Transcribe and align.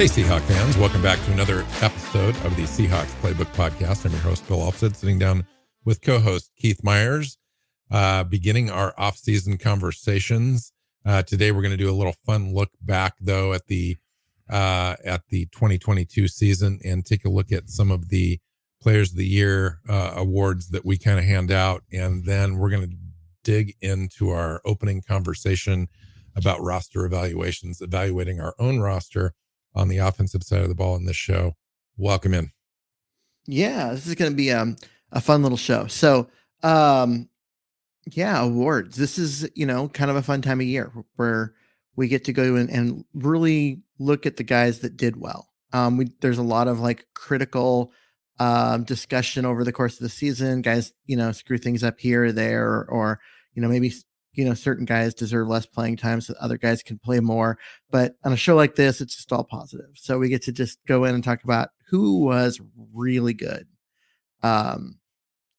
Hey, 0.00 0.06
Seahawk 0.06 0.40
fans. 0.40 0.78
Welcome 0.78 1.02
back 1.02 1.22
to 1.26 1.32
another 1.32 1.66
episode 1.82 2.34
of 2.46 2.56
the 2.56 2.62
Seahawks 2.62 3.12
Playbook 3.20 3.52
Podcast. 3.54 4.06
I'm 4.06 4.12
your 4.12 4.22
host, 4.22 4.48
Bill 4.48 4.56
Alvstad, 4.56 4.96
sitting 4.96 5.18
down 5.18 5.44
with 5.84 6.00
co 6.00 6.18
host 6.18 6.52
Keith 6.56 6.82
Myers, 6.82 7.36
uh, 7.90 8.24
beginning 8.24 8.70
our 8.70 8.94
off 8.96 9.18
season 9.18 9.58
conversations. 9.58 10.72
Uh, 11.04 11.22
today, 11.22 11.52
we're 11.52 11.60
going 11.60 11.76
to 11.76 11.76
do 11.76 11.90
a 11.90 11.92
little 11.92 12.14
fun 12.24 12.54
look 12.54 12.70
back, 12.80 13.16
though, 13.20 13.52
at 13.52 13.66
the 13.66 13.98
uh, 14.48 14.96
at 15.04 15.24
the 15.28 15.44
2022 15.52 16.28
season 16.28 16.80
and 16.82 17.04
take 17.04 17.26
a 17.26 17.30
look 17.30 17.52
at 17.52 17.68
some 17.68 17.90
of 17.90 18.08
the 18.08 18.40
Players 18.80 19.10
of 19.10 19.18
the 19.18 19.26
Year 19.26 19.80
uh, 19.86 20.14
awards 20.16 20.70
that 20.70 20.86
we 20.86 20.96
kind 20.96 21.18
of 21.18 21.26
hand 21.26 21.52
out. 21.52 21.82
And 21.92 22.24
then 22.24 22.56
we're 22.56 22.70
going 22.70 22.88
to 22.88 22.96
dig 23.44 23.74
into 23.82 24.30
our 24.30 24.62
opening 24.64 25.02
conversation 25.02 25.88
about 26.34 26.62
roster 26.62 27.04
evaluations, 27.04 27.82
evaluating 27.82 28.40
our 28.40 28.54
own 28.58 28.80
roster 28.80 29.34
on 29.74 29.88
the 29.88 29.98
offensive 29.98 30.42
side 30.42 30.62
of 30.62 30.68
the 30.68 30.74
ball 30.74 30.96
in 30.96 31.04
this 31.04 31.16
show. 31.16 31.56
Welcome 31.96 32.34
in. 32.34 32.50
Yeah, 33.46 33.90
this 33.92 34.06
is 34.06 34.14
going 34.14 34.32
to 34.32 34.36
be 34.36 34.50
um, 34.50 34.76
a 35.12 35.20
fun 35.20 35.42
little 35.42 35.58
show. 35.58 35.86
So, 35.86 36.28
um, 36.62 37.28
yeah, 38.06 38.42
awards. 38.42 38.96
This 38.96 39.18
is, 39.18 39.48
you 39.54 39.66
know, 39.66 39.88
kind 39.88 40.10
of 40.10 40.16
a 40.16 40.22
fun 40.22 40.42
time 40.42 40.60
of 40.60 40.66
year 40.66 40.92
where 41.16 41.54
we 41.96 42.08
get 42.08 42.24
to 42.24 42.32
go 42.32 42.56
in 42.56 42.70
and 42.70 43.04
really 43.14 43.82
look 43.98 44.26
at 44.26 44.36
the 44.36 44.42
guys 44.42 44.80
that 44.80 44.96
did 44.96 45.16
well. 45.16 45.48
Um, 45.72 45.96
we, 45.96 46.10
there's 46.20 46.38
a 46.38 46.42
lot 46.42 46.68
of 46.68 46.80
like 46.80 47.06
critical 47.14 47.92
um, 48.38 48.84
discussion 48.84 49.44
over 49.44 49.64
the 49.64 49.72
course 49.72 49.94
of 49.94 50.00
the 50.00 50.08
season. 50.08 50.62
Guys, 50.62 50.92
you 51.06 51.16
know, 51.16 51.32
screw 51.32 51.58
things 51.58 51.84
up 51.84 52.00
here 52.00 52.24
or 52.24 52.32
there, 52.32 52.86
or 52.88 53.20
you 53.54 53.62
know, 53.62 53.68
maybe 53.68 53.92
you 54.34 54.44
know 54.44 54.54
certain 54.54 54.84
guys 54.84 55.14
deserve 55.14 55.48
less 55.48 55.66
playing 55.66 55.96
time 55.96 56.20
so 56.20 56.34
other 56.40 56.56
guys 56.56 56.82
can 56.82 56.98
play 56.98 57.20
more 57.20 57.58
but 57.90 58.14
on 58.24 58.32
a 58.32 58.36
show 58.36 58.54
like 58.54 58.74
this 58.74 59.00
it's 59.00 59.16
just 59.16 59.32
all 59.32 59.44
positive. 59.44 59.90
So 59.94 60.18
we 60.18 60.28
get 60.28 60.42
to 60.42 60.52
just 60.52 60.78
go 60.86 61.04
in 61.04 61.14
and 61.14 61.24
talk 61.24 61.44
about 61.44 61.70
who 61.88 62.24
was 62.24 62.60
really 62.92 63.34
good 63.34 63.66
um 64.42 64.98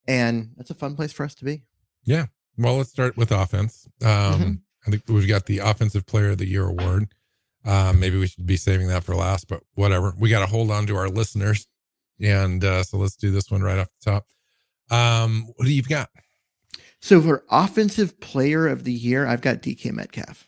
and 0.08 0.52
that's 0.58 0.72
a 0.72 0.76
fun 0.76 0.96
place 0.96 1.14
for 1.14 1.24
us 1.24 1.36
to 1.36 1.46
be. 1.46 1.64
Yeah. 2.04 2.26
Well 2.58 2.78
let's 2.78 2.90
start 2.90 3.18
with 3.18 3.32
offense. 3.32 3.88
Um 4.02 4.10
mm-hmm. 4.10 4.52
i 4.88 4.92
think 4.92 5.04
we've 5.08 5.28
got 5.28 5.46
the 5.46 5.60
offensive 5.60 6.06
player 6.06 6.32
of 6.32 6.38
the 6.38 6.48
year 6.48 6.68
award. 6.68 7.14
Um 7.66 8.00
maybe 8.00 8.18
we 8.18 8.28
should 8.28 8.46
be 8.46 8.58
saving 8.58 8.88
that 8.88 9.04
for 9.04 9.16
last 9.16 9.48
but 9.48 9.62
whatever. 9.76 10.14
We 10.18 10.30
got 10.30 10.40
to 10.40 10.52
hold 10.52 10.72
on 10.72 10.88
to 10.88 10.96
our 10.96 11.10
listeners 11.10 11.68
and 12.20 12.64
uh 12.64 12.84
so 12.84 12.98
let's 12.98 13.16
do 13.16 13.32
this 13.32 13.52
one 13.52 13.62
right 13.62 13.80
off 13.80 13.90
the 14.04 14.12
top. 14.12 14.26
Um 14.90 15.48
what 15.56 15.66
do 15.66 15.74
you've 15.74 15.90
got 15.90 16.10
so 17.02 17.20
for 17.22 17.44
offensive 17.50 18.20
player 18.20 18.68
of 18.68 18.84
the 18.84 18.94
year, 18.94 19.26
I've 19.26 19.42
got 19.42 19.62
DK 19.62 19.92
Metcalf. 19.92 20.48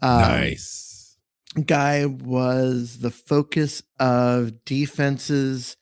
Um, 0.00 0.20
nice. 0.20 1.16
Guy 1.64 2.06
was 2.06 2.98
the 2.98 3.10
focus 3.10 3.82
of 4.00 4.64
defenses 4.64 5.76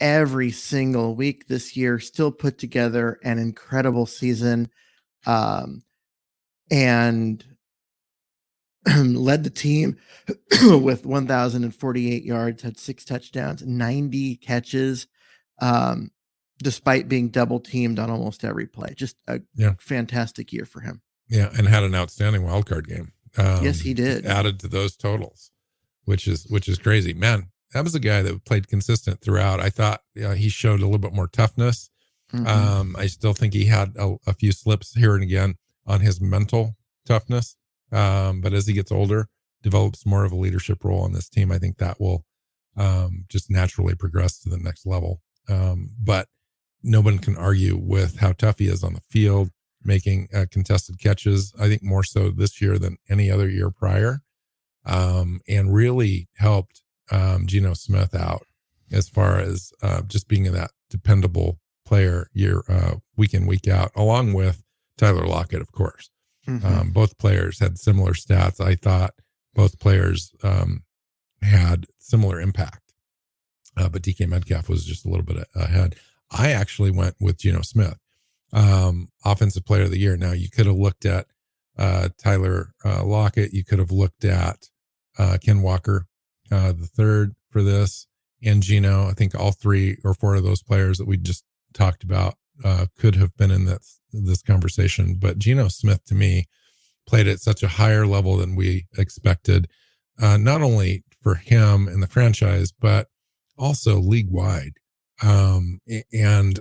every 0.00 0.50
single 0.50 1.14
week 1.14 1.48
this 1.48 1.76
year, 1.76 1.98
still 1.98 2.30
put 2.30 2.58
together 2.58 3.18
an 3.22 3.38
incredible 3.38 4.04
season. 4.06 4.68
Um, 5.24 5.82
and 6.70 7.44
led 8.96 9.44
the 9.44 9.50
team 9.50 9.96
with 10.62 11.06
1,048 11.06 12.24
yards, 12.24 12.62
had 12.62 12.78
six 12.78 13.04
touchdowns, 13.04 13.62
90 13.64 14.36
catches. 14.36 15.06
Um, 15.60 16.10
despite 16.62 17.08
being 17.08 17.28
double 17.28 17.60
teamed 17.60 17.98
on 17.98 18.10
almost 18.10 18.44
every 18.44 18.66
play. 18.66 18.94
Just 18.96 19.16
a 19.26 19.40
yeah. 19.54 19.74
fantastic 19.78 20.52
year 20.52 20.64
for 20.64 20.80
him. 20.80 21.02
Yeah, 21.28 21.50
and 21.56 21.68
had 21.68 21.82
an 21.82 21.94
outstanding 21.94 22.44
wild 22.44 22.66
card 22.66 22.86
game. 22.88 23.12
Um, 23.36 23.64
yes, 23.64 23.80
he 23.80 23.94
did. 23.94 24.26
Added 24.26 24.60
to 24.60 24.68
those 24.68 24.96
totals, 24.96 25.50
which 26.04 26.26
is 26.26 26.46
which 26.48 26.68
is 26.68 26.78
crazy. 26.78 27.12
Man, 27.12 27.50
that 27.72 27.84
was 27.84 27.94
a 27.94 28.00
guy 28.00 28.22
that 28.22 28.44
played 28.44 28.68
consistent 28.68 29.20
throughout. 29.20 29.60
I 29.60 29.70
thought 29.70 30.02
he 30.14 30.48
showed 30.48 30.80
a 30.80 30.84
little 30.84 30.98
bit 30.98 31.12
more 31.12 31.28
toughness. 31.28 31.90
Mm-hmm. 32.32 32.46
Um, 32.46 32.96
I 32.98 33.06
still 33.06 33.34
think 33.34 33.54
he 33.54 33.66
had 33.66 33.94
a, 33.96 34.16
a, 34.26 34.32
few 34.32 34.50
slips 34.50 34.94
here 34.94 35.14
and 35.14 35.22
again 35.22 35.54
on 35.86 36.00
his 36.00 36.20
mental 36.20 36.76
toughness. 37.06 37.56
Um, 37.92 38.40
but 38.40 38.52
as 38.52 38.66
he 38.66 38.72
gets 38.72 38.90
older, 38.90 39.28
develops 39.62 40.04
more 40.04 40.24
of 40.24 40.32
a 40.32 40.36
leadership 40.36 40.84
role 40.84 41.02
on 41.02 41.12
this 41.12 41.28
team. 41.28 41.52
I 41.52 41.58
think 41.58 41.78
that 41.78 42.00
will 42.00 42.24
um, 42.76 43.26
just 43.28 43.48
naturally 43.48 43.94
progress 43.94 44.40
to 44.40 44.48
the 44.48 44.58
next 44.58 44.86
level. 44.86 45.22
Um, 45.48 45.90
but 45.98 46.26
no 46.86 47.00
one 47.00 47.18
can 47.18 47.36
argue 47.36 47.76
with 47.76 48.18
how 48.18 48.32
tough 48.32 48.60
he 48.60 48.68
is 48.68 48.84
on 48.84 48.94
the 48.94 49.00
field, 49.00 49.50
making 49.82 50.28
uh, 50.32 50.46
contested 50.50 50.98
catches. 51.00 51.52
I 51.58 51.68
think 51.68 51.82
more 51.82 52.04
so 52.04 52.30
this 52.30 52.60
year 52.62 52.78
than 52.78 52.98
any 53.10 53.30
other 53.30 53.48
year 53.48 53.70
prior, 53.70 54.22
um, 54.84 55.40
and 55.48 55.74
really 55.74 56.28
helped 56.36 56.82
um, 57.10 57.46
Geno 57.46 57.74
Smith 57.74 58.14
out 58.14 58.46
as 58.92 59.08
far 59.08 59.38
as 59.38 59.72
uh, 59.82 60.02
just 60.02 60.28
being 60.28 60.44
that 60.44 60.70
dependable 60.88 61.58
player 61.84 62.30
year 62.32 62.62
uh, 62.68 62.96
week 63.16 63.34
in 63.34 63.46
week 63.46 63.66
out, 63.66 63.90
along 63.96 64.32
with 64.32 64.62
Tyler 64.96 65.26
Lockett, 65.26 65.60
of 65.60 65.72
course. 65.72 66.10
Mm-hmm. 66.46 66.66
Um, 66.66 66.90
both 66.90 67.18
players 67.18 67.58
had 67.58 67.78
similar 67.78 68.12
stats. 68.12 68.64
I 68.64 68.76
thought 68.76 69.14
both 69.54 69.80
players 69.80 70.32
um, 70.44 70.84
had 71.42 71.86
similar 71.98 72.40
impact, 72.40 72.92
uh, 73.76 73.88
but 73.88 74.02
DK 74.02 74.28
Metcalf 74.28 74.68
was 74.68 74.84
just 74.84 75.04
a 75.04 75.08
little 75.08 75.24
bit 75.24 75.48
ahead. 75.56 75.96
I 76.30 76.50
actually 76.50 76.90
went 76.90 77.16
with 77.20 77.38
Geno 77.38 77.62
Smith, 77.62 77.98
um, 78.52 79.08
offensive 79.24 79.64
player 79.64 79.82
of 79.82 79.90
the 79.90 79.98
year. 79.98 80.16
Now 80.16 80.32
you 80.32 80.50
could 80.50 80.66
have 80.66 80.76
looked 80.76 81.04
at 81.04 81.26
uh, 81.78 82.08
Tyler 82.18 82.70
uh, 82.84 83.04
Lockett. 83.04 83.52
You 83.52 83.64
could 83.64 83.78
have 83.78 83.90
looked 83.90 84.24
at 84.24 84.68
uh, 85.18 85.38
Ken 85.42 85.62
Walker, 85.62 86.06
uh, 86.50 86.72
the 86.72 86.86
third 86.86 87.34
for 87.50 87.62
this, 87.62 88.06
and 88.42 88.62
Geno. 88.62 89.08
I 89.08 89.12
think 89.12 89.34
all 89.34 89.52
three 89.52 89.98
or 90.04 90.14
four 90.14 90.34
of 90.34 90.44
those 90.44 90.62
players 90.62 90.98
that 90.98 91.06
we 91.06 91.16
just 91.16 91.44
talked 91.72 92.02
about 92.02 92.34
uh, 92.64 92.86
could 92.98 93.16
have 93.16 93.36
been 93.36 93.50
in 93.50 93.66
this 93.66 94.00
this 94.12 94.42
conversation. 94.42 95.16
But 95.18 95.38
Geno 95.38 95.68
Smith, 95.68 96.04
to 96.06 96.14
me, 96.14 96.46
played 97.06 97.28
at 97.28 97.40
such 97.40 97.62
a 97.62 97.68
higher 97.68 98.06
level 98.06 98.36
than 98.36 98.56
we 98.56 98.86
expected. 98.96 99.68
Uh, 100.20 100.36
not 100.36 100.62
only 100.62 101.04
for 101.20 101.34
him 101.34 101.88
and 101.88 102.02
the 102.02 102.06
franchise, 102.06 102.72
but 102.72 103.08
also 103.58 103.98
league 103.98 104.30
wide 104.30 104.74
um, 105.22 105.80
and 106.12 106.60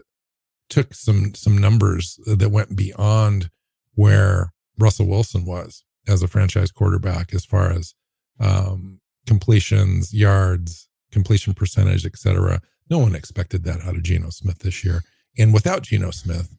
took 0.69 0.93
some 0.93 1.33
some 1.35 1.57
numbers 1.57 2.19
that 2.25 2.49
went 2.49 2.75
beyond 2.75 3.49
where 3.93 4.53
Russell 4.77 5.07
Wilson 5.07 5.45
was 5.45 5.83
as 6.07 6.21
a 6.21 6.27
franchise 6.27 6.71
quarterback 6.71 7.33
as 7.33 7.45
far 7.45 7.71
as 7.71 7.93
um, 8.39 8.99
completions, 9.25 10.13
yards, 10.13 10.88
completion 11.11 11.53
percentage, 11.53 12.05
etc. 12.05 12.61
No 12.89 12.99
one 12.99 13.16
expected 13.16 13.63
that 13.63 13.81
out 13.81 13.96
of 13.96 14.03
Geno 14.03 14.29
Smith 14.29 14.59
this 14.59 14.84
year. 14.84 15.02
And 15.37 15.53
without 15.53 15.84
Geno 15.84 16.11
Smith, 16.11 16.55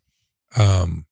um, 0.56 1.06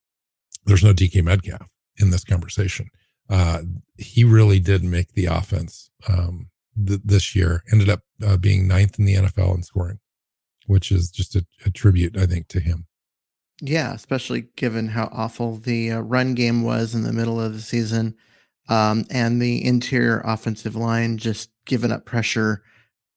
there's 0.66 0.84
no 0.84 0.92
DK 0.92 1.22
Metcalf 1.22 1.70
in 1.98 2.10
this 2.10 2.25
conversation. 2.25 2.88
Uh, 3.31 3.62
he 3.96 4.25
really 4.25 4.60
did 4.60 4.82
make 4.82 5.12
the 5.12 5.26
offense 5.26 5.90
um, 6.08 6.48
th- 6.86 7.00
this 7.04 7.34
year. 7.34 7.62
Ended 7.72 7.88
up 7.88 8.00
uh, 8.25 8.36
being 8.36 8.66
ninth 8.66 8.98
in 8.98 9.04
the 9.04 9.14
NFL 9.14 9.54
in 9.56 9.62
scoring 9.62 9.98
which 10.66 10.90
is 10.90 11.11
just 11.11 11.34
a, 11.37 11.46
a 11.64 11.70
tribute, 11.70 12.16
I 12.16 12.26
think, 12.26 12.49
to 12.49 12.61
him. 12.61 12.87
Yeah, 13.61 13.94
especially 13.94 14.49
given 14.56 14.88
how 14.88 15.08
awful 15.12 15.56
the 15.56 15.93
uh, 15.93 16.00
run 16.00 16.34
game 16.34 16.62
was 16.62 16.94
in 16.94 17.02
the 17.02 17.12
middle 17.12 17.40
of 17.40 17.52
the 17.52 17.61
season, 17.61 18.16
um, 18.69 19.05
and 19.11 19.40
the 19.40 19.64
interior 19.64 20.20
offensive 20.25 20.75
line 20.75 21.19
just 21.19 21.50
giving 21.66 21.93
up 21.93 22.05
pressure 22.05 22.62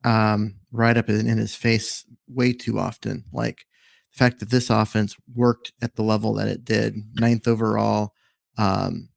um, 0.03 0.55
right 0.71 0.97
up 0.97 1.09
in, 1.09 1.27
in 1.27 1.37
his 1.37 1.55
face 1.55 2.05
way 2.27 2.53
too 2.53 2.77
often. 2.77 3.25
Like 3.33 3.65
the 4.13 4.17
fact 4.17 4.39
that 4.39 4.49
this 4.49 4.69
offense 4.69 5.15
worked 5.33 5.73
at 5.81 5.95
the 5.95 6.03
level 6.03 6.33
that 6.35 6.47
it 6.47 6.63
did, 6.63 6.95
ninth 7.15 7.47
overall, 7.47 8.13
um, 8.57 9.09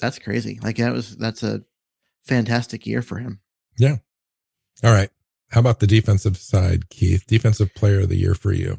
that's 0.00 0.18
crazy. 0.18 0.58
Like 0.62 0.76
that 0.76 0.92
was 0.92 1.16
that's 1.16 1.42
a 1.42 1.62
fantastic 2.24 2.86
year 2.86 3.02
for 3.02 3.18
him. 3.18 3.40
Yeah. 3.78 3.96
All 4.82 4.92
right. 4.92 5.10
How 5.50 5.60
about 5.60 5.80
the 5.80 5.86
defensive 5.86 6.36
side, 6.36 6.88
Keith? 6.90 7.26
Defensive 7.26 7.74
player 7.74 8.00
of 8.00 8.08
the 8.08 8.16
year 8.16 8.34
for 8.34 8.52
you? 8.52 8.78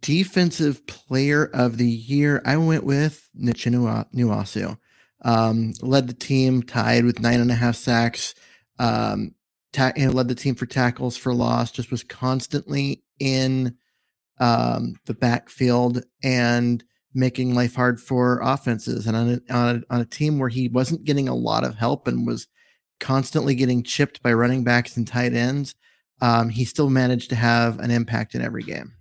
Defensive 0.00 0.86
player 0.86 1.50
of 1.52 1.76
the 1.76 1.88
year, 1.88 2.40
I 2.44 2.56
went 2.56 2.84
with 2.84 3.28
Uchenna 3.38 4.06
Nwosu. 4.14 4.78
Um, 5.22 5.72
led 5.80 6.06
the 6.06 6.14
team 6.14 6.62
tied 6.62 7.04
with 7.04 7.20
nine 7.20 7.40
and 7.40 7.50
a 7.50 7.54
half 7.54 7.76
sacks. 7.76 8.34
Um, 8.78 9.34
ta- 9.72 9.92
and 9.96 10.14
led 10.14 10.28
the 10.28 10.34
team 10.34 10.54
for 10.54 10.66
tackles 10.66 11.16
for 11.16 11.34
loss. 11.34 11.70
Just 11.70 11.90
was 11.90 12.04
constantly 12.04 13.02
in 13.18 13.76
um, 14.38 14.94
the 15.06 15.14
backfield 15.14 16.02
and 16.22 16.84
making 17.12 17.54
life 17.54 17.74
hard 17.74 18.00
for 18.00 18.40
offenses. 18.42 19.06
And 19.06 19.16
on 19.16 19.28
a, 19.28 19.52
on 19.52 19.76
a, 19.76 19.94
on 19.94 20.00
a 20.00 20.06
team 20.06 20.38
where 20.38 20.48
he 20.48 20.68
wasn't 20.68 21.04
getting 21.04 21.28
a 21.28 21.34
lot 21.34 21.64
of 21.64 21.76
help 21.76 22.06
and 22.08 22.26
was 22.26 22.46
constantly 23.00 23.54
getting 23.54 23.82
chipped 23.82 24.22
by 24.22 24.32
running 24.32 24.64
backs 24.64 24.96
and 24.96 25.06
tight 25.06 25.34
ends, 25.34 25.74
um, 26.20 26.48
he 26.48 26.64
still 26.64 26.90
managed 26.90 27.30
to 27.30 27.36
have 27.36 27.78
an 27.80 27.90
impact 27.90 28.34
in 28.34 28.42
every 28.42 28.62
game. 28.62 28.92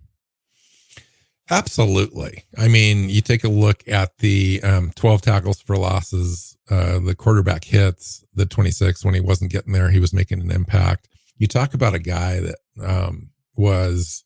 Absolutely. 1.49 2.43
I 2.57 2.67
mean, 2.67 3.09
you 3.09 3.21
take 3.21 3.43
a 3.43 3.49
look 3.49 3.83
at 3.87 4.17
the 4.19 4.61
um, 4.63 4.91
12 4.95 5.21
tackles 5.21 5.61
for 5.61 5.75
losses, 5.75 6.57
uh, 6.69 6.99
the 6.99 7.15
quarterback 7.15 7.65
hits, 7.65 8.23
the 8.33 8.45
26 8.45 9.03
when 9.03 9.13
he 9.13 9.19
wasn't 9.19 9.51
getting 9.51 9.73
there, 9.73 9.89
he 9.89 9.99
was 9.99 10.13
making 10.13 10.41
an 10.41 10.51
impact. 10.51 11.09
You 11.37 11.47
talk 11.47 11.73
about 11.73 11.93
a 11.93 11.99
guy 11.99 12.39
that 12.39 12.55
um, 12.81 13.29
was 13.57 14.23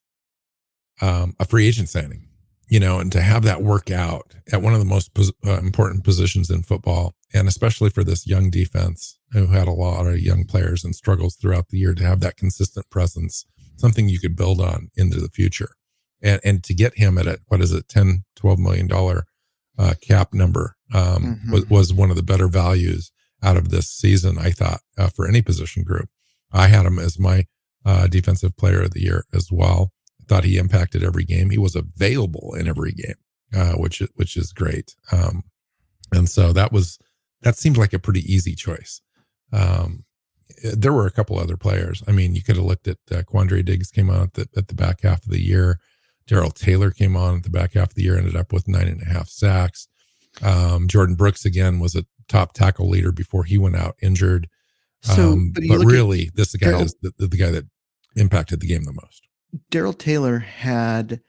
um, 1.01 1.35
a 1.39 1.45
free 1.45 1.67
agent 1.67 1.89
signing, 1.89 2.27
you 2.69 2.79
know, 2.79 2.99
and 2.99 3.11
to 3.11 3.21
have 3.21 3.43
that 3.43 3.63
work 3.63 3.89
out 3.89 4.35
at 4.51 4.61
one 4.61 4.73
of 4.73 4.79
the 4.79 4.85
most 4.85 5.13
pos- 5.13 5.31
uh, 5.45 5.59
important 5.59 6.03
positions 6.03 6.51
in 6.51 6.61
football, 6.61 7.15
and 7.33 7.47
especially 7.47 7.89
for 7.89 8.03
this 8.03 8.27
young 8.27 8.51
defense 8.51 9.16
who 9.31 9.47
had 9.47 9.67
a 9.67 9.71
lot 9.71 10.07
of 10.07 10.19
young 10.19 10.45
players 10.45 10.83
and 10.83 10.95
struggles 10.95 11.35
throughout 11.35 11.69
the 11.69 11.77
year 11.77 11.93
to 11.93 12.03
have 12.03 12.19
that 12.21 12.37
consistent 12.37 12.89
presence, 12.89 13.45
something 13.75 14.07
you 14.07 14.19
could 14.19 14.35
build 14.35 14.61
on 14.61 14.89
into 14.95 15.19
the 15.19 15.29
future. 15.29 15.69
And 16.21 16.41
and 16.43 16.63
to 16.63 16.73
get 16.73 16.97
him 16.97 17.17
at 17.17 17.27
a 17.27 17.39
what 17.47 17.61
is 17.61 17.71
it 17.71 17.87
10 17.89 18.23
12 18.35 18.57
million 18.57 18.87
dollar 18.87 19.25
uh, 19.77 19.93
cap 20.01 20.33
number 20.33 20.75
um, 20.93 21.01
mm-hmm. 21.03 21.51
was, 21.51 21.69
was 21.69 21.93
one 21.93 22.09
of 22.09 22.15
the 22.15 22.23
better 22.23 22.47
values 22.47 23.11
out 23.43 23.55
of 23.55 23.69
this 23.69 23.87
season 23.87 24.39
i 24.39 24.49
thought 24.49 24.79
uh, 24.97 25.09
for 25.09 25.27
any 25.27 25.43
position 25.43 25.83
group. 25.83 26.09
I 26.51 26.69
had 26.69 26.87
him 26.87 26.97
as 26.97 27.19
my 27.19 27.45
uh, 27.85 28.07
defensive 28.07 28.57
player 28.57 28.81
of 28.81 28.91
the 28.91 29.03
year 29.03 29.25
as 29.31 29.49
well. 29.51 29.91
I 30.21 30.23
thought 30.27 30.43
he 30.43 30.57
impacted 30.57 31.03
every 31.03 31.23
game. 31.23 31.51
He 31.51 31.59
was 31.59 31.75
available 31.75 32.55
in 32.57 32.67
every 32.67 32.93
game 32.93 33.17
uh, 33.55 33.73
which 33.73 34.01
which 34.15 34.35
is 34.35 34.53
great. 34.53 34.95
Um, 35.11 35.43
and 36.11 36.29
so 36.29 36.53
that 36.53 36.71
was 36.71 36.99
that 37.41 37.57
seemed 37.57 37.77
like 37.77 37.93
a 37.93 37.99
pretty 37.99 38.21
easy 38.21 38.55
choice 38.55 39.01
um, 39.51 40.03
there 40.63 40.93
were 40.93 41.05
a 41.05 41.11
couple 41.11 41.37
other 41.37 41.57
players. 41.57 42.03
I 42.07 42.11
mean, 42.11 42.35
you 42.35 42.41
could 42.41 42.55
have 42.55 42.65
looked 42.65 42.87
at 42.87 42.97
uh, 43.11 43.21
Quandre 43.23 43.63
Diggs 43.63 43.91
came 43.91 44.09
on 44.09 44.23
at 44.23 44.33
the, 44.33 44.47
at 44.57 44.67
the 44.67 44.75
back 44.75 45.01
half 45.03 45.23
of 45.23 45.31
the 45.31 45.41
year. 45.41 45.79
Darrell 46.25 46.51
Taylor 46.51 46.91
came 46.91 47.15
on 47.15 47.37
at 47.37 47.43
the 47.43 47.49
back 47.49 47.73
half 47.73 47.89
of 47.89 47.95
the 47.95 48.03
year, 48.03 48.17
ended 48.17 48.35
up 48.35 48.51
with 48.51 48.67
nine 48.67 48.87
and 48.87 49.01
a 49.01 49.05
half 49.05 49.29
sacks. 49.29 49.87
Um, 50.41 50.87
Jordyn 50.87 51.17
Brooks 51.17 51.45
again 51.45 51.79
was 51.79 51.95
a 51.95 52.05
top 52.27 52.53
tackle 52.53 52.89
leader 52.89 53.11
before 53.11 53.45
he 53.45 53.57
went 53.57 53.75
out 53.75 53.95
injured. 54.01 54.49
So, 55.01 55.33
um, 55.33 55.51
but, 55.53 55.63
but 55.67 55.85
really, 55.85 56.31
this 56.33 56.51
the 56.51 56.57
guy 56.57 56.79
is 56.81 56.95
the, 57.01 57.13
the, 57.17 57.37
guy 57.37 57.51
that 57.51 57.65
impacted 58.15 58.59
the 58.59 58.67
game 58.67 58.83
the 58.83 58.93
most. 58.93 59.27
Darrell 59.69 59.93
Taylor 59.93 60.39
had 60.39 61.21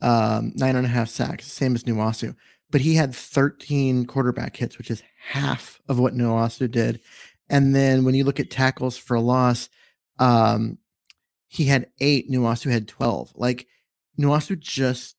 um, 0.00 0.52
nine 0.54 0.76
and 0.76 0.86
a 0.86 0.90
half 0.90 1.08
sacks, 1.08 1.46
same 1.50 1.74
as 1.74 1.84
Nwosu, 1.84 2.36
but 2.70 2.82
he 2.82 2.94
had 2.94 3.14
13 3.14 4.06
quarterback 4.06 4.56
hits, 4.56 4.78
which 4.78 4.90
is 4.90 5.02
half 5.28 5.80
of 5.88 5.98
what 5.98 6.14
Nwosu 6.14 6.70
did. 6.70 7.00
And 7.48 7.74
then 7.74 8.04
when 8.04 8.14
you 8.14 8.24
look 8.24 8.40
at 8.40 8.50
tackles 8.50 8.96
for 8.96 9.18
loss, 9.20 9.68
um, 10.18 10.78
he 11.48 11.66
had 11.66 11.88
eight. 12.00 12.30
Nwosu 12.30 12.70
had 12.70 12.88
12. 12.88 13.32
Like 13.36 13.66
Nwosu 14.18 14.58
just 14.58 15.16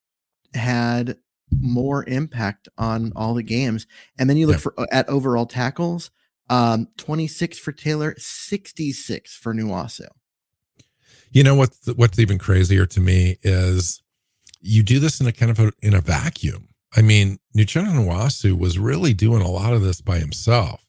had 0.54 1.18
more 1.52 2.04
impact 2.08 2.68
on 2.78 3.14
all 3.16 3.34
the 3.34 3.44
games. 3.44 3.88
And 4.18 4.30
then 4.30 4.38
you 4.38 4.48
look 4.48 4.58
yeah. 4.58 4.62
for 4.62 4.74
uh, 4.78 4.88
at 4.92 5.08
overall 5.08 5.46
tackles, 5.46 6.12
um, 6.50 6.88
26 6.98 7.60
for 7.60 7.72
Taylor, 7.72 8.16
66 8.18 9.36
for 9.36 9.54
Nwosu. 9.54 10.08
You 11.32 11.44
know 11.44 11.56
what's 11.56 11.88
what's 11.96 12.20
even 12.20 12.38
crazier 12.38 12.86
to 12.86 13.02
me 13.02 13.38
is 13.42 14.02
you 14.62 14.84
do 14.84 15.00
this 15.00 15.20
in 15.20 15.28
a 15.28 15.34
kind 15.34 15.52
of 15.52 15.60
a, 15.60 15.72
in 15.82 15.94
a 15.94 16.00
vacuum. 16.00 16.70
I 16.96 17.02
mean, 17.02 17.40
Uchenna 17.56 17.90
Nwosu 17.90 18.58
was 18.58 18.80
really 18.80 19.14
doing 19.14 19.42
a 19.42 19.50
lot 19.50 19.74
of 19.74 19.82
this 19.82 20.00
by 20.00 20.20
himself. 20.20 20.85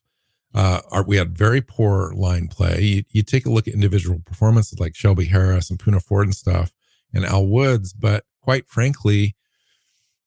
Uh, 0.57 0.81
our, 0.91 1.03
we 1.05 1.19
had 1.19 1.37
very 1.37 1.61
poor 1.61 2.13
line 2.17 2.49
play. 2.49 2.81
You, 2.81 3.05
you, 3.11 3.23
take 3.23 3.45
a 3.45 3.51
look 3.51 3.69
at 3.69 3.75
individual 3.75 4.21
performances 4.25 4.81
like 4.81 4.97
Shelby 4.97 5.27
Harris 5.27 5.69
and 5.69 5.79
Poona 5.79 6.03
Ford 6.03 6.27
and 6.27 6.35
stuff 6.35 6.73
and 7.13 7.27
Al 7.27 7.47
Woods. 7.47 7.93
But 7.93 8.25
quite 8.41 8.67
frankly, 8.67 9.37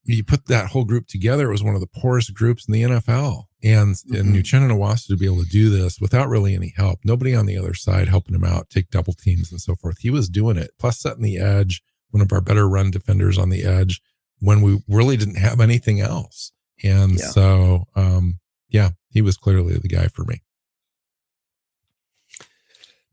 you 0.03 0.23
put 0.23 0.45
that 0.45 0.67
whole 0.67 0.85
group 0.85 1.07
together, 1.07 1.49
it 1.49 1.51
was 1.51 1.63
one 1.63 1.73
of 1.73 1.81
the 1.81 1.87
poorest 1.87 2.33
groups 2.33 2.67
in 2.67 2.73
the 2.73 2.83
NFL. 2.83 3.45
And 3.63 3.95
mm-hmm. 3.95 4.15
and 4.15 4.35
Uchenna 4.35 4.69
Nwosu 4.69 5.07
to 5.07 5.17
be 5.17 5.25
able 5.25 5.43
to 5.43 5.49
do 5.49 5.69
this 5.69 5.99
without 5.99 6.29
really 6.29 6.55
any 6.55 6.73
help, 6.77 6.99
nobody 7.03 7.35
on 7.35 7.45
the 7.45 7.57
other 7.57 7.73
side 7.73 8.07
helping 8.07 8.35
him 8.35 8.45
out, 8.45 8.69
take 8.69 8.89
double 8.91 9.13
teams 9.13 9.51
and 9.51 9.59
so 9.59 9.75
forth. 9.75 9.97
He 9.99 10.09
was 10.09 10.29
doing 10.29 10.57
it, 10.57 10.71
plus 10.79 10.99
setting 10.99 11.23
the 11.23 11.39
edge, 11.39 11.81
one 12.11 12.21
of 12.21 12.31
our 12.31 12.41
better 12.41 12.69
run 12.69 12.91
defenders 12.91 13.37
on 13.37 13.49
the 13.49 13.63
edge 13.63 14.01
when 14.39 14.61
we 14.61 14.81
really 14.87 15.17
didn't 15.17 15.37
have 15.37 15.59
anything 15.59 15.99
else. 15.99 16.51
And 16.83 17.19
yeah. 17.19 17.25
so 17.27 17.87
um, 17.95 18.39
yeah, 18.69 18.89
he 19.09 19.21
was 19.21 19.37
clearly 19.37 19.77
the 19.77 19.87
guy 19.87 20.07
for 20.07 20.23
me. 20.25 20.41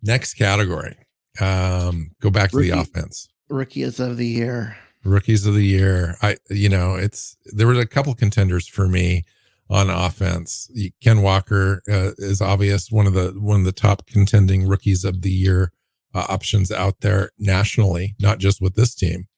Next 0.03 0.35
category. 0.35 0.97
Um, 1.41 2.13
go 2.21 2.31
back 2.31 2.51
to 2.51 2.59
the 2.59 2.71
offense 2.71 3.29
rookies 3.49 4.01
of 4.01 4.17
the 4.17 4.27
year. 4.27 4.77
Rookies 5.05 5.47
of 5.47 5.55
the 5.55 5.65
year. 5.65 6.17
I, 6.23 6.37
you 6.51 6.69
know, 6.69 6.95
it's 6.95 7.37
there 7.47 7.67
were 7.67 7.75
a 7.75 7.87
couple 7.87 8.15
contenders 8.15 8.67
for 8.67 8.89
me 8.89 9.25
on 9.71 9.91
offense. 9.91 10.71
Ken 11.03 11.23
Walker 11.23 11.83
uh, 11.89 12.13
is 12.19 12.41
obvious 12.41 12.91
one 12.91 13.07
of 13.07 13.15
the 13.15 13.33
one 13.39 13.61
of 13.61 13.67
the 13.67 13.73
top 13.73 14.07
contending 14.07 14.67
rookies 14.67 15.05
of 15.05 15.23
the 15.23 15.31
year 15.31 15.73
uh, 16.15 16.27
options 16.29 16.73
out 16.73 17.01
there 17.01 17.31
nationally, 17.39 18.15
not 18.19 18.39
just 18.39 18.61
with 18.61 18.75
this 18.75 18.95
team. 18.95 19.29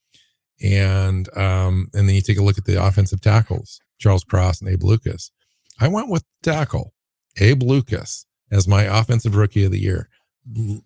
And 0.63 1.29
um, 1.37 1.89
and 1.95 2.09
then 2.09 2.15
you 2.15 2.23
take 2.23 2.39
a 2.39 2.43
look 2.43 2.59
at 2.59 2.65
the 2.65 2.83
offensive 2.83 3.21
tackles, 3.21 3.81
Charles 3.99 4.25
Cross 4.25 4.61
and 4.61 4.71
Abe 4.71 4.85
Lucas. 4.85 5.31
I 5.79 5.89
went 5.89 6.09
with 6.09 6.25
tackle 6.43 6.93
Abe 7.39 7.63
Lucas 7.63 8.27
as 8.51 8.67
my 8.67 8.83
offensive 8.83 9.37
rookie 9.37 9.65
of 9.65 9.73
the 9.73 9.81
year. 9.81 10.09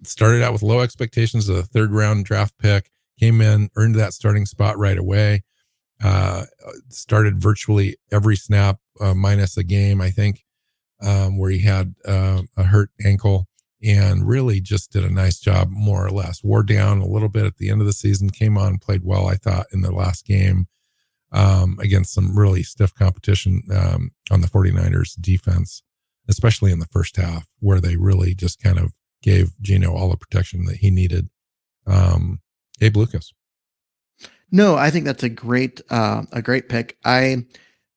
Started 0.03 0.43
out 0.43 0.53
with 0.53 0.63
low 0.63 0.81
expectations 0.81 1.49
of 1.49 1.57
a 1.57 1.63
third 1.63 1.93
round 1.93 2.25
draft 2.25 2.59
pick 2.59 2.91
came 3.19 3.41
in, 3.41 3.71
earned 3.77 3.95
that 3.95 4.13
starting 4.13 4.47
spot 4.47 4.77
right 4.77 4.99
away. 4.99 5.45
Uh, 6.03 6.45
started 6.89 7.41
virtually 7.41 7.97
every 8.11 8.35
snap, 8.35 8.79
uh, 9.01 9.15
minus 9.15 9.57
a 9.57 9.63
game, 9.63 10.01
I 10.01 10.11
think, 10.11 10.45
um, 11.01 11.39
where 11.39 11.51
he 11.51 11.61
had 11.61 11.95
uh, 12.05 12.43
a 12.57 12.65
hurt 12.65 12.91
ankle 13.05 13.47
and 13.85 14.27
really 14.27 14.61
just 14.61 14.93
did 14.93 15.05
a 15.05 15.11
nice 15.11 15.39
job, 15.39 15.69
more 15.71 16.05
or 16.05 16.11
less. 16.11 16.43
Wore 16.43 16.65
down 16.65 17.01
a 17.01 17.07
little 17.07 17.29
bit 17.29 17.47
at 17.47 17.59
the 17.59 17.71
end 17.71 17.81
of 17.81 17.87
the 17.87 17.93
season, 17.93 18.31
came 18.31 18.59
on, 18.59 18.79
played 18.79 19.05
well, 19.05 19.29
I 19.29 19.35
thought, 19.35 19.67
in 19.73 19.83
the 19.83 19.93
last 19.93 20.27
game 20.27 20.67
um, 21.33 21.79
against 21.81 22.13
some 22.13 22.37
really 22.37 22.63
stiff 22.63 22.95
competition 22.95 23.63
um, 23.75 24.11
on 24.31 24.41
the 24.41 24.49
49ers 24.49 25.21
defense, 25.21 25.83
especially 26.29 26.73
in 26.73 26.79
the 26.79 26.87
first 26.87 27.17
half, 27.17 27.47
where 27.61 27.81
they 27.81 27.97
really 27.97 28.35
just 28.35 28.63
kind 28.63 28.79
of 28.79 28.93
gave 29.23 29.61
Geno 29.61 29.95
all 29.95 30.11
the 30.11 30.17
protection 30.17 30.65
that 30.67 30.77
he 30.77 30.91
needed. 30.91 31.29
Um, 31.87 32.41
Abe 32.81 32.97
Lucas. 32.97 33.33
No, 34.51 34.77
I 34.77 34.91
think 34.91 35.07
that's 35.07 35.23
a 35.23 35.31
great 35.31 35.81
uh, 35.89 36.25
a 36.33 36.43
great 36.43 36.69
pick. 36.69 36.99
I 37.05 37.47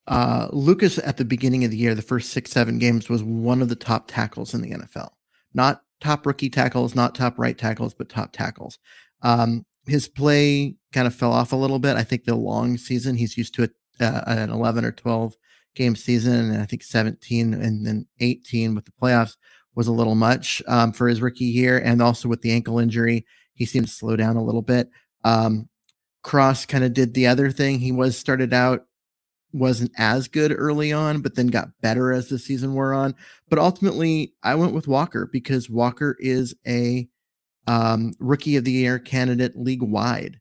uh, 0.07 0.47
Lucas 0.53 0.97
at 0.99 1.17
the 1.17 1.25
beginning 1.25 1.65
of 1.65 1.71
the 1.71 1.77
year, 1.77 1.93
the 1.93 2.01
first 2.01 2.29
six 2.29 2.51
seven 2.51 2.79
games 2.79 3.09
was 3.09 3.23
one 3.23 3.61
of 3.61 3.69
the 3.69 3.75
top 3.75 4.05
tackles 4.07 4.53
in 4.53 4.61
the 4.61 4.71
NFL. 4.71 5.09
Not 5.53 5.83
top 5.99 6.25
rookie 6.25 6.49
tackles, 6.49 6.95
not 6.95 7.15
top 7.15 7.37
right 7.37 7.57
tackles, 7.57 7.93
but 7.93 8.07
top 8.07 8.31
tackles. 8.31 8.79
Um, 9.21 9.65
his 9.87 10.07
play 10.07 10.75
kind 10.93 11.07
of 11.07 11.15
fell 11.15 11.31
off 11.31 11.51
a 11.51 11.57
little 11.57 11.79
bit. 11.79 11.97
I 11.97 12.03
think 12.03 12.23
the 12.23 12.35
long 12.35 12.77
season 12.77 13.15
he's 13.15 13.37
used 13.37 13.53
to 13.55 13.69
uh, 13.99 14.21
an 14.27 14.49
eleven 14.49 14.85
or 14.85 14.91
twelve 14.91 15.35
game 15.75 15.95
season, 15.95 16.51
and 16.51 16.61
I 16.61 16.65
think 16.65 16.83
seventeen 16.83 17.53
and 17.53 17.85
then 17.85 18.07
eighteen 18.19 18.75
with 18.75 18.85
the 18.85 18.93
playoffs 19.01 19.35
was 19.75 19.87
a 19.87 19.91
little 19.91 20.15
much 20.15 20.61
um, 20.67 20.91
for 20.93 21.07
his 21.07 21.21
rookie 21.21 21.45
year, 21.45 21.77
and 21.79 22.01
also 22.01 22.29
with 22.29 22.41
the 22.41 22.51
ankle 22.51 22.79
injury 22.79 23.25
he 23.53 23.65
seemed 23.65 23.87
to 23.87 23.93
slow 23.93 24.15
down 24.15 24.35
a 24.35 24.43
little 24.43 24.61
bit. 24.61 24.89
Um, 25.23 25.69
Cross 26.23 26.65
kind 26.65 26.83
of 26.83 26.93
did 26.93 27.13
the 27.13 27.27
other 27.27 27.51
thing. 27.51 27.79
He 27.79 27.91
was 27.91 28.17
started 28.17 28.53
out 28.53 28.85
wasn't 29.53 29.91
as 29.97 30.27
good 30.27 30.53
early 30.55 30.91
on, 30.91 31.21
but 31.21 31.35
then 31.35 31.47
got 31.47 31.69
better 31.81 32.11
as 32.11 32.27
the 32.27 32.37
season 32.37 32.73
wore 32.73 32.93
on. 32.93 33.15
But 33.49 33.59
ultimately, 33.59 34.33
I 34.43 34.55
went 34.55 34.73
with 34.73 34.87
Walker 34.87 35.29
because 35.31 35.69
Walker 35.69 36.17
is 36.19 36.53
a 36.67 37.07
um, 37.67 38.13
rookie 38.19 38.55
of 38.55 38.63
the 38.63 38.71
year 38.71 38.99
candidate 38.99 39.57
league 39.57 39.81
wide. 39.81 40.39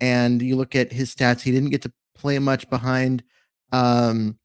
And 0.00 0.42
you 0.42 0.56
look 0.56 0.74
at 0.74 0.92
his 0.92 1.14
stats, 1.14 1.42
he 1.42 1.52
didn't 1.52 1.70
get 1.70 1.82
to 1.82 1.92
play 2.14 2.38
much 2.38 2.68
behind 2.70 3.22
um, 3.70 4.38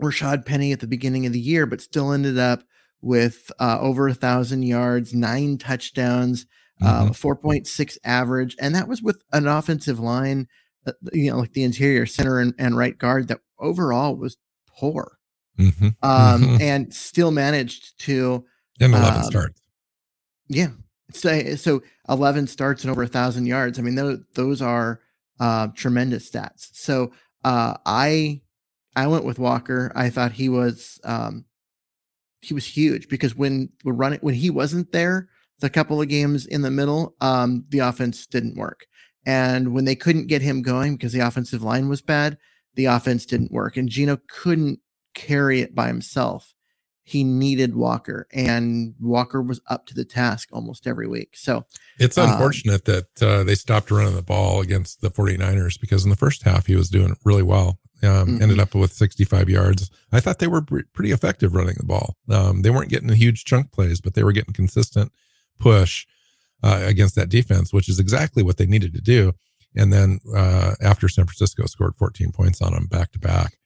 Rashad 0.00 0.46
Penny 0.46 0.72
at 0.72 0.80
the 0.80 0.86
beginning 0.86 1.26
of 1.26 1.32
the 1.32 1.40
year, 1.40 1.66
but 1.66 1.80
still 1.80 2.12
ended 2.12 2.38
up 2.38 2.62
with 3.02 3.50
uh, 3.58 3.78
over 3.80 4.08
a 4.08 4.14
thousand 4.14 4.62
yards, 4.62 5.14
nine 5.14 5.58
touchdowns, 5.58 6.46
mm-hmm. 6.82 7.10
uh, 7.10 7.10
4.6 7.10 7.98
average, 8.04 8.56
and 8.60 8.74
that 8.74 8.88
was 8.88 9.02
with 9.02 9.22
an 9.32 9.46
offensive 9.46 9.98
line, 9.98 10.48
uh, 10.86 10.92
you 11.12 11.30
know, 11.30 11.38
like 11.38 11.52
the 11.52 11.64
interior 11.64 12.06
center 12.06 12.38
and, 12.38 12.54
and 12.58 12.76
right 12.76 12.98
guard 12.98 13.28
that 13.28 13.40
overall 13.58 14.16
was 14.16 14.36
poor. 14.68 15.18
mm-hmm. 15.58 15.88
Um, 16.02 16.42
mm-hmm. 16.42 16.62
and 16.62 16.94
still 16.94 17.30
managed 17.30 17.98
to. 18.04 18.44
And 18.80 18.94
11 18.94 19.20
um, 19.20 19.24
starts. 19.24 19.60
Yeah. 20.48 20.70
So, 21.12 21.56
so 21.56 21.82
11 22.08 22.46
starts 22.46 22.82
and 22.82 22.90
over 22.90 23.02
a 23.02 23.08
thousand 23.08 23.46
yards. 23.46 23.78
I 23.78 23.82
mean, 23.82 23.94
those, 23.94 24.18
those 24.34 24.62
are 24.62 25.00
uh, 25.38 25.68
tremendous 25.74 26.30
stats. 26.30 26.68
So 26.72 27.12
uh, 27.44 27.74
I, 27.86 28.42
I 28.96 29.06
went 29.06 29.24
with 29.24 29.38
Walker. 29.38 29.92
I 29.94 30.10
thought 30.10 30.32
he 30.32 30.48
was, 30.48 31.00
um, 31.04 31.44
he 32.40 32.54
was 32.54 32.66
huge 32.66 33.08
because 33.08 33.34
when 33.34 33.70
we're 33.84 33.92
running, 33.92 34.20
when 34.20 34.34
he 34.34 34.50
wasn't 34.50 34.92
there, 34.92 35.28
the 35.60 35.70
couple 35.70 36.00
of 36.00 36.08
games 36.08 36.46
in 36.46 36.62
the 36.62 36.70
middle, 36.70 37.14
um, 37.20 37.64
the 37.68 37.80
offense 37.80 38.26
didn't 38.26 38.56
work. 38.56 38.86
And 39.26 39.74
when 39.74 39.84
they 39.84 39.94
couldn't 39.94 40.28
get 40.28 40.42
him 40.42 40.62
going 40.62 40.96
because 40.96 41.12
the 41.12 41.20
offensive 41.20 41.62
line 41.62 41.88
was 41.88 42.00
bad, 42.00 42.38
the 42.74 42.86
offense 42.86 43.26
didn't 43.26 43.52
work. 43.52 43.76
And 43.76 43.88
Geno 43.88 44.18
couldn't 44.28 44.80
carry 45.14 45.60
it 45.60 45.74
by 45.74 45.88
himself. 45.88 46.54
He 47.10 47.24
needed 47.24 47.74
Walker, 47.74 48.28
and 48.32 48.94
Walker 49.00 49.42
was 49.42 49.60
up 49.68 49.86
to 49.86 49.94
the 49.94 50.04
task 50.04 50.48
almost 50.52 50.86
every 50.86 51.08
week. 51.08 51.36
So 51.36 51.66
it's 51.98 52.16
um, 52.16 52.30
unfortunate 52.30 52.88
um, 52.88 52.94
that 52.94 53.22
uh, 53.22 53.42
they 53.42 53.56
stopped 53.56 53.90
running 53.90 54.14
the 54.14 54.22
ball 54.22 54.60
against 54.60 55.00
the 55.00 55.10
49ers 55.10 55.80
because 55.80 56.04
in 56.04 56.10
the 56.10 56.16
first 56.16 56.44
half 56.44 56.66
he 56.66 56.76
was 56.76 56.88
doing 56.88 57.16
really 57.24 57.42
well. 57.42 57.78
Um, 58.02 58.08
mm-hmm. 58.08 58.42
Ended 58.42 58.60
up 58.60 58.74
with 58.74 58.92
65 58.92 59.50
yards. 59.50 59.90
I 60.10 60.20
thought 60.20 60.38
they 60.38 60.46
were 60.46 60.62
pretty 60.62 61.10
effective 61.10 61.54
running 61.54 61.74
the 61.76 61.84
ball. 61.84 62.16
Um, 62.30 62.62
they 62.62 62.70
weren't 62.70 62.88
getting 62.88 63.10
huge 63.10 63.44
chunk 63.44 63.72
plays, 63.72 64.00
but 64.00 64.14
they 64.14 64.24
were 64.24 64.32
getting 64.32 64.54
consistent 64.54 65.12
push 65.58 66.06
uh, 66.62 66.80
against 66.84 67.14
that 67.16 67.28
defense, 67.28 67.72
which 67.72 67.88
is 67.88 67.98
exactly 67.98 68.42
what 68.42 68.56
they 68.56 68.66
needed 68.66 68.94
to 68.94 69.00
do. 69.00 69.34
And 69.76 69.92
then 69.92 70.20
uh, 70.34 70.74
after 70.80 71.08
San 71.08 71.26
Francisco 71.26 71.66
scored 71.66 71.96
14 71.96 72.32
points 72.32 72.62
on 72.62 72.72
them 72.72 72.86
back 72.86 73.12
to 73.12 73.18
back 73.18 73.58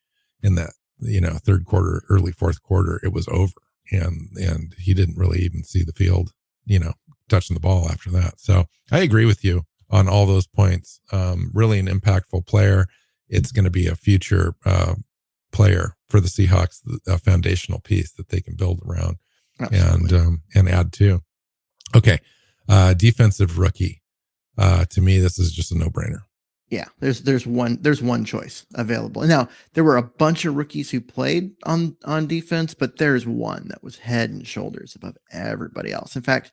in 0.43 0.55
that 0.57 0.71
you 0.99 1.21
know 1.21 1.35
third 1.35 1.65
quarter, 1.65 2.03
early 2.09 2.33
fourth 2.33 2.63
quarter, 2.63 3.01
it 3.03 3.13
was 3.13 3.29
over, 3.29 3.53
and 3.91 4.29
and 4.37 4.75
he 4.79 4.95
didn't 4.95 5.19
really 5.19 5.41
even 5.41 5.65
see 5.65 5.83
the 5.83 5.93
field, 5.93 6.33
you 6.65 6.79
know, 6.79 6.95
touching 7.29 7.55
the 7.55 7.61
ball 7.61 7.89
after 7.91 8.11
that. 8.11 8.41
So 8.41 8.67
I 8.91 9.01
agree 9.01 9.27
with 9.27 9.45
you 9.45 9.65
on 9.91 10.09
all 10.09 10.27
those 10.27 10.47
points. 10.47 11.01
Um, 11.13 11.51
really 11.55 11.79
an 11.79 11.87
impactful 11.87 12.47
player. 12.47 12.87
It's 13.29 13.53
going 13.53 13.65
to 13.65 13.71
be 13.71 13.87
a 13.87 13.97
future 13.97 14.55
uh, 14.65 14.95
player 15.53 15.97
for 16.09 16.21
the 16.21 16.29
Seahawks, 16.29 16.81
a 17.07 17.19
foundational 17.19 17.81
piece 17.81 18.13
that 18.13 18.29
they 18.29 18.41
can 18.41 18.57
build 18.57 18.81
around 18.87 19.17
Absolutely. 19.61 19.89
and 19.89 20.13
um, 20.13 20.43
and 20.55 20.69
add 20.69 20.93
to. 20.95 21.23
Okay, 21.97 22.19
uh, 22.69 22.95
defensive 22.95 23.59
rookie. 23.59 24.03
Uh, 24.57 24.85
to 24.87 25.01
me, 25.01 25.19
this 25.19 25.39
is 25.39 25.53
just 25.53 25.73
a 25.73 25.79
no 25.79 25.89
brainer. 25.89 26.23
Yeah, 26.71 26.87
there's 26.99 27.23
there's 27.23 27.47
one 27.47 27.79
there's 27.83 28.03
one 28.03 28.25
choice 28.25 28.67
available. 28.75 29.23
Now 29.23 29.49
there 29.75 29.85
were 29.85 29.97
a 29.97 30.03
bunch 30.03 30.45
of 30.45 30.57
rookies 30.57 30.91
who 30.91 31.01
played 31.01 31.53
on 31.65 31.97
on 32.05 32.27
defense, 32.27 32.75
but 32.75 32.99
there's 32.99 33.27
one 33.27 33.69
that 33.69 33.83
was 33.83 33.99
head 33.99 34.31
and 34.31 34.47
shoulders 34.47 34.95
above 34.95 35.17
everybody 35.31 35.93
else. 35.93 36.17
In 36.17 36.23
fact, 36.23 36.53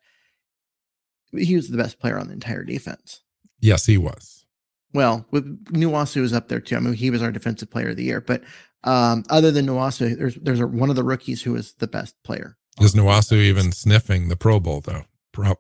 he 1.36 1.56
was 1.56 1.70
the 1.70 1.78
best 1.78 2.00
player 2.00 2.20
on 2.20 2.28
the 2.28 2.34
entire 2.34 2.64
defense. 2.64 3.22
Yes, 3.62 3.86
he 3.86 3.98
was. 3.98 4.46
Well, 4.94 5.26
with 5.32 5.64
Nwosu 5.68 6.22
was 6.22 6.34
up 6.34 6.50
there 6.50 6.60
too. 6.60 6.76
I 6.76 6.80
mean, 6.80 6.94
he 6.94 7.10
was 7.10 7.22
our 7.22 7.32
defensive 7.32 7.72
player 7.72 7.90
of 7.90 7.96
the 7.96 8.04
year. 8.04 8.20
But 8.20 8.44
um, 8.84 9.24
other 9.30 9.52
than 9.52 9.68
Nwosu, 9.68 10.18
there's 10.18 10.36
there's 10.36 10.60
a, 10.60 10.68
one 10.68 10.90
of 10.90 10.98
the 10.98 11.04
rookies 11.04 11.42
who 11.42 11.54
was 11.54 11.74
the 11.76 11.88
best 11.88 12.22
player. 12.24 12.58
Is 12.82 12.96
Nwosu 12.96 13.38
even 13.38 13.72
sniffing 13.72 14.28
the 14.28 14.36
Pro 14.36 14.60
Bowl 14.60 14.82
though? 14.82 15.06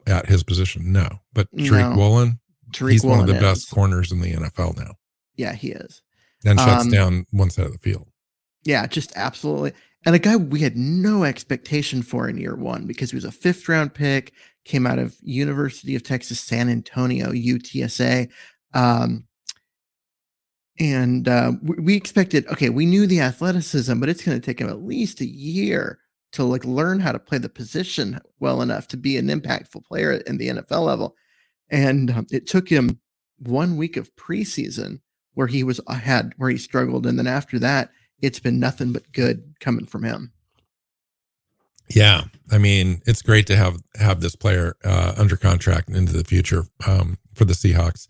at 0.05 0.25
his 0.25 0.43
position. 0.43 0.91
No, 0.91 1.07
but 1.33 1.49
Tariq 1.55 1.91
no. 1.91 1.95
Woolen, 1.95 2.39
Tariq 2.71 2.91
he's 2.91 3.03
Woolen 3.03 3.19
one 3.19 3.29
of 3.29 3.35
the 3.35 3.37
is. 3.37 3.41
best 3.41 3.71
corners 3.71 4.11
in 4.11 4.21
the 4.21 4.33
NFL 4.33 4.77
now. 4.77 4.93
Yeah, 5.35 5.53
he 5.53 5.71
is. 5.71 6.01
And 6.45 6.59
shuts 6.59 6.85
um, 6.85 6.91
down 6.91 7.25
one 7.31 7.49
side 7.49 7.65
of 7.65 7.71
the 7.71 7.77
field. 7.77 8.07
Yeah, 8.63 8.85
just 8.87 9.11
absolutely. 9.15 9.73
And 10.05 10.15
a 10.15 10.19
guy 10.19 10.35
we 10.35 10.61
had 10.61 10.75
no 10.75 11.23
expectation 11.23 12.01
for 12.01 12.27
in 12.27 12.37
year 12.37 12.55
one 12.55 12.87
because 12.87 13.11
he 13.11 13.15
was 13.15 13.25
a 13.25 13.31
fifth 13.31 13.69
round 13.69 13.93
pick, 13.93 14.33
came 14.65 14.87
out 14.87 14.99
of 14.99 15.15
University 15.21 15.95
of 15.95 16.03
Texas 16.03 16.39
San 16.39 16.69
Antonio, 16.69 17.31
UTSA. 17.31 18.29
Um, 18.73 19.25
and 20.79 21.27
uh, 21.27 21.53
we 21.61 21.95
expected, 21.95 22.47
okay, 22.47 22.69
we 22.69 22.85
knew 22.85 23.05
the 23.05 23.21
athleticism, 23.21 23.99
but 23.99 24.09
it's 24.09 24.23
going 24.23 24.39
to 24.39 24.45
take 24.45 24.59
him 24.59 24.69
at 24.69 24.81
least 24.81 25.21
a 25.21 25.27
year 25.27 25.99
to 26.31 26.43
like 26.43 26.65
learn 26.65 26.99
how 26.99 27.11
to 27.11 27.19
play 27.19 27.37
the 27.37 27.49
position 27.49 28.19
well 28.39 28.61
enough 28.61 28.87
to 28.87 28.97
be 28.97 29.17
an 29.17 29.27
impactful 29.27 29.85
player 29.85 30.13
in 30.13 30.37
the 30.37 30.47
NFL 30.47 30.85
level. 30.85 31.15
And 31.71 32.11
um, 32.11 32.27
it 32.31 32.47
took 32.47 32.69
him 32.69 32.99
one 33.39 33.77
week 33.77 33.97
of 33.97 34.15
preseason 34.15 34.99
where 35.33 35.47
he 35.47 35.63
was 35.63 35.79
uh, 35.87 35.93
had 35.93 36.33
where 36.37 36.49
he 36.49 36.57
struggled, 36.57 37.05
and 37.05 37.17
then 37.17 37.27
after 37.27 37.57
that, 37.59 37.89
it's 38.21 38.39
been 38.39 38.59
nothing 38.59 38.91
but 38.91 39.11
good 39.13 39.55
coming 39.59 39.85
from 39.85 40.03
him. 40.03 40.33
Yeah, 41.89 42.25
I 42.51 42.57
mean, 42.57 43.01
it's 43.05 43.21
great 43.21 43.47
to 43.47 43.55
have 43.55 43.77
have 43.95 44.21
this 44.21 44.35
player 44.35 44.75
uh, 44.83 45.13
under 45.17 45.37
contract 45.37 45.89
into 45.89 46.13
the 46.13 46.23
future 46.23 46.65
um, 46.85 47.17
for 47.33 47.45
the 47.45 47.53
Seahawks 47.53 48.07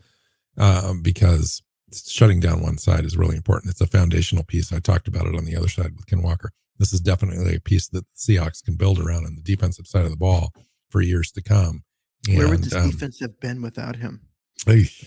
uh, 0.57 0.93
because 1.01 1.61
shutting 1.93 2.39
down 2.39 2.63
one 2.63 2.77
side 2.77 3.05
is 3.05 3.15
really 3.15 3.37
important. 3.37 3.71
It's 3.71 3.81
a 3.81 3.87
foundational 3.87 4.43
piece. 4.43 4.73
I 4.73 4.79
talked 4.79 5.07
about 5.07 5.27
it 5.27 5.35
on 5.35 5.45
the 5.45 5.55
other 5.55 5.69
side 5.69 5.95
with 5.95 6.07
Ken 6.07 6.21
Walker 6.21 6.51
this 6.81 6.93
is 6.93 6.99
definitely 6.99 7.55
a 7.55 7.59
piece 7.59 7.87
that 7.89 8.03
the 8.03 8.17
Seahawks 8.17 8.63
can 8.63 8.75
build 8.75 8.99
around 8.99 9.27
on 9.27 9.35
the 9.35 9.41
defensive 9.41 9.85
side 9.85 10.03
of 10.03 10.09
the 10.09 10.17
ball 10.17 10.51
for 10.89 10.99
years 10.99 11.31
to 11.33 11.41
come. 11.41 11.83
And, 12.27 12.37
Where 12.37 12.49
would 12.49 12.63
this 12.63 12.75
um, 12.75 12.89
defense 12.89 13.19
have 13.19 13.39
been 13.39 13.61
without 13.61 13.95
him? 13.95 14.21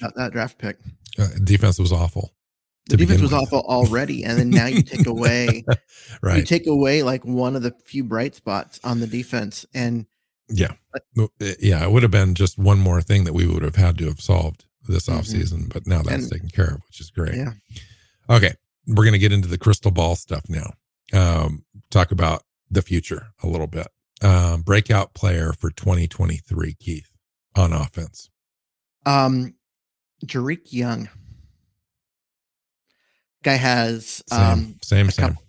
That, 0.00 0.14
that 0.16 0.32
draft 0.32 0.58
pick. 0.58 0.78
Uh, 1.18 1.28
defense 1.44 1.78
was 1.78 1.92
awful. 1.92 2.32
The 2.88 2.96
defense 2.96 3.22
was 3.22 3.32
with. 3.32 3.40
awful 3.40 3.60
already, 3.60 4.24
and 4.24 4.38
then 4.38 4.50
now 4.50 4.66
you 4.66 4.82
take 4.82 5.06
away, 5.06 5.64
right? 6.20 6.38
You 6.38 6.44
take 6.44 6.66
away 6.66 7.02
like 7.02 7.24
one 7.24 7.56
of 7.56 7.62
the 7.62 7.72
few 7.86 8.04
bright 8.04 8.34
spots 8.34 8.78
on 8.84 9.00
the 9.00 9.06
defense, 9.06 9.64
and 9.72 10.04
yeah, 10.48 10.72
uh, 10.94 11.28
yeah, 11.60 11.82
it 11.82 11.90
would 11.90 12.02
have 12.02 12.12
been 12.12 12.34
just 12.34 12.58
one 12.58 12.78
more 12.78 13.00
thing 13.00 13.24
that 13.24 13.32
we 13.32 13.46
would 13.46 13.62
have 13.62 13.76
had 13.76 13.96
to 13.98 14.06
have 14.06 14.20
solved 14.20 14.66
this 14.86 15.06
mm-hmm. 15.06 15.18
offseason, 15.18 15.72
but 15.72 15.86
now 15.86 16.02
that's 16.02 16.24
and, 16.24 16.32
taken 16.32 16.50
care 16.50 16.74
of, 16.74 16.82
which 16.88 17.00
is 17.00 17.10
great. 17.10 17.36
Yeah. 17.36 17.52
Okay, 18.28 18.52
we're 18.86 19.04
gonna 19.04 19.16
get 19.16 19.32
into 19.32 19.48
the 19.48 19.56
crystal 19.56 19.90
ball 19.90 20.14
stuff 20.14 20.44
now 20.50 20.74
um, 21.12 21.64
talk 21.90 22.12
about 22.12 22.44
the 22.70 22.82
future 22.82 23.28
a 23.42 23.46
little 23.46 23.66
bit. 23.66 23.88
Um, 24.22 24.62
breakout 24.62 25.14
player 25.14 25.52
for 25.52 25.70
2023, 25.70 26.74
Keith, 26.74 27.10
on 27.56 27.72
offense. 27.72 28.30
Um, 29.04 29.54
Dareke 30.24 30.72
Young. 30.72 31.08
Guy 33.42 33.54
has 33.54 34.22
same, 34.28 34.40
um 34.40 34.78
same 34.82 35.10
same. 35.10 35.28
Couple, 35.28 35.44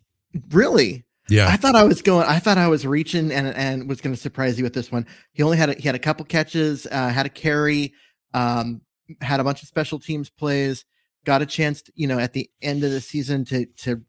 really? 0.50 1.06
Yeah. 1.30 1.48
I 1.48 1.56
thought 1.56 1.76
I 1.76 1.86
was 1.86 2.02
going. 2.02 2.28
I 2.28 2.40
thought 2.40 2.58
I 2.58 2.68
was 2.68 2.86
reaching 2.86 3.32
and 3.32 3.48
and 3.48 3.88
was 3.88 4.02
going 4.02 4.14
to 4.14 4.22
surprise 4.22 4.58
you 4.58 4.64
with 4.64 4.74
this 4.74 4.92
one. 4.92 5.08
He 5.32 5.44
only 5.44 5.58
had 5.58 5.70
a, 5.70 5.74
he 5.76 5.84
had 5.84 5.96
a 5.96 6.00
couple 6.00 6.26
catches, 6.26 6.86
uh, 6.88 7.10
had 7.10 7.26
a 7.26 7.30
carry, 7.30 7.94
um, 8.34 8.82
had 9.22 9.40
a 9.40 9.44
bunch 9.44 9.62
of 9.62 9.68
special 9.70 10.00
teams 10.00 10.30
plays. 10.30 10.84
Got 11.24 11.42
a 11.42 11.46
chance, 11.46 11.82
to, 11.84 11.92
you 11.96 12.06
know, 12.06 12.20
at 12.20 12.34
the 12.34 12.50
end 12.62 12.84
of 12.84 12.92
the 12.92 13.02
season 13.02 13.46
to 13.46 13.66
to 13.78 14.02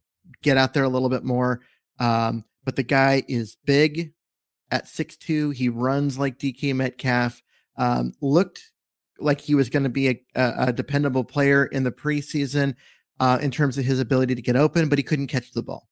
get 0.43 0.57
out 0.57 0.75
there 0.75 0.85
a 0.85 0.89
little 0.89 1.09
bit 1.09 1.25
more. 1.25 1.61
Um, 1.99 2.45
but 2.65 2.77
the 2.77 2.83
guy 2.83 3.23
is 3.29 3.57
big 3.65 4.13
at 4.71 4.89
six 4.89 5.17
two. 5.17 5.51
He 5.51 5.69
runs 5.69 6.19
like 6.19 6.39
DK 6.39 6.75
Metcalf. 6.75 7.43
Um, 7.77 8.13
looked 8.21 8.73
like 9.19 9.41
he 9.41 9.55
was 9.55 9.69
going 9.69 9.83
to 9.83 9.89
be 9.89 10.09
a, 10.09 10.17
a, 10.35 10.73
dependable 10.73 11.25
player 11.25 11.67
in 11.67 11.85
the 11.85 11.93
preseason 11.93 12.75
uh, 13.21 13.39
in 13.41 13.51
terms 13.51 13.79
of 13.79 13.85
his 13.85 14.01
ability 14.01 14.35
to 14.35 14.43
get 14.43 14.57
open, 14.57 14.89
but 14.89 14.99
he 14.99 15.03
couldn't 15.03 15.27
catch 15.27 15.53
the 15.53 15.63
ball. 15.63 15.89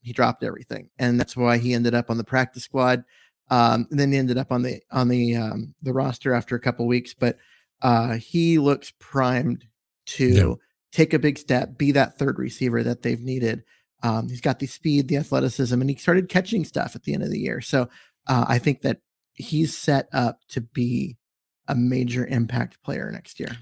He 0.00 0.12
dropped 0.12 0.44
everything, 0.44 0.90
and 0.98 1.18
that's 1.18 1.36
why 1.36 1.58
he 1.58 1.74
ended 1.74 1.94
up 1.94 2.10
on 2.10 2.18
the 2.18 2.24
practice 2.24 2.64
squad. 2.64 3.04
Um, 3.50 3.86
and 3.90 3.98
then 3.98 4.12
he 4.12 4.18
ended 4.18 4.38
up 4.38 4.52
on 4.52 4.62
the 4.62 4.80
on 4.90 5.08
the 5.08 5.36
um, 5.36 5.74
the 5.82 5.92
roster 5.92 6.34
after 6.34 6.54
a 6.54 6.60
couple 6.60 6.86
weeks. 6.86 7.14
But 7.14 7.36
uh, 7.82 8.14
he 8.14 8.58
looks 8.58 8.92
primed 8.98 9.64
to 10.06 10.28
yeah. 10.28 10.54
take 10.92 11.14
a 11.14 11.18
big 11.18 11.38
step, 11.38 11.76
be 11.76 11.92
that 11.92 12.18
third 12.18 12.38
receiver 12.38 12.82
that 12.82 13.02
they've 13.02 13.20
needed. 13.20 13.64
Um, 14.02 14.28
he's 14.28 14.40
got 14.40 14.60
the 14.60 14.66
speed, 14.66 15.08
the 15.08 15.16
athleticism, 15.16 15.80
and 15.80 15.90
he 15.90 15.96
started 15.96 16.28
catching 16.28 16.64
stuff 16.64 16.94
at 16.94 17.02
the 17.02 17.14
end 17.14 17.24
of 17.24 17.30
the 17.30 17.38
year. 17.38 17.60
So 17.60 17.88
uh, 18.28 18.44
I 18.48 18.58
think 18.58 18.82
that 18.82 18.98
he's 19.34 19.76
set 19.76 20.08
up 20.12 20.40
to 20.50 20.60
be 20.60 21.16
a 21.66 21.74
major 21.74 22.26
impact 22.26 22.82
player 22.82 23.10
next 23.10 23.38
year. 23.40 23.56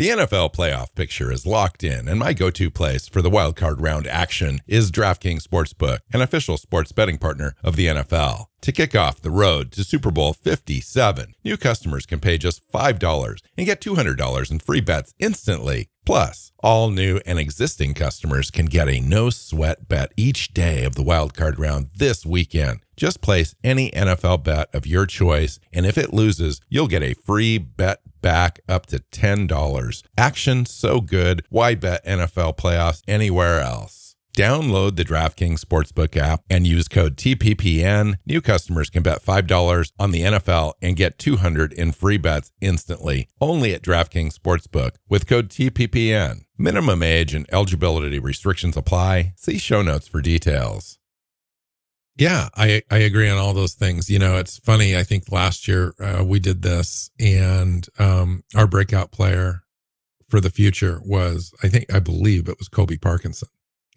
The 0.00 0.08
NFL 0.08 0.54
playoff 0.54 0.94
picture 0.94 1.30
is 1.30 1.44
locked 1.44 1.84
in, 1.84 2.08
and 2.08 2.18
my 2.18 2.32
go 2.32 2.48
to 2.48 2.70
place 2.70 3.06
for 3.06 3.20
the 3.20 3.28
wildcard 3.28 3.82
round 3.82 4.06
action 4.06 4.62
is 4.66 4.90
DraftKings 4.90 5.46
Sportsbook, 5.46 5.98
an 6.14 6.22
official 6.22 6.56
sports 6.56 6.90
betting 6.90 7.18
partner 7.18 7.54
of 7.62 7.76
the 7.76 7.84
NFL. 7.84 8.46
To 8.62 8.72
kick 8.72 8.96
off 8.96 9.20
the 9.20 9.30
road 9.30 9.72
to 9.72 9.84
Super 9.84 10.10
Bowl 10.10 10.32
57, 10.32 11.34
new 11.44 11.58
customers 11.58 12.06
can 12.06 12.18
pay 12.18 12.38
just 12.38 12.66
$5 12.72 13.42
and 13.58 13.66
get 13.66 13.82
$200 13.82 14.50
in 14.50 14.58
free 14.60 14.80
bets 14.80 15.12
instantly. 15.18 15.88
Plus, 16.06 16.50
all 16.60 16.88
new 16.88 17.20
and 17.26 17.38
existing 17.38 17.92
customers 17.92 18.50
can 18.50 18.66
get 18.66 18.88
a 18.88 19.00
no 19.00 19.28
sweat 19.28 19.86
bet 19.86 20.12
each 20.16 20.54
day 20.54 20.84
of 20.84 20.94
the 20.94 21.04
wildcard 21.04 21.58
round 21.58 21.88
this 21.94 22.24
weekend. 22.24 22.80
Just 22.96 23.20
place 23.20 23.54
any 23.62 23.90
NFL 23.90 24.44
bet 24.44 24.74
of 24.74 24.86
your 24.86 25.04
choice, 25.04 25.58
and 25.74 25.84
if 25.84 25.98
it 25.98 26.14
loses, 26.14 26.60
you'll 26.70 26.88
get 26.88 27.02
a 27.02 27.14
free 27.14 27.58
bet 27.58 28.00
back 28.20 28.60
up 28.68 28.86
to 28.86 28.98
$10. 28.98 30.02
Action 30.16 30.66
so 30.66 31.00
good, 31.00 31.44
why 31.48 31.74
bet 31.74 32.04
NFL 32.04 32.56
playoffs 32.56 33.02
anywhere 33.08 33.60
else? 33.60 34.00
Download 34.36 34.94
the 34.94 35.04
DraftKings 35.04 35.60
Sportsbook 35.60 36.16
app 36.16 36.42
and 36.48 36.66
use 36.66 36.88
code 36.88 37.16
TPPN. 37.16 38.18
New 38.24 38.40
customers 38.40 38.88
can 38.88 39.02
bet 39.02 39.22
$5 39.22 39.92
on 39.98 40.10
the 40.12 40.22
NFL 40.22 40.74
and 40.80 40.96
get 40.96 41.18
200 41.18 41.72
in 41.72 41.92
free 41.92 42.16
bets 42.16 42.52
instantly. 42.60 43.28
Only 43.40 43.74
at 43.74 43.82
DraftKings 43.82 44.38
Sportsbook 44.38 44.92
with 45.08 45.26
code 45.26 45.48
TPPN. 45.48 46.44
Minimum 46.56 47.02
age 47.02 47.34
and 47.34 47.46
eligibility 47.52 48.18
restrictions 48.18 48.76
apply. 48.76 49.34
See 49.36 49.58
show 49.58 49.82
notes 49.82 50.06
for 50.06 50.20
details. 50.20 50.99
Yeah, 52.20 52.50
I, 52.54 52.82
I 52.90 52.98
agree 52.98 53.30
on 53.30 53.38
all 53.38 53.54
those 53.54 53.72
things. 53.72 54.10
You 54.10 54.18
know, 54.18 54.36
it's 54.36 54.58
funny. 54.58 54.94
I 54.96 55.04
think 55.04 55.32
last 55.32 55.66
year 55.66 55.94
uh, 55.98 56.22
we 56.22 56.38
did 56.38 56.60
this, 56.60 57.10
and 57.18 57.86
um, 57.98 58.44
our 58.54 58.66
breakout 58.66 59.10
player 59.10 59.62
for 60.28 60.38
the 60.38 60.50
future 60.50 61.00
was, 61.02 61.52
I 61.62 61.68
think, 61.68 61.92
I 61.92 61.98
believe 61.98 62.46
it 62.46 62.58
was 62.58 62.68
Colby 62.68 62.98
Parkinson 62.98 63.48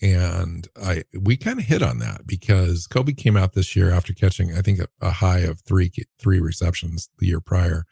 and 0.01 0.67
I 0.75 1.03
we 1.17 1.37
kind 1.37 1.59
of 1.59 1.65
hit 1.65 1.81
on 1.81 1.99
that 1.99 2.27
because 2.27 2.87
Colby 2.87 3.13
came 3.13 3.37
out 3.37 3.53
this 3.53 3.73
year 3.73 3.89
after 3.89 4.11
catching 4.11 4.53
I 4.53 4.61
think 4.61 4.79
a, 4.79 4.87
a, 4.99 5.11
high 5.11 5.39
of 5.39 5.61
three 5.61 5.89
three 6.19 6.41
receptions 6.41 7.09
the 7.19 7.27
year 7.27 7.39
prior, 7.39 7.85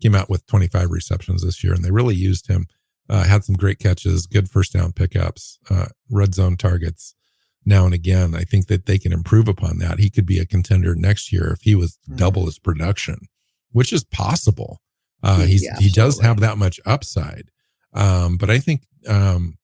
came 0.00 0.14
out 0.14 0.30
with 0.30 0.46
25 0.46 0.90
receptions 0.90 1.42
this 1.42 1.64
year, 1.64 1.74
and 1.74 1.84
they 1.84 1.90
really 1.90 2.14
used 2.14 2.46
him. 2.46 2.66
Uh, 3.08 3.24
had 3.24 3.44
some 3.44 3.56
great 3.56 3.80
catches, 3.80 4.26
good 4.26 4.48
first 4.48 4.72
down 4.72 4.92
pickups, 4.92 5.58
uh, 5.68 5.86
red 6.08 6.34
zone 6.34 6.56
targets 6.56 7.15
now 7.66 7.84
and 7.84 7.92
again. 7.92 8.34
I 8.34 8.44
think 8.44 8.68
that 8.68 8.86
they 8.86 8.98
can 8.98 9.12
improve 9.12 9.48
upon 9.48 9.78
that. 9.78 9.98
He 9.98 10.08
could 10.08 10.24
be 10.24 10.38
a 10.38 10.46
contender 10.46 10.94
next 10.94 11.32
year 11.32 11.52
if 11.52 11.62
he 11.62 11.74
was 11.74 11.98
mm-hmm. 12.08 12.16
double 12.16 12.46
his 12.46 12.58
production, 12.58 13.28
which 13.72 13.92
is 13.92 14.04
possible. 14.04 14.80
Uh, 15.22 15.40
he's 15.40 15.64
yeah, 15.64 15.76
he 15.78 15.90
does 15.90 16.20
have 16.20 16.40
that 16.40 16.56
much 16.56 16.78
upside, 16.86 17.48
um, 17.92 18.36
but 18.36 18.50
I 18.50 18.58
think 18.58 18.82
um, 19.08 19.58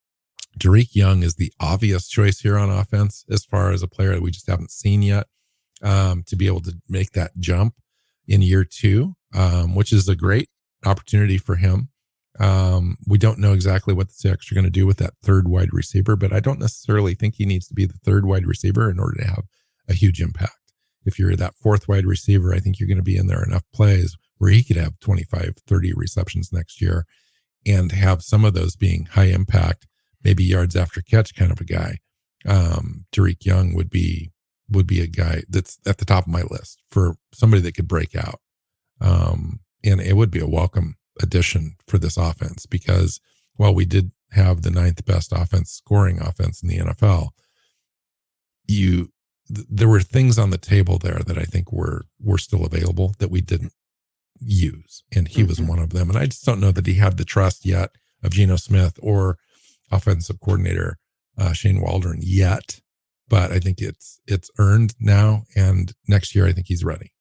Dareke 0.59 0.94
Young 0.94 1.23
is 1.23 1.37
the 1.37 1.52
obvious 1.61 2.09
choice 2.09 2.40
here 2.40 2.59
on 2.59 2.71
offense 2.71 3.25
as 3.30 3.44
far 3.44 3.71
as 3.71 3.82
a 3.82 3.88
player 3.88 4.14
that 4.14 4.23
we 4.23 4.30
just 4.30 4.49
haven't 4.49 4.71
seen 4.71 5.02
yet 5.02 5.26
um, 5.82 6.25
to 6.26 6.37
be 6.37 6.47
able 6.47 6.61
to 6.62 6.76
make 6.88 7.12
that 7.12 7.32
jump 7.38 7.75
in 8.26 8.42
year 8.42 8.64
two, 8.64 9.14
um, 9.35 9.75
which 9.75 9.92
is 9.92 10.09
a 10.09 10.16
great 10.16 10.49
opportunity 10.85 11.38
for 11.38 11.56
him. 11.56 11.90
Um, 12.39 12.97
we 13.07 13.19
don't 13.19 13.39
know 13.39 13.53
exactly 13.53 13.93
what 13.93 14.09
the 14.09 14.15
Seahawks 14.15 14.51
are 14.51 14.55
going 14.55 14.65
to 14.65 14.71
do 14.71 14.87
with 14.87 14.97
that 14.99 15.15
third 15.23 15.49
wide 15.49 15.73
receiver, 15.73 16.17
but 16.17 16.33
I 16.33 16.41
don't 16.41 16.61
necessarily 16.61 17.15
think 17.15 17.35
he 17.35 17.45
needs 17.45 17.69
to 17.69 17.75
be 17.75 17.85
the 17.85 17.99
third 18.05 18.25
wide 18.25 18.47
receiver 18.47 18.91
in 18.91 18.99
order 18.99 19.21
to 19.21 19.29
have 19.29 19.45
a 19.89 19.95
huge 19.95 20.21
impact. 20.21 20.57
If 21.05 21.19
you're 21.19 21.37
that 21.37 21.55
fourth 21.57 21.89
wide 21.89 22.07
receiver, 22.07 22.55
I 22.55 22.59
think 22.59 22.79
you're 22.79 22.89
going 22.89 22.97
to 22.97 23.03
be 23.03 23.17
in 23.17 23.27
there 23.27 23.45
enough 23.45 23.65
plays 23.75 24.17
where 24.39 24.51
he 24.51 24.62
could 24.62 24.77
have 24.77 24.99
25, 25.01 25.57
30 25.67 25.93
receptions 25.95 26.53
next 26.53 26.81
year 26.81 27.07
and 27.67 27.93
have 27.93 28.23
some 28.23 28.45
of 28.45 28.55
those 28.55 28.77
being 28.77 29.07
high 29.07 29.27
impact 29.27 29.87
maybe 30.25 30.45
yards 30.45 30.77
after 30.77 31.01
catch 31.01 31.35
kind 31.35 31.53
of 31.53 31.61
a 31.61 31.65
guy. 31.65 31.99
Um, 32.47 33.07
Dareke 33.12 33.45
Young 33.45 33.75
would 33.75 33.91
be 33.91 34.31
would 34.69 34.87
be 34.87 35.01
a 35.01 35.07
guy 35.07 35.43
that's 35.49 35.79
at 35.87 35.99
the 35.99 36.05
top 36.05 36.27
of 36.27 36.33
my 36.33 36.43
list 36.43 36.83
for 36.89 37.17
somebody 37.35 37.61
that 37.62 37.75
could 37.75 37.89
break 37.89 38.17
out. 38.17 38.41
Um, 39.01 39.61
and 39.85 40.01
it 40.01 40.17
would 40.17 40.31
be 40.31 40.41
a 40.41 40.47
welcome 40.47 40.97
addition 41.21 41.76
for 41.87 41.99
this 41.99 42.16
offense 42.16 42.66
because 42.66 43.21
while 43.57 43.75
we 43.75 43.85
did 43.85 44.12
have 44.33 44.62
the 44.62 44.71
ninth 44.71 45.04
best 45.04 45.33
offense 45.33 45.71
scoring 45.71 46.21
offense 46.21 46.62
in 46.62 46.69
the 46.69 46.78
NFL, 46.78 47.31
you 48.66 49.11
th- 49.54 49.66
there 49.69 49.88
were 49.88 50.00
things 50.00 50.38
on 50.38 50.50
the 50.50 50.59
table 50.59 50.99
there 50.99 51.21
that 51.26 51.38
I 51.38 51.45
think 51.45 51.73
were 51.73 52.07
were 52.21 52.38
still 52.38 52.64
available 52.64 53.14
that 53.19 53.31
we 53.31 53.40
didn't 53.40 53.73
use, 54.40 55.04
and 55.14 55.28
he 55.28 55.40
mm-hmm. 55.40 55.49
was 55.49 55.61
one 55.61 55.78
of 55.78 55.90
them. 55.90 56.09
And 56.09 56.19
I 56.19 56.26
just 56.26 56.45
don't 56.45 56.61
know 56.61 56.73
that 56.73 56.87
he 56.87 56.95
had 56.95 57.16
the 57.16 57.25
trust 57.25 57.66
yet 57.66 57.90
of 58.23 58.33
Geno 58.33 58.57
Smith 58.57 58.99
or 59.02 59.38
offensive 59.90 60.40
coordinator 60.40 60.98
uh, 61.38 61.53
Shane 61.53 61.81
Waldron 61.81 62.20
yet, 62.22 62.81
but 63.29 63.51
I 63.53 63.59
think 63.59 63.81
it's 63.81 64.20
it's 64.27 64.51
earned 64.59 64.94
now, 64.98 65.44
and 65.57 65.92
next 66.09 66.35
year 66.35 66.46
I 66.46 66.53
think 66.53 66.66
he's 66.68 66.85
ready. 66.85 67.12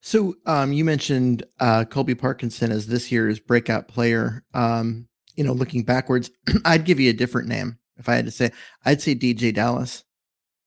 So 0.00 0.36
um, 0.46 0.72
you 0.72 0.84
mentioned 0.84 1.44
uh, 1.58 1.84
Colby 1.84 2.14
Parkinson 2.14 2.72
as 2.72 2.86
this 2.86 3.12
year's 3.12 3.38
breakout 3.38 3.88
player. 3.88 4.44
Um, 4.54 5.08
you 5.36 5.44
know, 5.44 5.52
looking 5.52 5.84
backwards, 5.84 6.30
I'd 6.64 6.84
give 6.84 7.00
you 7.00 7.10
a 7.10 7.14
different 7.14 7.48
name 7.48 7.78
if 7.98 8.08
I 8.08 8.16
had 8.16 8.24
to 8.24 8.30
say. 8.30 8.50
I'd 8.84 9.02
say 9.02 9.14
DJ 9.14 9.54
Dallas. 9.54 10.04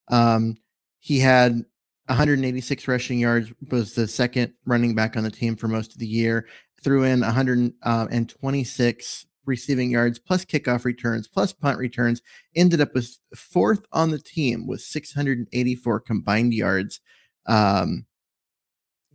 Um, 0.07 0.57
he 0.99 1.19
had 1.19 1.63
186 2.05 2.87
rushing 2.87 3.19
yards, 3.19 3.51
was 3.69 3.95
the 3.95 4.07
second 4.07 4.53
running 4.65 4.95
back 4.95 5.17
on 5.17 5.23
the 5.23 5.31
team 5.31 5.55
for 5.55 5.67
most 5.67 5.93
of 5.93 5.99
the 5.99 6.07
year. 6.07 6.47
Threw 6.83 7.03
in 7.03 7.21
126 7.21 9.25
receiving 9.45 9.91
yards, 9.91 10.19
plus 10.19 10.45
kickoff 10.45 10.85
returns, 10.85 11.27
plus 11.27 11.53
punt 11.53 11.77
returns, 11.77 12.21
ended 12.55 12.81
up 12.81 12.93
with 12.93 13.17
fourth 13.35 13.85
on 13.91 14.11
the 14.11 14.19
team 14.19 14.67
with 14.67 14.81
684 14.81 15.99
combined 16.01 16.53
yards 16.53 16.99
um, 17.45 18.05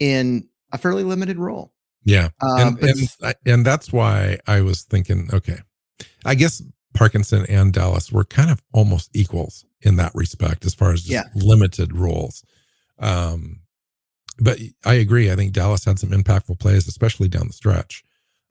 in 0.00 0.48
a 0.72 0.78
fairly 0.78 1.04
limited 1.04 1.38
role. 1.38 1.72
Yeah. 2.04 2.28
And, 2.40 2.78
and, 2.82 3.34
and 3.44 3.66
that's 3.66 3.92
why 3.92 4.38
I 4.46 4.62
was 4.62 4.82
thinking, 4.82 5.28
okay, 5.32 5.58
I 6.24 6.34
guess 6.34 6.62
Parkinson 6.94 7.44
and 7.48 7.72
Dallas 7.72 8.10
were 8.10 8.24
kind 8.24 8.50
of 8.50 8.62
almost 8.72 9.10
equals 9.14 9.64
in 9.82 9.96
that 9.96 10.12
respect 10.14 10.64
as 10.64 10.74
far 10.74 10.92
as 10.92 11.08
yeah. 11.08 11.24
limited 11.34 11.96
roles. 11.96 12.44
Um, 12.98 13.60
but 14.40 14.58
I 14.84 14.94
agree. 14.94 15.30
I 15.30 15.36
think 15.36 15.52
Dallas 15.52 15.84
had 15.84 15.98
some 15.98 16.10
impactful 16.10 16.58
plays, 16.60 16.88
especially 16.88 17.28
down 17.28 17.48
the 17.48 17.52
stretch, 17.52 18.04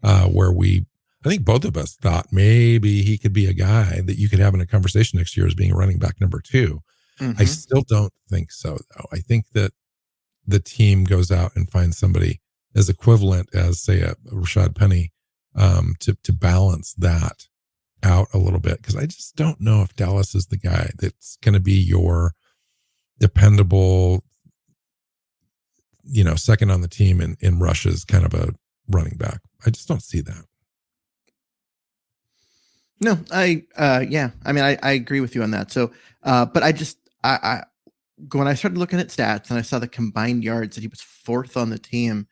uh, 0.04 0.28
where 0.28 0.52
we 0.52 0.86
I 1.26 1.30
think 1.30 1.44
both 1.44 1.66
of 1.66 1.76
us 1.76 1.96
thought 1.96 2.28
maybe 2.32 3.02
he 3.02 3.18
could 3.18 3.34
be 3.34 3.48
a 3.48 3.54
guy 3.54 4.02
that 4.02 4.18
you 4.18 4.30
could 4.30 4.40
have 4.40 4.54
in 4.54 4.62
a 4.62 4.68
conversation 4.68 5.18
next 5.18 5.36
year 5.36 5.48
as 5.48 5.56
being 5.56 5.74
running 5.74 5.98
back 5.98 6.22
number 6.22 6.40
2 6.40 6.82
mm-hmm. 7.20 7.42
I 7.42 7.44
still 7.46 7.82
don't 7.82 8.14
think 8.30 8.52
so, 8.52 8.78
though. 8.96 9.08
I 9.12 9.18
think 9.18 9.46
that 9.54 9.72
the 10.48 10.60
team 10.60 11.04
goes 11.04 11.32
out 11.32 11.56
and 11.56 11.70
finds 11.70 11.98
somebody 11.98 12.40
as 12.76 12.90
equivalent 12.90 13.50
as, 13.54 13.82
say, 13.82 14.02
a, 14.02 14.16
Rashad 14.32 14.76
Penny 14.76 15.12
um, 15.56 15.96
to 16.00 16.16
to 16.24 16.32
balance 16.32 16.94
that 16.94 17.48
out 18.04 18.28
a 18.34 18.38
little 18.38 18.60
bit 18.60 18.78
because 18.78 18.96
I 18.96 19.06
just 19.08 19.36
don't 19.36 19.60
know 19.60 19.82
if 19.82 19.96
Dallas 19.96 20.36
is 20.36 20.48
the 20.48 20.58
guy 20.58 20.92
that's 21.00 21.38
going 21.42 21.54
to 21.54 21.60
be 21.60 21.74
your 21.74 22.34
dependable, 23.20 24.24
you 26.04 26.24
know, 26.24 26.36
second 26.36 26.70
on 26.70 26.82
the 26.82 26.88
team 26.88 27.20
in 27.20 27.36
in 27.40 27.60
rushes 27.60 28.06
kind 28.06 28.26
of 28.26 28.34
a 28.34 28.54
running 28.90 29.18
back. 29.18 29.42
I 29.66 29.72
just 29.72 29.88
don't 29.88 30.04
see 30.04 30.22
that. 30.22 30.46
No, 33.00 33.20
I 33.32 33.64
uh 33.76 34.06
yeah, 34.08 34.32
I 34.46 34.52
mean 34.52 34.64
I, 34.64 34.78
I 34.82 34.92
agree 34.92 35.20
with 35.20 35.36
you 35.36 35.44
on 35.44 35.52
that. 35.52 35.72
So 35.72 35.92
uh 36.24 36.46
but 36.46 36.64
I 36.64 36.72
just 36.72 36.98
I, 37.24 37.40
I 37.44 37.64
when 38.32 38.48
I 38.48 38.54
started 38.54 38.78
looking 38.78 39.00
at 39.00 39.10
stats 39.10 39.50
and 39.50 39.60
I 39.60 39.62
saw 39.62 39.80
the 39.80 39.88
combined 39.88 40.44
yards 40.44 40.76
that 40.76 40.82
he 40.82 40.88
was 40.88 41.02
fourth 41.02 41.56
on 41.56 41.70
the 41.70 41.80
team. 41.80 42.28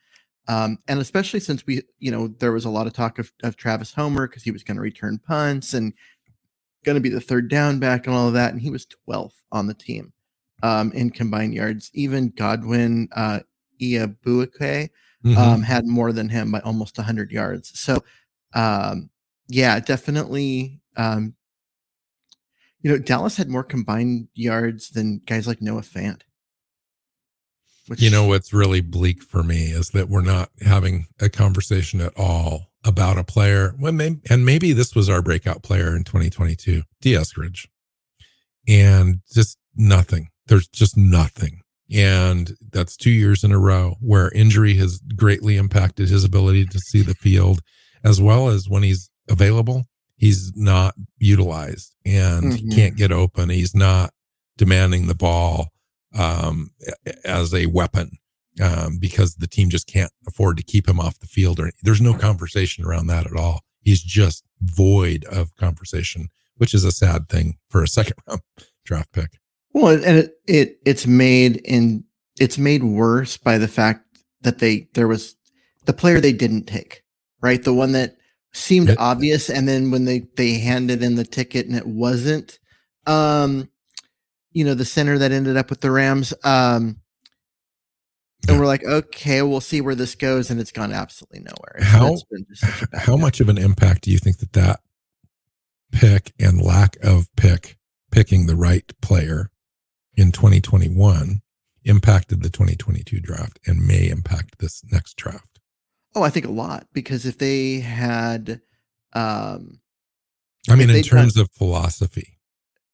Um, 0.47 0.77
and 0.87 0.99
especially 0.99 1.39
since 1.39 1.65
we, 1.65 1.81
you 1.99 2.11
know, 2.11 2.27
there 2.27 2.51
was 2.51 2.65
a 2.65 2.69
lot 2.69 2.87
of 2.87 2.93
talk 2.93 3.17
of, 3.19 3.31
of 3.43 3.55
Travis 3.55 3.93
Homer 3.93 4.27
because 4.27 4.43
he 4.43 4.51
was 4.51 4.63
going 4.63 4.75
to 4.75 4.81
return 4.81 5.19
punts 5.25 5.73
and 5.73 5.93
going 6.83 6.95
to 6.95 7.01
be 7.01 7.09
the 7.09 7.21
third 7.21 7.49
down 7.49 7.79
back 7.79 8.05
and 8.05 8.15
all 8.15 8.27
of 8.27 8.33
that. 8.33 8.51
And 8.51 8.61
he 8.61 8.69
was 8.69 8.87
12th 9.07 9.33
on 9.51 9.67
the 9.67 9.73
team 9.73 10.13
um, 10.61 10.91
in 10.91 11.09
combined 11.09 11.53
yards. 11.53 11.89
Even 11.93 12.29
Godwin 12.29 13.09
uh, 13.15 13.39
Igwebuike 13.81 14.19
mm-hmm. 14.55 15.37
um, 15.37 15.63
had 15.63 15.87
more 15.87 16.11
than 16.11 16.29
him 16.29 16.51
by 16.51 16.59
almost 16.59 16.97
100 16.97 17.31
yards. 17.31 17.77
So 17.79 18.03
um, 18.53 19.09
yeah, 19.47 19.79
definitely. 19.79 20.79
You 22.85 22.91
know, 22.91 22.97
Dallas 22.99 23.37
had 23.37 23.49
more 23.49 23.63
combined 23.63 24.27
yards 24.35 24.91
than 24.91 25.23
guys 25.25 25.47
like 25.47 25.59
Noah 25.59 25.81
Fant. 25.81 26.21
Which, 27.87 27.99
you 27.99 28.11
know, 28.11 28.25
what's 28.25 28.53
really 28.53 28.81
bleak 28.81 29.23
for 29.23 29.41
me 29.41 29.71
is 29.71 29.89
that 29.89 30.07
we're 30.07 30.21
not 30.21 30.51
having 30.61 31.07
a 31.19 31.27
conversation 31.27 31.99
at 31.99 32.13
all 32.15 32.67
about 32.83 33.17
a 33.17 33.23
player. 33.23 33.73
Well, 33.79 33.91
maybe, 33.91 34.19
and 34.29 34.45
maybe 34.45 34.71
this 34.71 34.93
was 34.93 35.09
our 35.09 35.23
breakout 35.23 35.63
player 35.63 35.95
in 35.95 36.03
2022, 36.03 36.83
Dee 37.01 37.13
Eskridge, 37.13 37.65
and 38.67 39.21
just 39.33 39.57
nothing. 39.75 40.29
There's 40.45 40.67
just 40.67 40.95
nothing. 40.95 41.61
And 41.91 42.55
that's 42.71 42.95
two 42.95 43.09
years 43.09 43.43
in 43.43 43.51
a 43.51 43.57
row 43.57 43.95
where 43.99 44.29
injury 44.33 44.75
has 44.75 45.01
greatly 45.15 45.57
impacted 45.57 46.09
his 46.09 46.23
ability 46.23 46.67
to 46.67 46.77
see 46.77 47.01
the 47.01 47.15
field, 47.15 47.61
as 48.03 48.21
well 48.21 48.47
as 48.47 48.69
when 48.69 48.83
he's 48.83 49.09
available, 49.27 49.87
he's 50.17 50.55
not 50.55 50.95
utilized 51.17 51.95
and 52.05 52.45
mm-hmm. 52.45 52.69
he 52.69 52.75
can't 52.75 52.95
get 52.95 53.11
open. 53.11 53.49
He's 53.49 53.75
not 53.75 54.11
demanding 54.57 55.07
the 55.07 55.15
ball 55.15 55.69
um, 56.17 56.71
as 57.23 57.53
a 57.53 57.65
weapon 57.67 58.11
um, 58.61 58.97
because 58.99 59.35
the 59.35 59.47
team 59.47 59.69
just 59.69 59.87
can't 59.87 60.11
afford 60.27 60.57
to 60.57 60.63
keep 60.63 60.87
him 60.87 60.99
off 60.99 61.19
the 61.19 61.27
field. 61.27 61.59
Or 61.59 61.71
there's 61.83 62.01
no 62.01 62.13
conversation 62.13 62.85
around 62.85 63.07
that 63.07 63.25
at 63.25 63.35
all. 63.35 63.61
He's 63.81 64.01
just 64.01 64.43
void 64.61 65.25
of 65.25 65.55
conversation, 65.55 66.29
which 66.57 66.73
is 66.73 66.83
a 66.83 66.91
sad 66.91 67.29
thing 67.29 67.57
for 67.67 67.83
a 67.83 67.87
second 67.87 68.15
round 68.27 68.41
draft 68.85 69.11
pick. 69.11 69.39
Well, 69.73 69.93
and 69.93 70.19
it, 70.19 70.35
it 70.47 70.77
it's 70.85 71.05
made 71.05 71.57
in 71.57 72.05
it's 72.39 72.57
made 72.57 72.83
worse 72.83 73.35
by 73.35 73.57
the 73.57 73.67
fact 73.67 74.05
that 74.41 74.59
they 74.59 74.87
there 74.93 75.07
was 75.07 75.35
the 75.83 75.93
player 75.93 76.21
they 76.21 76.31
didn't 76.31 76.63
take, 76.63 77.03
right? 77.41 77.61
The 77.61 77.73
one 77.73 77.91
that 77.91 78.15
seemed 78.55 78.89
it, 78.89 78.97
obvious 78.99 79.49
and 79.49 79.67
then 79.67 79.91
when 79.91 80.05
they 80.05 80.19
they 80.35 80.53
handed 80.59 81.03
in 81.03 81.15
the 81.15 81.25
ticket 81.25 81.67
and 81.67 81.75
it 81.75 81.87
wasn't 81.87 82.59
Um, 83.05 83.69
you 84.51 84.63
know, 84.63 84.73
the 84.73 84.85
center 84.85 85.17
that 85.17 85.31
ended 85.33 85.57
up 85.57 85.69
with 85.69 85.81
the 85.81 85.91
Rams. 85.91 86.33
Um, 86.43 87.01
and 88.47 88.59
we're 88.59 88.65
like, 88.65 88.83
okay, 88.85 89.41
we'll 89.41 89.59
see 89.59 89.81
where 89.81 89.95
this 89.95 90.15
goes, 90.15 90.49
and 90.49 90.59
it's 90.61 90.71
gone 90.71 90.93
absolutely 90.93 91.39
nowhere. 91.39 91.75
It's, 91.77 91.89
how 91.89 92.15
how 92.93 93.17
much 93.17 93.41
of 93.41 93.49
an 93.49 93.57
impact 93.57 94.03
do 94.03 94.11
you 94.11 94.17
think 94.17 94.37
that 94.37 94.53
that 94.53 94.79
pick 95.91 96.33
and 96.39 96.61
lack 96.61 96.95
of 97.03 97.27
pick 97.35 97.77
picking 98.11 98.45
the 98.45 98.55
right 98.55 98.91
player 99.01 99.49
in 100.15 100.31
2021 100.31 101.41
impacted 101.83 102.41
the 102.41 102.49
2022 102.49 103.19
draft 103.19 103.59
and 103.67 103.85
may 103.85 104.07
impact 104.09 104.59
this 104.59 104.81
next 104.91 105.17
draft? 105.17 105.54
Oh, 106.15 106.23
I 106.23 106.29
think 106.29 106.45
a 106.45 106.51
lot 106.51 106.87
because 106.93 107.25
if 107.25 107.37
they 107.37 107.79
had, 107.79 108.61
um, 109.13 109.79
I 110.69 110.75
mean, 110.75 110.89
in 110.89 111.03
terms 111.03 111.33
done, 111.33 111.43
of 111.43 111.51
philosophy, 111.51 112.39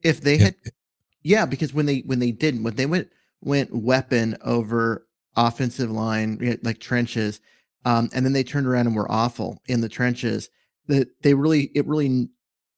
if 0.04 0.22
they 0.22 0.38
had, 0.38 0.56
it, 0.64 0.74
yeah, 1.22 1.46
because 1.46 1.74
when 1.74 1.86
they 1.86 2.00
when 2.00 2.20
they 2.20 2.32
didn't 2.32 2.64
when 2.64 2.76
they 2.76 2.86
went 2.86 3.10
went 3.42 3.76
weapon 3.76 4.38
over 4.44 5.08
offensive 5.36 5.92
line 5.92 6.58
like 6.64 6.80
trenches, 6.80 7.40
um, 7.86 8.10
and 8.14 8.26
then 8.26 8.34
they 8.34 8.44
turned 8.44 8.68
around 8.68 8.88
and 8.88 8.96
were 8.96 9.12
awful 9.12 9.62
in 9.68 9.82
the 9.82 9.90
trenches. 9.90 10.50
That 10.88 11.10
they 11.22 11.36
really 11.36 11.72
it 11.76 11.86
really 11.88 12.30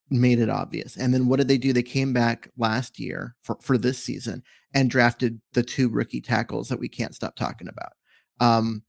made 0.09 0.39
it 0.39 0.49
obvious. 0.49 0.95
And 0.97 1.13
then 1.13 1.27
what 1.27 1.37
did 1.37 1.47
they 1.47 1.57
do? 1.57 1.73
They 1.73 1.83
came 1.83 2.13
back 2.13 2.49
last 2.57 2.99
year 2.99 3.35
for, 3.41 3.57
for 3.61 3.77
this 3.77 3.97
season 3.97 4.43
and 4.73 4.89
drafted 4.89 5.41
the 5.53 5.63
two 5.63 5.89
rookie 5.89 6.21
tackles 6.21 6.69
that 6.69 6.79
we 6.79 6.87
can't 6.87 7.15
stop 7.15 7.35
talking 7.35 7.67
about, 7.67 7.93
um, 8.39 8.83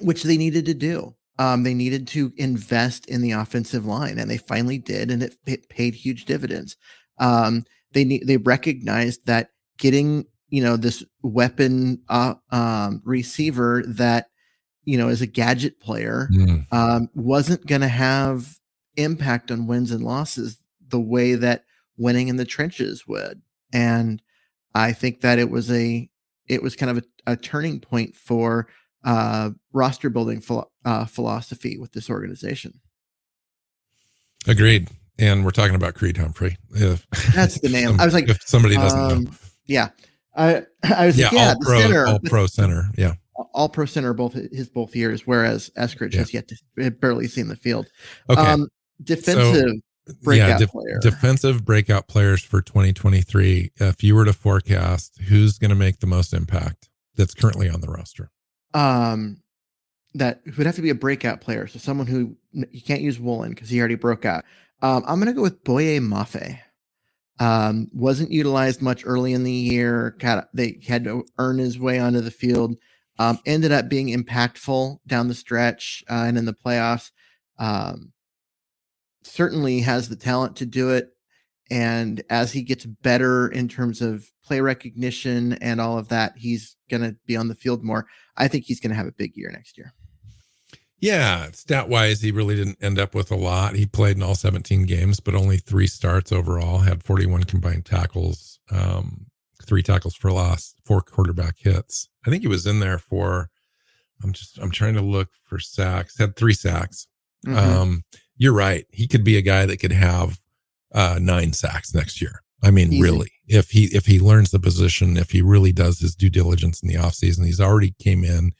which 0.00 0.22
they 0.22 0.36
needed 0.36 0.66
to 0.66 0.74
do. 0.74 1.14
Um, 1.38 1.64
they 1.64 1.74
needed 1.74 2.06
to 2.08 2.32
invest 2.36 3.06
in 3.06 3.20
the 3.20 3.32
offensive 3.32 3.84
line, 3.84 4.18
and 4.18 4.30
they 4.30 4.38
finally 4.38 4.78
did, 4.78 5.10
and 5.10 5.22
it, 5.22 5.34
it 5.46 5.68
paid 5.68 5.94
huge 5.94 6.24
dividends. 6.24 6.76
Um, 7.18 7.64
they 7.92 8.20
they 8.24 8.38
recognized 8.38 9.26
that 9.26 9.50
getting 9.78 10.24
you 10.48 10.62
know 10.62 10.76
this 10.76 11.04
weapon 11.22 12.02
uh, 12.08 12.34
um, 12.50 13.02
receiver 13.04 13.82
that 13.86 14.28
you 14.84 14.96
know 14.96 15.08
is 15.08 15.20
a 15.20 15.26
gadget 15.26 15.78
player 15.80 16.28
mm. 16.32 16.64
um, 16.72 17.10
wasn't 17.14 17.66
going 17.66 17.82
to 17.82 17.88
have 17.88 18.58
impact 18.96 19.50
on 19.50 19.66
wins 19.66 19.90
and 19.90 20.02
losses 20.02 20.58
the 20.88 21.00
way 21.00 21.34
that 21.34 21.64
winning 21.96 22.28
in 22.28 22.36
the 22.36 22.44
trenches 22.44 23.06
would. 23.06 23.42
And 23.72 24.22
I 24.74 24.92
think 24.92 25.20
that 25.20 25.38
it 25.38 25.50
was 25.50 25.70
a 25.70 26.08
it 26.48 26.62
was 26.62 26.76
kind 26.76 26.90
of 26.90 26.98
a, 26.98 27.32
a 27.32 27.36
turning 27.36 27.80
point 27.80 28.14
for 28.14 28.68
uh, 29.06 29.50
roster 29.72 30.10
building 30.10 30.40
philo- 30.40 30.70
uh, 30.84 31.06
philosophy 31.06 31.78
with 31.78 31.92
this 31.92 32.10
organization. 32.10 32.80
Agreed. 34.46 34.88
And 35.18 35.44
we're 35.44 35.52
talking 35.52 35.76
about 35.76 35.94
Creed 35.94 36.18
Humphrey. 36.18 36.58
If, 36.74 37.06
That's 37.34 37.58
the 37.60 37.70
name. 37.70 37.98
I 37.98 38.04
was 38.04 38.12
like, 38.12 38.28
if 38.28 38.42
somebody 38.42 38.74
doesn't 38.74 38.98
um, 38.98 39.24
know. 39.24 39.30
Yeah. 39.64 39.88
I, 40.36 40.64
I 40.84 41.06
was 41.06 41.16
yeah, 41.16 41.26
like, 41.26 41.34
yeah, 41.34 41.48
all 41.48 41.60
pro, 41.60 41.80
center, 41.80 42.06
all 42.06 42.18
pro 42.18 42.46
center. 42.46 42.90
Yeah. 42.98 43.14
All 43.54 43.68
pro 43.68 43.86
center, 43.86 44.12
both 44.12 44.34
his 44.34 44.68
both 44.68 44.94
years, 44.94 45.26
whereas 45.26 45.70
Eskridge 45.78 46.12
yeah. 46.12 46.18
has 46.18 46.34
yet 46.34 46.48
to 46.48 46.90
barely 46.90 47.28
seen 47.28 47.48
the 47.48 47.56
field. 47.56 47.86
Okay. 48.28 48.40
Um, 48.40 48.68
defensive 49.02 49.72
so, 50.06 50.14
breakout 50.22 50.48
yeah, 50.48 50.58
de- 50.58 50.68
player. 50.68 50.98
Defensive 51.00 51.64
breakout 51.64 52.08
players 52.08 52.42
for 52.42 52.60
2023. 52.60 53.72
If 53.76 54.02
you 54.02 54.14
were 54.14 54.24
to 54.24 54.32
forecast 54.32 55.20
who's 55.28 55.58
going 55.58 55.70
to 55.70 55.76
make 55.76 56.00
the 56.00 56.06
most 56.06 56.34
impact 56.34 56.88
that's 57.14 57.34
currently 57.34 57.68
on 57.68 57.80
the 57.80 57.88
roster. 57.88 58.30
Um 58.76 59.42
that 60.16 60.40
would 60.56 60.66
have 60.66 60.76
to 60.76 60.82
be 60.82 60.90
a 60.90 60.94
breakout 60.94 61.40
player. 61.40 61.66
So 61.66 61.78
someone 61.78 62.06
who 62.06 62.36
you 62.52 62.82
can't 62.82 63.02
use 63.02 63.18
Woolen 63.18 63.50
because 63.50 63.68
he 63.68 63.78
already 63.78 63.96
broke 63.96 64.24
out. 64.24 64.44
Um, 64.82 65.04
I'm 65.06 65.16
going 65.16 65.26
to 65.26 65.32
go 65.32 65.42
with 65.42 65.64
Boye 65.64 65.98
Mafe. 66.00 66.58
Um, 67.38 67.88
wasn't 67.92 68.30
utilized 68.30 68.80
much 68.80 69.04
early 69.04 69.32
in 69.32 69.44
the 69.44 69.52
year. 69.52 70.16
Got, 70.18 70.48
they 70.54 70.80
had 70.86 71.04
to 71.04 71.24
earn 71.38 71.58
his 71.58 71.78
way 71.78 71.98
onto 71.98 72.20
the 72.20 72.30
field. 72.30 72.76
Um, 73.18 73.38
ended 73.46 73.72
up 73.72 73.88
being 73.88 74.08
impactful 74.08 74.98
down 75.06 75.28
the 75.28 75.34
stretch 75.34 76.04
uh, 76.08 76.24
and 76.26 76.38
in 76.38 76.44
the 76.44 76.54
playoffs. 76.54 77.10
Um, 77.58 78.12
certainly 79.22 79.80
has 79.80 80.08
the 80.08 80.16
talent 80.16 80.56
to 80.56 80.66
do 80.66 80.90
it. 80.90 81.15
And 81.70 82.22
as 82.30 82.52
he 82.52 82.62
gets 82.62 82.84
better 82.84 83.48
in 83.48 83.68
terms 83.68 84.00
of 84.00 84.30
play 84.44 84.60
recognition 84.60 85.54
and 85.54 85.80
all 85.80 85.98
of 85.98 86.08
that, 86.08 86.34
he's 86.36 86.76
going 86.90 87.02
to 87.02 87.16
be 87.26 87.36
on 87.36 87.48
the 87.48 87.54
field 87.54 87.82
more. 87.82 88.06
I 88.36 88.48
think 88.48 88.64
he's 88.64 88.80
going 88.80 88.90
to 88.90 88.96
have 88.96 89.06
a 89.06 89.12
big 89.12 89.36
year 89.36 89.50
next 89.50 89.76
year. 89.76 89.92
Yeah, 90.98 91.50
stat 91.52 91.88
wise, 91.88 92.22
he 92.22 92.32
really 92.32 92.56
didn't 92.56 92.82
end 92.82 92.98
up 92.98 93.14
with 93.14 93.30
a 93.30 93.36
lot. 93.36 93.74
He 93.74 93.84
played 93.84 94.16
in 94.16 94.22
all 94.22 94.34
17 94.34 94.86
games, 94.86 95.20
but 95.20 95.34
only 95.34 95.58
three 95.58 95.86
starts 95.86 96.32
overall, 96.32 96.78
had 96.78 97.02
41 97.02 97.44
combined 97.44 97.84
tackles, 97.84 98.58
um, 98.70 99.26
three 99.62 99.82
tackles 99.82 100.14
for 100.14 100.32
loss, 100.32 100.74
four 100.84 101.02
quarterback 101.02 101.56
hits. 101.58 102.08
I 102.26 102.30
think 102.30 102.42
he 102.42 102.48
was 102.48 102.66
in 102.66 102.80
there 102.80 102.98
for, 102.98 103.50
I'm 104.22 104.32
just, 104.32 104.58
I'm 104.58 104.70
trying 104.70 104.94
to 104.94 105.02
look 105.02 105.28
for 105.44 105.58
sacks, 105.58 106.18
had 106.18 106.34
three 106.34 106.54
sacks. 106.54 107.06
Mm-hmm. 107.46 107.58
Um, 107.58 108.04
you're 108.38 108.54
right. 108.54 108.86
He 108.90 109.06
could 109.06 109.22
be 109.22 109.36
a 109.36 109.42
guy 109.42 109.66
that 109.66 109.78
could 109.78 109.92
have 109.92 110.38
uh, 110.96 111.18
nine 111.20 111.52
sacks 111.52 111.94
next 111.94 112.20
year. 112.20 112.42
I 112.64 112.70
mean, 112.70 112.94
Easy. 112.94 113.02
really, 113.02 113.30
if 113.46 113.70
he 113.70 113.84
if 113.94 114.06
he 114.06 114.18
learns 114.18 114.50
the 114.50 114.58
position, 114.58 115.16
if 115.16 115.30
he 115.30 115.42
really 115.42 115.70
does 115.72 116.00
his 116.00 116.16
due 116.16 116.30
diligence 116.30 116.82
in 116.82 116.88
the 116.88 116.94
offseason, 116.96 117.44
he's 117.44 117.60
already 117.60 117.94
came 118.00 118.24
in 118.24 118.52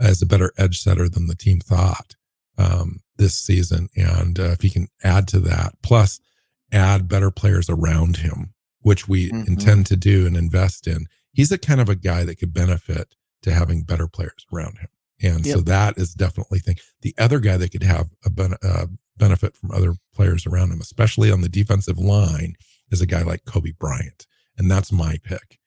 as 0.00 0.22
a 0.22 0.26
better 0.26 0.52
edge 0.56 0.80
setter 0.80 1.08
than 1.08 1.26
the 1.26 1.36
team 1.36 1.60
thought 1.60 2.16
um, 2.58 3.00
this 3.18 3.38
season. 3.38 3.88
And 3.94 4.40
uh, 4.40 4.50
if 4.52 4.62
he 4.62 4.70
can 4.70 4.88
add 5.04 5.28
to 5.28 5.40
that, 5.40 5.74
plus 5.82 6.18
add 6.72 7.08
better 7.08 7.30
players 7.30 7.68
around 7.68 8.16
him, 8.16 8.54
which 8.80 9.06
we 9.06 9.30
mm-hmm. 9.30 9.52
intend 9.52 9.86
to 9.86 9.96
do 9.96 10.26
and 10.26 10.36
invest 10.36 10.86
in, 10.86 11.06
he's 11.32 11.50
the 11.50 11.58
kind 11.58 11.80
of 11.80 11.90
a 11.90 11.94
guy 11.94 12.24
that 12.24 12.36
could 12.36 12.54
benefit 12.54 13.14
to 13.42 13.52
having 13.52 13.82
better 13.82 14.08
players 14.08 14.46
around 14.52 14.78
him. 14.78 14.88
And 15.22 15.46
yep. 15.46 15.56
so 15.56 15.62
that 15.62 15.98
is 15.98 16.14
definitely 16.14 16.58
thing. 16.58 16.76
The 17.02 17.14
other 17.18 17.38
guy 17.38 17.56
that 17.58 17.70
could 17.70 17.84
have 17.84 18.08
a 18.24 18.30
ben- 18.30 18.56
uh, 18.62 18.86
benefit 19.16 19.56
from 19.56 19.70
other 19.70 19.94
players 20.14 20.46
around 20.46 20.72
him, 20.72 20.80
especially 20.80 21.30
on 21.30 21.40
the 21.40 21.48
defensive 21.48 21.98
line, 21.98 22.54
is 22.90 23.00
a 23.00 23.06
guy 23.06 23.22
like 23.22 23.44
Coby 23.44 23.76
Bryant. 23.76 24.26
And 24.56 24.70
that's 24.70 24.92
my 24.92 25.18
pick. 25.24 25.58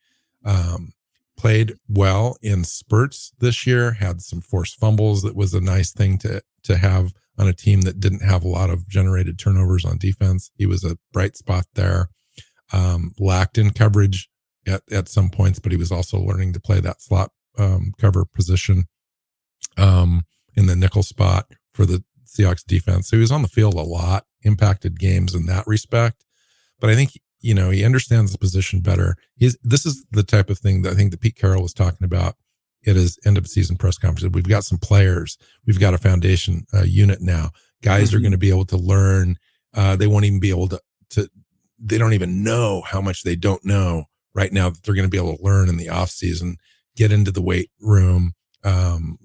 Um, 0.45 0.93
played 1.37 1.73
well 1.89 2.37
in 2.41 2.63
spurts 2.63 3.33
this 3.39 3.65
year, 3.65 3.93
had 3.93 4.21
some 4.21 4.41
forced 4.41 4.79
fumbles. 4.79 5.23
That 5.23 5.35
was 5.35 5.53
a 5.53 5.61
nice 5.61 5.91
thing 5.91 6.17
to, 6.19 6.41
to 6.63 6.77
have 6.77 7.13
on 7.37 7.47
a 7.47 7.53
team 7.53 7.81
that 7.81 7.99
didn't 7.99 8.23
have 8.23 8.43
a 8.43 8.47
lot 8.47 8.69
of 8.69 8.87
generated 8.87 9.37
turnovers 9.37 9.83
on 9.83 9.97
defense. 9.97 10.51
He 10.55 10.65
was 10.65 10.83
a 10.83 10.97
bright 11.11 11.35
spot 11.35 11.65
there. 11.73 12.09
Um, 12.73 13.13
lacked 13.19 13.57
in 13.57 13.71
coverage 13.71 14.27
at, 14.67 14.81
at 14.91 15.07
some 15.07 15.29
points, 15.29 15.59
but 15.59 15.71
he 15.71 15.77
was 15.77 15.91
also 15.91 16.17
learning 16.17 16.53
to 16.53 16.59
play 16.59 16.79
that 16.79 17.01
slot 17.01 17.31
um, 17.57 17.93
cover 17.99 18.25
position 18.25 18.85
um, 19.77 20.23
in 20.55 20.65
the 20.65 20.75
nickel 20.75 21.03
spot 21.03 21.51
for 21.69 21.85
the 21.85 22.03
Seahawks 22.35 22.65
defense. 22.65 23.09
So 23.09 23.17
he 23.17 23.21
was 23.21 23.31
on 23.31 23.41
the 23.41 23.47
field 23.47 23.73
a 23.73 23.81
lot, 23.81 24.25
impacted 24.43 24.99
games 24.99 25.33
in 25.33 25.45
that 25.47 25.65
respect. 25.67 26.25
But 26.79 26.89
I 26.89 26.95
think 26.95 27.11
you 27.39 27.53
know 27.53 27.69
he 27.69 27.83
understands 27.83 28.31
the 28.31 28.37
position 28.37 28.81
better. 28.81 29.15
He's 29.35 29.57
this 29.63 29.85
is 29.85 30.05
the 30.11 30.23
type 30.23 30.49
of 30.49 30.59
thing 30.59 30.81
that 30.81 30.93
I 30.93 30.95
think 30.95 31.11
that 31.11 31.21
Pete 31.21 31.35
Carroll 31.35 31.61
was 31.61 31.73
talking 31.73 32.05
about 32.05 32.35
at 32.87 32.95
his 32.95 33.19
end 33.25 33.37
of 33.37 33.47
season 33.47 33.77
press 33.77 33.97
conference. 33.97 34.33
We've 34.33 34.47
got 34.47 34.63
some 34.63 34.77
players, 34.77 35.37
we've 35.65 35.79
got 35.79 35.93
a 35.93 35.97
foundation 35.97 36.65
uh, 36.73 36.83
unit 36.83 37.21
now. 37.21 37.51
Guys 37.81 38.09
mm-hmm. 38.09 38.17
are 38.17 38.21
going 38.21 38.31
to 38.31 38.37
be 38.37 38.49
able 38.49 38.65
to 38.65 38.77
learn. 38.77 39.37
Uh, 39.73 39.95
they 39.95 40.07
won't 40.07 40.25
even 40.25 40.39
be 40.39 40.49
able 40.49 40.67
to 40.69 40.81
to. 41.11 41.29
They 41.77 41.97
don't 41.97 42.13
even 42.13 42.43
know 42.43 42.81
how 42.81 43.01
much 43.01 43.23
they 43.23 43.35
don't 43.35 43.63
know 43.65 44.05
right 44.33 44.51
now 44.51 44.69
that 44.69 44.83
they're 44.83 44.95
going 44.95 45.07
to 45.07 45.09
be 45.09 45.17
able 45.17 45.35
to 45.37 45.43
learn 45.43 45.69
in 45.69 45.77
the 45.77 45.89
off 45.89 46.09
season. 46.09 46.57
Get 46.95 47.11
into 47.11 47.31
the 47.31 47.41
weight 47.41 47.69
room, 47.81 48.33
um, 48.63 49.17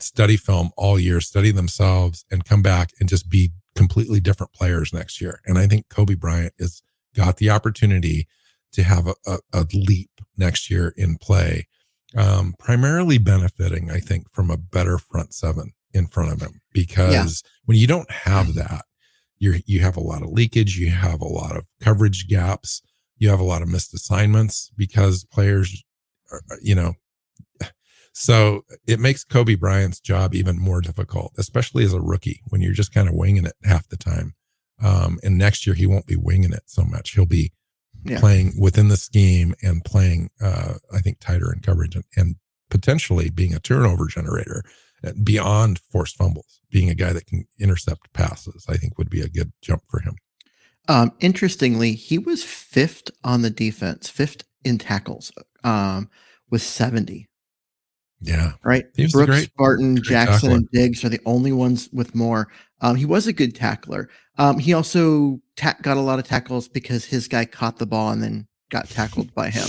study 0.00 0.36
film 0.36 0.70
all 0.76 0.98
year, 0.98 1.20
study 1.20 1.50
themselves, 1.50 2.24
and 2.30 2.44
come 2.44 2.62
back 2.62 2.90
and 3.00 3.08
just 3.08 3.28
be 3.28 3.52
completely 3.74 4.20
different 4.20 4.52
players 4.52 4.92
next 4.92 5.20
year. 5.20 5.40
And 5.46 5.58
I 5.58 5.66
think 5.66 5.88
Coby 5.88 6.18
Bryant 6.18 6.54
has 6.58 6.82
got 7.14 7.36
the 7.36 7.50
opportunity 7.50 8.26
to 8.72 8.82
have 8.82 9.06
a, 9.06 9.14
a, 9.26 9.38
a 9.52 9.66
leap 9.72 10.10
next 10.36 10.70
year 10.70 10.92
in 10.96 11.16
play, 11.16 11.68
um, 12.16 12.54
primarily 12.58 13.18
benefiting, 13.18 13.90
I 13.90 13.98
think, 13.98 14.30
from 14.32 14.50
a 14.50 14.56
better 14.56 14.98
front 14.98 15.34
seven 15.34 15.72
in 15.92 16.06
front 16.06 16.32
of 16.32 16.40
him. 16.40 16.60
Because 16.72 17.42
yeah. 17.44 17.50
when 17.64 17.78
you 17.78 17.86
don't 17.86 18.10
have 18.10 18.54
that, 18.54 18.84
you 19.38 19.60
you 19.66 19.80
have 19.80 19.96
a 19.96 20.02
lot 20.02 20.22
of 20.22 20.30
leakage, 20.30 20.76
you 20.76 20.90
have 20.90 21.20
a 21.20 21.28
lot 21.28 21.56
of 21.56 21.66
coverage 21.80 22.28
gaps, 22.28 22.82
you 23.16 23.28
have 23.28 23.40
a 23.40 23.44
lot 23.44 23.62
of 23.62 23.68
missed 23.68 23.94
assignments 23.94 24.70
because 24.76 25.24
players, 25.24 25.82
are, 26.30 26.42
you 26.60 26.74
know, 26.74 26.94
so 28.18 28.64
it 28.84 28.98
makes 28.98 29.24
Coby 29.24 29.56
Bryant's 29.56 30.00
job 30.00 30.34
even 30.34 30.58
more 30.58 30.80
difficult, 30.80 31.34
especially 31.38 31.84
as 31.84 31.92
a 31.92 32.00
rookie 32.00 32.42
when 32.48 32.60
you're 32.60 32.72
just 32.72 32.92
kind 32.92 33.08
of 33.08 33.14
winging 33.14 33.46
it 33.46 33.52
half 33.62 33.88
the 33.88 33.96
time. 33.96 34.34
Um, 34.82 35.20
and 35.22 35.38
next 35.38 35.68
year 35.68 35.74
he 35.76 35.86
won't 35.86 36.08
be 36.08 36.16
winging 36.16 36.52
it 36.52 36.64
so 36.66 36.82
much. 36.82 37.12
He'll 37.12 37.26
be 37.26 37.52
yeah. 38.04 38.18
playing 38.18 38.54
within 38.60 38.88
the 38.88 38.96
scheme 38.96 39.54
and 39.62 39.84
playing, 39.84 40.30
uh, 40.40 40.74
I 40.92 40.98
think, 40.98 41.20
tighter 41.20 41.52
in 41.52 41.60
coverage 41.60 41.94
and, 41.94 42.04
and 42.16 42.34
potentially 42.70 43.30
being 43.30 43.54
a 43.54 43.60
turnover 43.60 44.06
generator 44.06 44.64
uh, 45.04 45.12
beyond 45.22 45.78
forced 45.78 46.16
fumbles. 46.16 46.60
Being 46.72 46.90
a 46.90 46.96
guy 46.96 47.12
that 47.12 47.26
can 47.26 47.46
intercept 47.60 48.12
passes, 48.12 48.66
I 48.68 48.76
think, 48.76 48.98
would 48.98 49.10
be 49.10 49.20
a 49.20 49.28
good 49.28 49.52
jump 49.62 49.82
for 49.88 50.00
him. 50.00 50.16
Um, 50.88 51.12
interestingly, 51.20 51.92
he 51.92 52.18
was 52.18 52.42
fifth 52.42 53.12
on 53.22 53.42
the 53.42 53.50
defense, 53.50 54.10
fifth 54.10 54.42
in 54.64 54.78
tackles, 54.78 55.30
um, 55.62 56.10
with 56.50 56.62
70. 56.62 57.27
Yeah. 58.20 58.52
Right. 58.64 58.86
He 58.96 59.06
Brooks, 59.06 59.30
great, 59.30 59.50
Barton, 59.56 59.94
great 59.96 60.04
Jackson, 60.04 60.34
tackler. 60.50 60.56
and 60.56 60.70
Diggs 60.72 61.04
are 61.04 61.08
the 61.08 61.20
only 61.24 61.52
ones 61.52 61.88
with 61.92 62.14
more. 62.14 62.48
Um, 62.80 62.96
he 62.96 63.04
was 63.04 63.26
a 63.26 63.32
good 63.32 63.54
tackler. 63.54 64.08
Um, 64.38 64.58
he 64.58 64.72
also 64.72 65.40
ta- 65.56 65.76
got 65.82 65.96
a 65.96 66.00
lot 66.00 66.18
of 66.18 66.26
tackles 66.26 66.68
because 66.68 67.04
his 67.04 67.28
guy 67.28 67.44
caught 67.44 67.78
the 67.78 67.86
ball 67.86 68.10
and 68.10 68.22
then 68.22 68.46
got 68.70 68.88
tackled 68.88 69.32
by 69.34 69.50
him. 69.50 69.68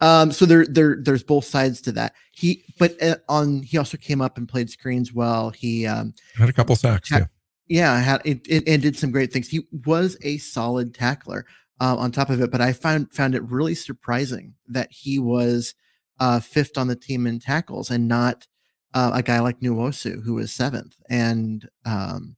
Um, 0.00 0.32
so 0.32 0.46
there, 0.46 0.66
there, 0.66 0.96
there's 1.00 1.22
both 1.22 1.44
sides 1.44 1.80
to 1.82 1.92
that. 1.92 2.14
He, 2.32 2.64
but 2.78 3.00
uh, 3.02 3.16
on, 3.28 3.62
he 3.62 3.76
also 3.78 3.96
came 3.98 4.20
up 4.22 4.38
and 4.38 4.48
played 4.48 4.70
screens 4.70 5.12
well. 5.12 5.50
He, 5.50 5.86
um, 5.86 6.14
Had 6.36 6.48
a 6.48 6.52
couple 6.54 6.74
sacks. 6.76 7.10
Ta- 7.10 7.18
Yeah. 7.18 7.26
yeah, 7.68 8.00
had 8.00 8.22
it, 8.24 8.40
it 8.48 8.66
and 8.66 8.80
did 8.82 8.96
some 8.98 9.10
great 9.10 9.32
things. 9.32 9.48
He 9.48 9.60
was 9.86 10.16
a 10.22 10.38
solid 10.38 10.94
tackler 10.94 11.44
uh, 11.80 11.96
on 11.96 12.12
top 12.12 12.30
of 12.30 12.40
it, 12.40 12.50
but 12.50 12.60
I 12.62 12.72
found 12.72 13.12
found 13.12 13.34
it 13.34 13.42
really 13.44 13.74
surprising 13.74 14.54
that 14.68 14.88
he 14.90 15.18
was 15.18 15.74
uh, 16.20 16.38
fifth 16.40 16.78
on 16.78 16.86
the 16.86 16.96
team 16.96 17.26
in 17.26 17.40
tackles 17.40 17.90
and 17.90 18.06
not 18.06 18.46
uh, 18.94 19.10
a 19.14 19.22
guy 19.22 19.40
like 19.40 19.60
Nwosu 19.60 20.22
who 20.22 20.34
was 20.34 20.52
seventh. 20.52 20.94
And 21.08 21.68
um, 21.84 22.36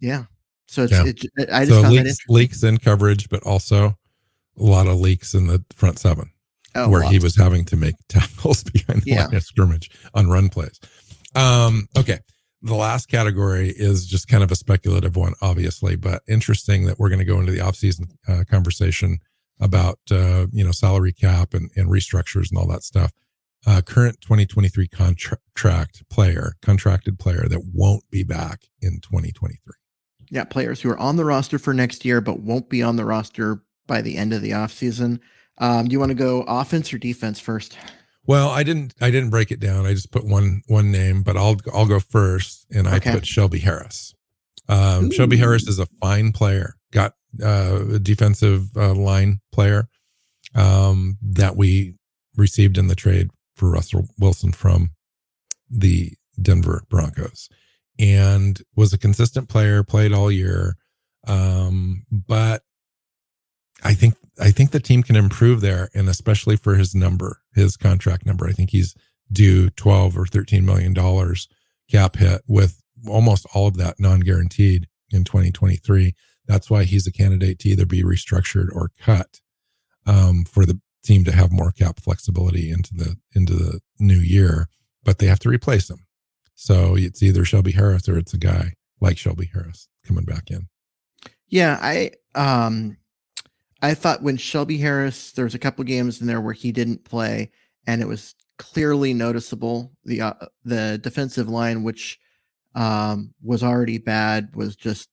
yeah, 0.00 0.24
so 0.66 0.84
it's 0.84 0.92
Yeah. 0.92 1.12
it, 1.36 1.50
I 1.50 1.64
just 1.64 1.82
So 1.82 1.88
leaks, 1.88 2.16
leaks 2.28 2.62
in 2.62 2.78
coverage, 2.78 3.28
but 3.28 3.42
also 3.42 3.96
a 4.58 4.62
lot 4.62 4.86
of 4.86 4.98
leaks 5.00 5.34
in 5.34 5.46
the 5.48 5.64
front 5.74 5.98
seven. 5.98 6.30
Oh, 6.74 6.90
where 6.90 7.02
he 7.02 7.18
was 7.18 7.34
having 7.36 7.64
to 7.66 7.76
make 7.76 7.94
tackles 8.08 8.62
behind 8.62 9.02
the 9.02 9.10
Yeah. 9.10 9.24
line 9.26 9.34
of 9.34 9.42
scrimmage 9.42 9.90
on 10.14 10.28
run 10.28 10.50
plays. 10.50 10.78
Um, 11.34 11.88
okay. 11.96 12.18
The 12.62 12.74
last 12.74 13.06
category 13.08 13.70
is 13.70 14.06
just 14.06 14.28
kind 14.28 14.42
of 14.42 14.50
a 14.50 14.56
speculative 14.56 15.16
one, 15.16 15.32
obviously, 15.40 15.96
but 15.96 16.22
interesting 16.28 16.84
that 16.86 16.98
we're 16.98 17.08
going 17.08 17.18
to 17.20 17.24
go 17.24 17.38
into 17.40 17.52
the 17.52 17.60
offseason 17.60 18.10
uh, 18.28 18.44
conversation 18.50 19.18
about, 19.60 19.98
uh, 20.10 20.46
you 20.52 20.64
know, 20.64 20.72
salary 20.72 21.12
cap 21.12 21.54
and, 21.54 21.70
and 21.76 21.88
restructures 21.88 22.50
and 22.50 22.58
all 22.58 22.66
that 22.68 22.82
stuff. 22.82 23.12
Uh, 23.66 23.80
current 23.80 24.20
2023 24.20 24.86
contract 24.86 26.02
player, 26.08 26.54
contracted 26.62 27.18
player 27.18 27.46
that 27.48 27.62
won't 27.72 28.04
be 28.10 28.22
back 28.22 28.62
in 28.80 29.00
2023. 29.00 29.56
yeah 30.30 30.44
players 30.44 30.80
who 30.82 30.90
are 30.90 30.98
on 30.98 31.16
the 31.16 31.24
roster 31.24 31.58
for 31.58 31.72
next 31.74 32.04
year 32.04 32.20
but 32.20 32.40
won't 32.40 32.68
be 32.68 32.82
on 32.82 32.96
the 32.96 33.04
roster 33.04 33.62
by 33.88 34.00
the 34.02 34.16
end 34.16 34.32
of 34.32 34.42
the 34.42 34.50
offseason. 34.50 35.18
Um, 35.58 35.86
do 35.86 35.92
you 35.92 35.98
want 36.00 36.10
to 36.10 36.14
go 36.14 36.42
offense 36.46 36.92
or 36.92 36.98
defense 36.98 37.40
first? 37.40 37.76
Well, 38.26 38.50
I 38.50 38.62
didn't. 38.64 38.92
I 39.00 39.10
didn't 39.10 39.30
break 39.30 39.50
it 39.52 39.60
down. 39.60 39.86
I 39.86 39.94
just 39.94 40.10
put 40.10 40.24
one 40.26 40.62
one 40.66 40.90
name, 40.90 41.22
but 41.22 41.36
I'll 41.36 41.56
I'll 41.72 41.86
go 41.86 42.00
first, 42.00 42.66
and 42.74 42.88
I 42.88 42.96
Okay. 42.96 43.12
put 43.12 43.24
Shelby 43.26 43.60
Harris. 43.60 44.14
Um, 44.68 45.10
Shelby 45.12 45.36
Harris 45.36 45.66
is 45.68 45.78
a 45.78 45.86
fine 45.86 46.32
player. 46.32 46.74
Got 46.92 47.12
uh, 47.42 47.98
defensive 48.02 48.76
uh, 48.76 48.94
line 48.94 49.40
player 49.52 49.88
um, 50.54 51.18
that 51.22 51.56
we 51.56 51.94
received 52.36 52.78
in 52.78 52.88
the 52.88 52.94
trade 52.94 53.30
for 53.54 53.70
Russell 53.70 54.06
Wilson 54.18 54.52
from 54.52 54.90
the 55.70 56.12
Denver 56.40 56.82
Broncos, 56.88 57.48
and 57.98 58.60
was 58.74 58.92
a 58.92 58.98
consistent 58.98 59.48
player. 59.48 59.82
Played 59.82 60.12
all 60.12 60.30
year, 60.30 60.76
um, 61.26 62.04
but 62.10 62.62
I 63.82 63.94
think 63.94 64.14
I 64.40 64.50
think 64.50 64.70
the 64.70 64.80
team 64.80 65.02
can 65.02 65.16
improve 65.16 65.60
there, 65.60 65.88
and 65.94 66.08
especially 66.08 66.56
for 66.56 66.74
his 66.74 66.94
number, 66.94 67.40
his 67.54 67.76
contract 67.76 68.26
number. 68.26 68.46
I 68.46 68.52
think 68.52 68.70
he's 68.70 68.94
due 69.32 69.70
twelve 69.70 70.16
or 70.16 70.26
thirteen 70.26 70.64
million 70.64 70.92
dollars 70.92 71.48
cap 71.90 72.16
hit 72.16 72.42
with 72.46 72.82
almost 73.08 73.46
all 73.54 73.68
of 73.68 73.76
that 73.76 74.00
non-guaranteed 74.00 74.88
in 75.10 75.24
2023. 75.24 76.14
That's 76.46 76.70
why 76.70 76.84
he's 76.84 77.06
a 77.06 77.12
candidate 77.12 77.58
to 77.60 77.68
either 77.68 77.86
be 77.86 78.02
restructured 78.02 78.68
or 78.74 78.90
cut 79.00 79.40
um, 80.06 80.44
for 80.44 80.64
the 80.64 80.80
team 81.02 81.24
to 81.24 81.32
have 81.32 81.52
more 81.52 81.72
cap 81.72 82.00
flexibility 82.00 82.70
into 82.70 82.94
the 82.94 83.16
into 83.34 83.54
the 83.54 83.80
new 83.98 84.18
year. 84.18 84.68
But 85.04 85.18
they 85.18 85.26
have 85.26 85.38
to 85.40 85.48
replace 85.48 85.88
him, 85.88 86.06
so 86.54 86.96
it's 86.96 87.22
either 87.22 87.44
Shelby 87.44 87.72
Harris 87.72 88.08
or 88.08 88.18
it's 88.18 88.34
a 88.34 88.38
guy 88.38 88.74
like 89.00 89.18
Shelby 89.18 89.50
Harris 89.52 89.88
coming 90.04 90.24
back 90.24 90.50
in. 90.50 90.68
Yeah, 91.48 91.78
I 91.80 92.12
um 92.34 92.96
I 93.82 93.94
thought 93.94 94.22
when 94.22 94.36
Shelby 94.36 94.78
Harris, 94.78 95.32
there 95.32 95.44
was 95.44 95.54
a 95.54 95.60
couple 95.60 95.84
games 95.84 96.20
in 96.20 96.26
there 96.26 96.40
where 96.40 96.54
he 96.54 96.72
didn't 96.72 97.04
play, 97.04 97.50
and 97.86 98.00
it 98.00 98.08
was 98.08 98.34
clearly 98.58 99.14
noticeable. 99.14 99.92
The 100.04 100.22
uh, 100.22 100.34
the 100.64 100.98
defensive 100.98 101.48
line, 101.48 101.82
which 101.82 102.18
um 102.74 103.34
was 103.42 103.62
already 103.62 103.98
bad, 103.98 104.54
was 104.56 104.76
just 104.76 105.08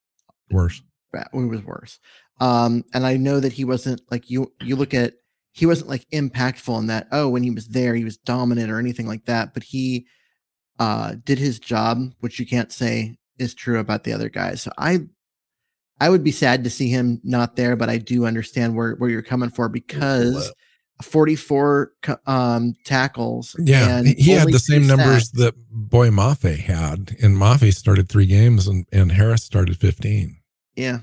Worse. 0.52 0.82
Bad. 1.14 1.28
It 1.34 1.38
was 1.38 1.64
worse. 1.64 2.00
Um, 2.42 2.84
and 2.94 3.06
I 3.06 3.16
know 3.16 3.40
that 3.40 3.54
he 3.54 3.64
wasn't 3.64 4.02
like 4.12 4.30
you. 4.30 4.52
You 4.62 4.76
look 4.76 4.94
at 4.94 5.14
he 5.54 5.66
wasn't 5.68 5.90
like 5.90 6.06
impactful 6.12 6.78
in 6.80 6.88
that. 6.88 7.08
Oh, 7.12 7.30
when 7.30 7.44
he 7.44 7.52
was 7.52 7.68
there, 7.70 7.94
he 7.96 8.04
was 8.04 8.18
dominant 8.18 8.70
or 8.72 8.80
anything 8.80 9.08
like 9.08 9.26
that. 9.26 9.54
But 9.54 9.64
he 9.64 10.08
uh 10.80 11.16
did 11.24 11.38
his 11.40 11.60
job, 11.60 12.00
which 12.20 12.40
you 12.40 12.46
can't 12.48 12.72
say 12.72 13.16
is 13.38 13.54
true 13.54 13.80
about 13.80 14.04
the 14.04 14.12
other 14.14 14.30
guys. 14.30 14.62
So 14.64 14.72
I 14.78 15.02
I 16.02 16.10
would 16.10 16.24
be 16.24 16.32
sad 16.32 16.64
to 16.64 16.70
see 16.72 16.90
him 16.90 17.22
not 17.24 17.56
there, 17.56 17.76
but 17.76 17.88
I 17.90 18.00
do 18.00 18.26
understand 18.26 18.76
where 18.76 18.96
where 18.96 19.10
you're 19.12 19.22
coming 19.22 19.52
for 19.52 19.70
because 19.70 20.52
44 21.04 21.92
um 22.26 22.74
tackles. 22.86 23.56
Yeah, 23.60 23.98
and 23.98 24.08
he- 24.08 24.14
he 24.16 24.32
had 24.32 24.48
the 24.48 24.52
two 24.54 24.58
same 24.60 24.88
numbers 24.88 25.32
that 25.32 25.54
Boye 25.70 26.10
Mafe 26.10 26.58
had, 26.60 27.16
and 27.22 27.38
Mafe 27.38 27.74
started 27.74 28.10
three 28.10 28.26
games, 28.26 28.68
and, 28.68 28.86
and 28.92 29.12
Harris 29.12 29.44
started 29.44 29.78
fifteen. 29.78 30.38
Yeah. 30.76 31.00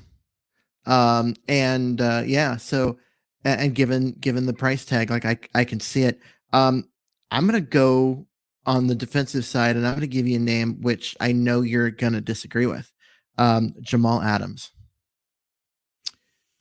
Um 0.87 1.35
and 1.49 2.01
uh 2.01 2.23
yeah, 2.27 2.57
so 2.57 2.99
and 3.45 3.75
given 3.75 4.13
given 4.13 4.47
the 4.47 4.53
price 4.53 4.85
tag, 4.85 5.11
like 5.11 5.25
I 5.25 5.39
I 5.55 5.65
can 5.65 5.81
see 5.81 6.03
it. 6.03 6.21
Um 6.53 6.85
I'm 7.31 7.47
gonna 7.47 7.61
go 7.61 8.27
on 8.67 8.87
the 8.87 8.95
defensive 8.95 9.45
side 9.45 9.77
and 9.77 9.87
I'm 9.87 9.95
gonna 9.95 10.07
give 10.07 10.27
you 10.27 10.37
a 10.37 10.41
name 10.41 10.81
which 10.81 11.17
I 11.21 11.33
know 11.33 11.63
you're 11.63 11.91
gonna 11.91 12.21
disagree 12.21 12.67
with. 12.67 12.93
Um 13.39 13.75
Jamal 13.81 14.23
Adams. 14.23 14.71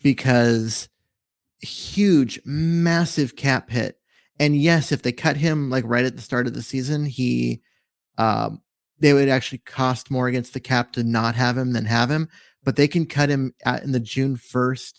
Because 0.01 0.87
huge, 1.61 2.39
massive 2.45 3.35
cap 3.35 3.69
hit. 3.69 3.97
And 4.39 4.55
yes, 4.55 4.91
if 4.91 5.01
they 5.01 5.11
cut 5.11 5.35
him 5.37 5.69
like 5.69 5.83
right 5.85 6.05
at 6.05 6.15
the 6.15 6.21
start 6.21 6.47
of 6.47 6.53
the 6.53 6.63
season, 6.63 7.05
he 7.05 7.61
um 8.17 8.61
they 8.99 9.13
would 9.13 9.29
actually 9.29 9.59
cost 9.59 10.11
more 10.11 10.27
against 10.27 10.53
the 10.53 10.59
cap 10.59 10.91
to 10.93 11.03
not 11.03 11.35
have 11.35 11.57
him 11.57 11.71
than 11.73 11.85
have 11.85 12.09
him 12.11 12.27
but 12.63 12.75
they 12.75 12.87
can 12.87 13.05
cut 13.05 13.29
him 13.29 13.53
at, 13.65 13.83
in 13.83 13.91
the 13.91 13.99
June 13.99 14.35
1st 14.35 14.93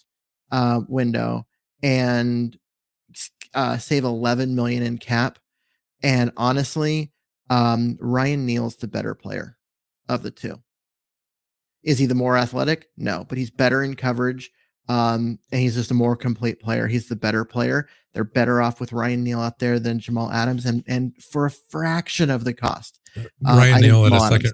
uh, 0.51 0.81
window 0.89 1.47
and 1.83 2.57
uh, 3.55 3.79
save 3.79 4.05
11 4.05 4.55
million 4.55 4.83
in 4.83 4.99
cap. 4.99 5.39
And 6.03 6.33
honestly, 6.37 7.13
um, 7.51 7.99
Ryan 8.01 8.47
Neal's 8.47 8.77
the 8.77 8.89
better 8.89 9.15
player 9.15 9.57
of 10.09 10.23
the 10.23 10.31
two. 10.31 10.61
Is 11.83 11.99
he 11.99 12.07
the 12.07 12.15
more 12.15 12.37
athletic? 12.37 12.89
No, 12.97 13.25
but 13.29 13.39
he's 13.39 13.51
better 13.51 13.83
in 13.83 13.97
coverage. 13.97 14.51
Um, 14.89 15.39
and 15.53 15.61
he's 15.61 15.77
just 15.77 15.93
a 15.93 15.95
more 15.95 16.17
complete 16.17 16.61
player. 16.61 16.89
He's 16.89 17.09
the 17.09 17.17
better 17.17 17.45
player. 17.45 17.89
They're 18.13 18.25
better 18.25 18.61
off 18.61 18.81
with 18.81 18.93
Ryan 18.93 19.23
Neal 19.23 19.41
out 19.41 19.61
there 19.61 19.79
than 19.79 20.01
Jamal 20.01 20.33
Adams, 20.33 20.67
and 20.67 20.83
and 20.89 21.13
for 21.23 21.47
a 21.47 21.51
fraction 21.51 22.29
of 22.29 22.43
the 22.43 22.53
cost. 22.53 22.99
Uh, 23.17 23.23
Ryan 23.45 23.81
Neal 23.83 24.07
at 24.07 24.13
a 24.13 24.21
second. 24.21 24.53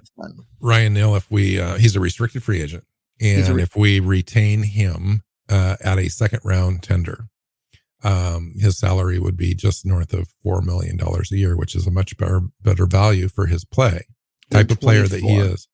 Ryan 0.59 0.93
Neal, 0.93 1.15
if 1.15 1.31
we 1.31 1.59
uh, 1.59 1.77
he's 1.77 1.95
a 1.95 1.99
restricted 1.99 2.43
free 2.43 2.61
agent, 2.61 2.85
and 3.21 3.55
re- 3.55 3.63
if 3.63 3.75
we 3.75 3.99
retain 3.99 4.63
him 4.63 5.23
uh, 5.49 5.77
at 5.83 5.97
a 5.97 6.09
second 6.09 6.41
round 6.43 6.83
tender, 6.83 7.27
um, 8.03 8.53
his 8.57 8.77
salary 8.77 9.19
would 9.19 9.37
be 9.37 9.53
just 9.53 9.85
north 9.85 10.13
of 10.13 10.27
four 10.43 10.61
million 10.61 10.97
dollars 10.97 11.31
a 11.31 11.37
year, 11.37 11.57
which 11.57 11.75
is 11.75 11.87
a 11.87 11.91
much 11.91 12.17
better 12.17 12.41
better 12.61 12.85
value 12.85 13.27
for 13.27 13.47
his 13.47 13.65
play 13.65 14.05
type 14.49 14.71
of 14.71 14.79
player 14.79 15.07
that 15.07 15.21
he 15.21 15.37
is. 15.37 15.67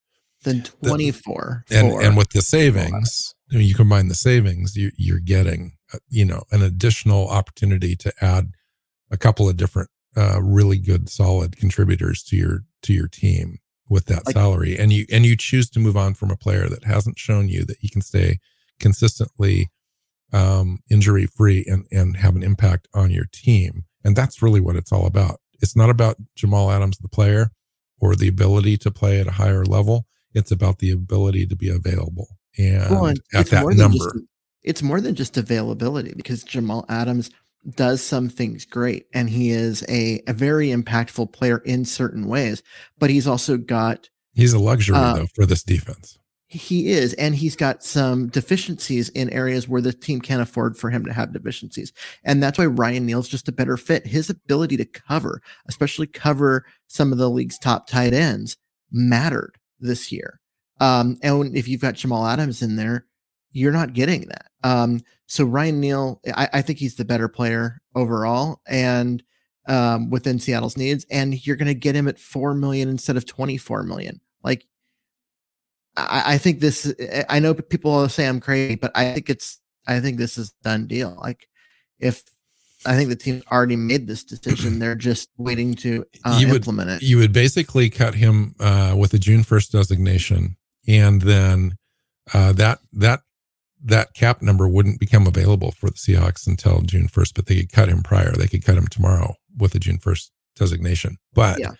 Then 0.44 0.64
24 0.84 1.66
and 1.72 1.92
and 2.02 2.18
with 2.18 2.32
the 2.32 2.42
savings 2.42 3.34
I 3.52 3.58
mean, 3.58 3.68
you 3.68 3.76
combine 3.76 4.10
the 4.10 4.16
savings 4.16 4.76
you, 4.76 4.92
you're 4.98 5.20
getting 5.20 5.74
uh, 5.94 6.00
you 6.10 6.26
know 6.26 6.44
an 6.52 6.62
additional 6.62 7.30
opportunity 7.30 7.96
to 7.98 8.14
add 8.20 8.52
a 9.10 9.18
couple 9.18 9.48
of 9.48 9.56
different 9.56 9.90
uh, 10.18 10.42
really 10.42 10.78
good 10.78 11.08
solid 11.08 11.58
contributors 11.58 12.24
to 12.24 12.36
your 12.36 12.66
to 12.82 12.94
your 12.94 13.08
team 13.08 13.60
with 13.90 14.06
that 14.06 14.26
Like- 14.26 14.34
salary 14.34 14.78
and 14.78 14.92
you 14.94 15.06
and 15.12 15.26
you 15.26 15.36
choose 15.36 15.70
to 15.72 15.80
move 15.80 15.98
on 15.98 16.14
from 16.14 16.32
a 16.32 16.36
player 16.38 16.68
that 16.70 16.86
hasn't 16.86 17.20
shown 17.20 17.50
you 17.50 17.64
that 17.66 17.78
he 17.80 17.90
can 17.90 18.02
stay 18.02 18.40
consistently 18.80 19.70
um, 20.32 20.80
injury 20.90 21.26
free 21.28 21.64
and 21.68 21.86
and 21.92 22.18
have 22.18 22.36
an 22.36 22.44
impact 22.44 22.88
on 22.94 23.12
your 23.12 23.26
team. 23.32 23.84
And 24.04 24.16
that's 24.16 24.42
really 24.42 24.60
what 24.60 24.76
it's 24.76 24.92
all 24.92 25.06
about. 25.06 25.40
It's 25.62 25.76
not 25.76 25.90
about 25.90 26.18
Jamal 26.36 26.72
Adams 26.72 26.98
the 26.98 27.08
player 27.08 27.52
or 28.00 28.16
the 28.16 28.28
ability 28.28 28.78
to 28.78 28.92
play 28.92 29.20
at 29.20 29.28
a 29.28 29.32
higher 29.32 29.64
level. 29.64 30.06
It's 30.34 30.52
about 30.52 30.80
the 30.80 30.90
ability 30.92 31.46
to 31.48 31.56
be 31.56 31.70
available 31.70 32.28
and 32.58 32.90
Well, 32.90 33.06
and 33.06 33.20
at 33.34 33.48
that 33.52 33.66
number. 33.76 33.98
just- 33.98 34.26
it's 34.64 34.82
more 34.82 35.02
than 35.02 35.14
just 35.14 35.38
availability 35.38 36.14
because 36.16 36.44
Jamal 36.44 36.86
Adams 36.90 37.30
does 37.70 38.04
some 38.04 38.30
things 38.30 38.66
great 38.66 39.06
and 39.14 39.30
he 39.30 39.52
is 39.52 39.84
a, 39.88 40.22
a 40.28 40.34
very 40.34 40.68
impactful 40.70 41.32
player 41.32 41.60
in 41.60 41.86
certain 41.86 42.28
ways, 42.28 42.62
but 43.00 43.10
he's 43.10 43.28
also 43.28 43.58
got 43.58 44.10
he's 44.34 44.54
a 44.54 44.60
luxury 44.60 44.98
Uh, 44.98 45.16
though 45.16 45.28
for 45.34 45.46
this 45.46 45.64
defense 45.64 46.18
He 46.48 46.90
is, 46.90 47.14
and 47.14 47.34
he's 47.36 47.56
got 47.56 47.84
some 47.84 48.28
deficiencies 48.28 49.10
in 49.10 49.30
areas 49.32 49.68
where 49.68 49.82
the 49.82 49.94
team 49.94 50.22
can't 50.22 50.42
afford 50.42 50.78
for 50.78 50.92
him 50.92 51.04
to 51.06 51.14
have 51.14 51.34
deficiencies. 51.34 51.92
And 52.24 52.44
that's 52.44 52.60
why 52.60 52.68
Ryan 52.68 53.06
Neal's 53.06 53.28
just 53.28 53.48
a 53.48 53.52
better 53.52 53.76
fit. 53.78 54.06
His 54.06 54.30
ability 54.30 54.78
to 54.78 54.86
cover, 54.86 55.42
especially 55.68 56.06
cover 56.06 56.66
some 56.88 57.12
of 57.12 57.18
the 57.18 57.30
league's 57.30 57.58
top 57.58 57.88
tight 57.88 58.14
ends, 58.14 58.56
mattered 58.92 59.58
this 59.80 60.12
year. 60.12 60.40
Um, 60.80 61.18
and 61.24 61.56
if 61.58 61.68
you've 61.68 61.82
got 61.82 61.96
Jamal 61.96 62.28
Adams 62.28 62.62
in 62.62 62.76
there, 62.76 63.06
you're 63.52 63.72
not 63.72 63.94
getting 63.94 64.28
that. 64.28 64.52
Um, 64.64 65.02
so 65.34 65.46
Ryan 65.46 65.80
Neal, 65.80 66.22
I, 66.36 66.48
I, 66.54 66.62
think 66.62 66.78
he's 66.78 66.94
the 66.94 67.06
better 67.06 67.28
player 67.28 67.82
overall, 67.96 68.62
and 68.68 69.24
um, 69.68 70.12
within 70.12 70.38
Seattle's 70.38 70.78
needs, 70.78 71.08
and 71.10 71.44
you're 71.48 71.56
going 71.56 71.70
to 71.70 71.74
get 71.74 71.96
him 71.96 72.08
at 72.08 72.20
four 72.20 72.54
million 72.54 72.88
instead 72.88 73.18
of 73.18 73.26
twenty 73.26 73.58
four 73.58 73.82
million. 73.82 74.22
Like 74.44 74.68
I, 75.98 76.36
I 76.36 76.38
think 76.38 76.60
this. 76.60 76.94
I 77.30 77.40
know 77.40 77.56
people 77.56 78.08
say 78.10 78.28
I'm 78.28 78.40
crazy, 78.42 78.76
but 78.76 78.92
I 78.94 79.12
think 79.12 79.32
it's. 79.32 79.60
I 79.88 80.02
think 80.02 80.20
this 80.20 80.38
is 80.38 80.52
done 80.62 80.86
deal. 80.86 81.18
Like 81.20 81.48
if 81.98 82.22
I 82.86 82.96
think 82.96 83.10
the 83.10 83.16
team 83.16 83.42
already 83.52 83.76
made 83.76 84.06
this 84.06 84.24
decision. 84.24 84.78
They're 84.80 84.94
just 84.94 85.30
waiting 85.38 85.74
to 85.78 86.06
uh, 86.26 86.38
you 86.40 86.46
would, 86.50 86.58
implement 86.58 86.92
it. 86.92 87.02
You 87.02 87.18
would 87.18 87.34
basically 87.34 87.90
cut 87.90 88.14
him 88.14 88.54
uh, 88.60 88.94
with 88.96 89.16
a 89.16 89.18
June 89.18 89.42
first 89.42 89.72
designation, 89.72 90.58
and 90.88 91.24
then 91.24 91.80
uh, 92.36 92.54
that 92.54 92.82
that 92.94 93.22
that 93.84 94.14
cap 94.14 94.42
number 94.42 94.68
wouldn't 94.68 95.00
become 95.00 95.28
available 95.28 95.72
for 95.72 95.90
the 95.90 95.96
Seahawks 95.96 96.48
until 96.48 96.82
June 96.82 97.08
first. 97.08 97.36
But 97.36 97.48
they 97.48 97.58
could 97.58 97.72
cut 97.72 97.90
him 97.90 98.02
prior. 98.02 98.32
They 98.32 98.48
could 98.48 98.66
cut 98.66 98.78
him 98.78 98.88
tomorrow 98.88 99.36
with 99.58 99.76
a 99.76 99.80
June 99.80 100.00
first 100.00 100.32
designation. 100.56 101.18
But 101.34 101.60
yeah. 101.60 101.72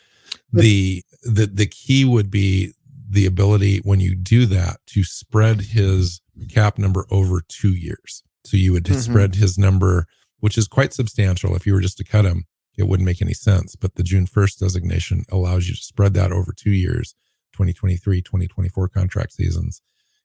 the 0.52 1.04
the 1.24 1.46
the 1.46 1.68
key 1.68 2.06
would 2.06 2.30
be 2.30 2.74
the 3.10 3.26
ability 3.26 3.80
when 3.84 4.00
you 4.00 4.16
do 4.16 4.46
that 4.48 4.78
to 4.88 5.04
spread 5.04 5.62
his 5.62 6.22
cap 6.50 6.78
number 6.78 7.06
over 7.12 7.42
two 7.48 7.74
years. 7.74 8.24
So 8.46 8.58
you 8.58 8.74
would 8.74 8.86
mm-hmm. 8.86 9.00
spread 9.00 9.36
his 9.36 9.58
number, 9.58 10.08
which 10.40 10.58
is 10.58 10.68
quite 10.68 10.94
substantial. 10.94 11.56
If 11.56 11.66
you 11.66 11.74
were 11.74 11.82
just 11.82 11.98
to 11.98 12.04
cut 12.04 12.26
him, 12.26 12.46
it 12.78 12.88
wouldn't 12.88 13.06
make 13.06 13.22
any 13.22 13.34
sense. 13.34 13.76
But 13.76 13.96
the 13.96 14.04
June 14.04 14.26
1st 14.26 14.60
designation 14.60 15.26
allows 15.32 15.68
you 15.68 15.76
to 15.76 15.84
spread 15.84 16.14
that 16.16 16.32
over 16.32 16.52
two 16.52 16.72
years, 16.72 17.16
2023, 17.54 18.22
2024 18.22 18.90
contract 18.90 19.34
seasons. 19.34 19.82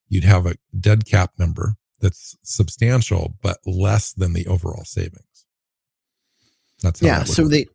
You'd 0.08 0.24
have 0.24 0.46
a 0.46 0.56
dead 0.78 1.04
cap 1.04 1.32
number 1.38 1.74
that's 2.00 2.36
substantial, 2.42 3.34
but 3.42 3.58
less 3.66 4.12
than 4.12 4.32
the 4.32 4.46
overall 4.46 4.84
savings. 4.84 5.46
That's 6.82 7.02
yeah. 7.02 7.24
So 7.24 7.48
they, 7.48 7.66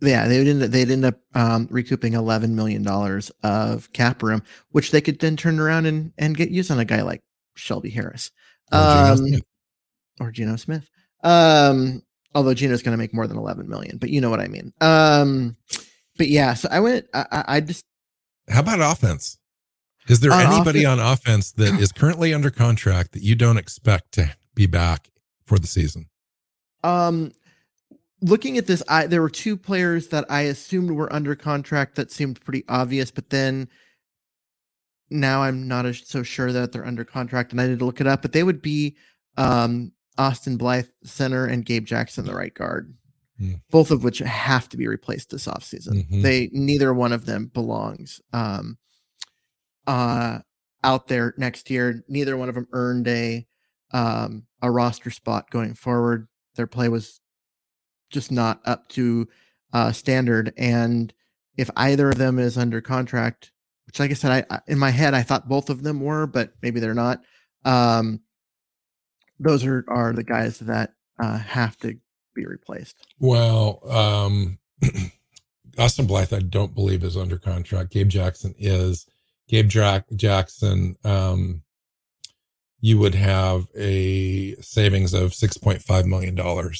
yeah, 0.00 0.28
they 0.28 0.38
would 0.38 0.48
end 0.48 0.62
up, 0.62 0.70
they'd 0.70 0.90
end 0.90 1.04
up 1.04 1.18
um, 1.34 1.68
recouping 1.70 2.14
eleven 2.14 2.54
million 2.54 2.82
dollars 2.82 3.30
of 3.42 3.92
cap 3.92 4.22
room, 4.22 4.42
which 4.70 4.90
they 4.90 5.00
could 5.00 5.18
then 5.18 5.36
turn 5.36 5.58
around 5.58 5.86
and 5.86 6.12
and 6.16 6.36
get 6.36 6.50
used 6.50 6.70
on 6.70 6.78
a 6.78 6.84
guy 6.84 7.02
like 7.02 7.20
Shelby 7.56 7.90
Harris 7.90 8.30
or 8.72 8.78
um, 8.78 9.16
Geno 9.16 9.16
Smith. 9.16 9.42
Or 10.20 10.30
Geno 10.30 10.56
Smith. 10.56 10.88
Um, 11.24 12.02
although 12.34 12.54
Geno's 12.54 12.82
going 12.82 12.92
to 12.92 12.98
make 12.98 13.14
more 13.14 13.26
than 13.26 13.36
eleven 13.36 13.68
million, 13.68 13.98
but 13.98 14.10
you 14.10 14.20
know 14.20 14.30
what 14.30 14.40
I 14.40 14.48
mean. 14.48 14.72
Um, 14.80 15.56
but 16.16 16.28
yeah, 16.28 16.54
so 16.54 16.68
I 16.70 16.80
went. 16.80 17.06
I, 17.12 17.44
I 17.48 17.60
just. 17.60 17.84
How 18.48 18.60
about 18.60 18.80
offense? 18.80 19.38
Is 20.08 20.20
there 20.20 20.32
on 20.32 20.40
anybody 20.52 20.84
offense, 20.84 21.00
on 21.00 21.12
offense 21.12 21.52
that 21.52 21.80
is 21.80 21.92
currently 21.92 22.34
under 22.34 22.50
contract 22.50 23.12
that 23.12 23.22
you 23.22 23.34
don't 23.34 23.56
expect 23.56 24.12
to 24.12 24.34
be 24.54 24.66
back 24.66 25.10
for 25.44 25.58
the 25.58 25.66
season? 25.66 26.08
Um, 26.82 27.32
looking 28.20 28.58
at 28.58 28.66
this, 28.66 28.82
I 28.88 29.06
there 29.06 29.22
were 29.22 29.30
two 29.30 29.56
players 29.56 30.08
that 30.08 30.24
I 30.28 30.42
assumed 30.42 30.90
were 30.90 31.12
under 31.12 31.34
contract 31.34 31.94
that 31.96 32.10
seemed 32.10 32.40
pretty 32.40 32.64
obvious, 32.68 33.10
but 33.10 33.30
then 33.30 33.68
now 35.10 35.42
I'm 35.42 35.68
not 35.68 35.86
as 35.86 36.02
so 36.06 36.22
sure 36.22 36.52
that 36.52 36.72
they're 36.72 36.86
under 36.86 37.04
contract, 37.04 37.52
and 37.52 37.60
I 37.60 37.68
need 37.68 37.78
to 37.78 37.84
look 37.84 38.00
it 38.00 38.06
up. 38.06 38.22
But 38.22 38.32
they 38.32 38.42
would 38.42 38.62
be 38.62 38.96
um, 39.36 39.92
Austin 40.18 40.56
Blythe, 40.56 40.88
center, 41.04 41.46
and 41.46 41.64
Gabe 41.64 41.84
Jackson, 41.84 42.24
the 42.24 42.34
right 42.34 42.54
guard, 42.54 42.94
mm. 43.40 43.60
both 43.70 43.90
of 43.90 44.04
which 44.04 44.18
have 44.18 44.68
to 44.70 44.76
be 44.76 44.86
replaced 44.86 45.30
this 45.30 45.46
offseason. 45.46 46.04
Mm-hmm. 46.04 46.22
They 46.22 46.50
neither 46.52 46.92
one 46.92 47.12
of 47.12 47.26
them 47.26 47.46
belongs 47.46 48.20
um, 48.32 48.78
uh, 49.86 50.40
out 50.84 51.08
there 51.08 51.34
next 51.36 51.70
year. 51.70 52.04
Neither 52.08 52.36
one 52.36 52.48
of 52.48 52.54
them 52.54 52.68
earned 52.72 53.08
a 53.08 53.46
um, 53.92 54.46
a 54.62 54.70
roster 54.70 55.10
spot 55.10 55.50
going 55.50 55.74
forward. 55.74 56.28
Their 56.56 56.66
play 56.66 56.88
was 56.88 57.20
just 58.10 58.30
not 58.30 58.60
up 58.64 58.88
to 58.90 59.28
uh, 59.72 59.92
standard. 59.92 60.52
And 60.56 61.12
if 61.56 61.70
either 61.76 62.10
of 62.10 62.18
them 62.18 62.38
is 62.38 62.56
under 62.56 62.80
contract, 62.80 63.52
which, 63.86 63.98
like 63.98 64.10
I 64.10 64.14
said, 64.14 64.46
I, 64.50 64.60
in 64.66 64.78
my 64.78 64.90
head 64.90 65.14
I 65.14 65.22
thought 65.22 65.48
both 65.48 65.70
of 65.70 65.82
them 65.82 66.00
were, 66.00 66.26
but 66.26 66.52
maybe 66.62 66.80
they're 66.80 66.94
not. 66.94 67.22
Um, 67.64 68.20
those 69.38 69.64
are 69.64 69.84
are 69.88 70.12
the 70.12 70.24
guys 70.24 70.58
that 70.60 70.92
uh, 71.18 71.38
have 71.38 71.76
to 71.78 71.98
be 72.34 72.46
replaced. 72.46 72.96
Well, 73.18 73.80
um, 73.90 74.58
Austin 75.78 76.06
Blythe, 76.06 76.32
I 76.32 76.40
don't 76.40 76.74
believe 76.74 77.02
is 77.02 77.16
under 77.16 77.38
contract. 77.38 77.90
Gabe 77.90 78.08
Jackson 78.08 78.54
is. 78.58 79.06
Gabe 79.52 79.68
Jack- 79.68 80.06
Jackson, 80.16 80.96
um, 81.04 81.60
you 82.80 82.98
would 82.98 83.14
have 83.14 83.66
a 83.76 84.54
savings 84.62 85.12
of 85.12 85.32
$6.5 85.32 86.06
million 86.06 86.34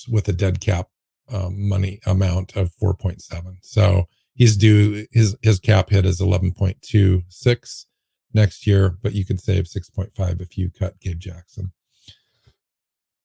with 0.08 0.26
a 0.26 0.32
dead 0.32 0.58
cap 0.62 0.88
um, 1.30 1.68
money 1.68 2.00
amount 2.06 2.56
of 2.56 2.72
4.7. 2.82 3.58
So 3.60 4.08
he's 4.34 4.56
due 4.56 5.06
his 5.12 5.36
his 5.42 5.60
cap 5.60 5.90
hit 5.90 6.06
is 6.06 6.18
11.26 6.18 7.84
next 8.32 8.66
year, 8.66 8.96
but 9.02 9.12
you 9.12 9.26
could 9.26 9.40
save 9.40 9.64
6.5 9.64 10.40
if 10.40 10.56
you 10.56 10.70
cut 10.70 10.98
Gabe 10.98 11.20
Jackson. 11.20 11.72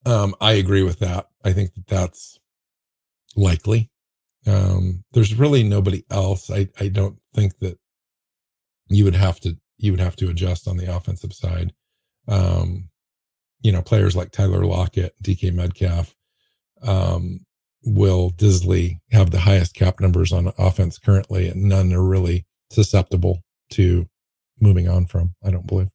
Um, 0.05 0.35
I 0.41 0.53
agree 0.53 0.83
with 0.83 0.99
that. 0.99 1.27
I 1.45 1.53
think 1.53 1.73
that 1.75 1.87
that's 1.87 2.37
likely. 3.37 3.91
Um, 4.45 5.05
there's 5.13 5.35
really 5.35 5.63
nobody 5.63 6.03
else. 6.11 6.51
I 6.51 6.67
I 6.81 6.89
don't 6.89 7.19
think 7.33 7.59
that 7.59 7.79
you 8.89 9.03
would 9.03 9.15
have 9.15 9.39
to 9.41 9.57
you 9.77 9.91
would 9.91 9.99
have 9.99 10.15
to 10.17 10.29
adjust 10.29 10.67
on 10.67 10.77
the 10.77 10.93
offensive 10.93 11.33
side. 11.33 11.73
Um, 12.27 12.89
you 13.61 13.71
know, 13.71 13.81
players 13.81 14.15
like 14.15 14.31
Tyler 14.31 14.65
Lockett, 14.65 15.13
DK 15.23 15.53
Metcalf, 15.53 16.15
um, 16.81 17.45
will 17.83 18.31
Dissly 18.31 18.99
have 19.11 19.31
the 19.31 19.39
highest 19.39 19.75
cap 19.75 19.99
numbers 19.99 20.31
on 20.31 20.51
offense 20.57 20.97
currently, 20.97 21.47
and 21.47 21.63
none 21.63 21.93
are 21.93 22.03
really 22.03 22.45
susceptible 22.71 23.43
to 23.71 24.07
moving 24.59 24.87
on 24.87 25.05
from, 25.05 25.35
I 25.43 25.51
don't 25.51 25.67
believe. 25.67 25.89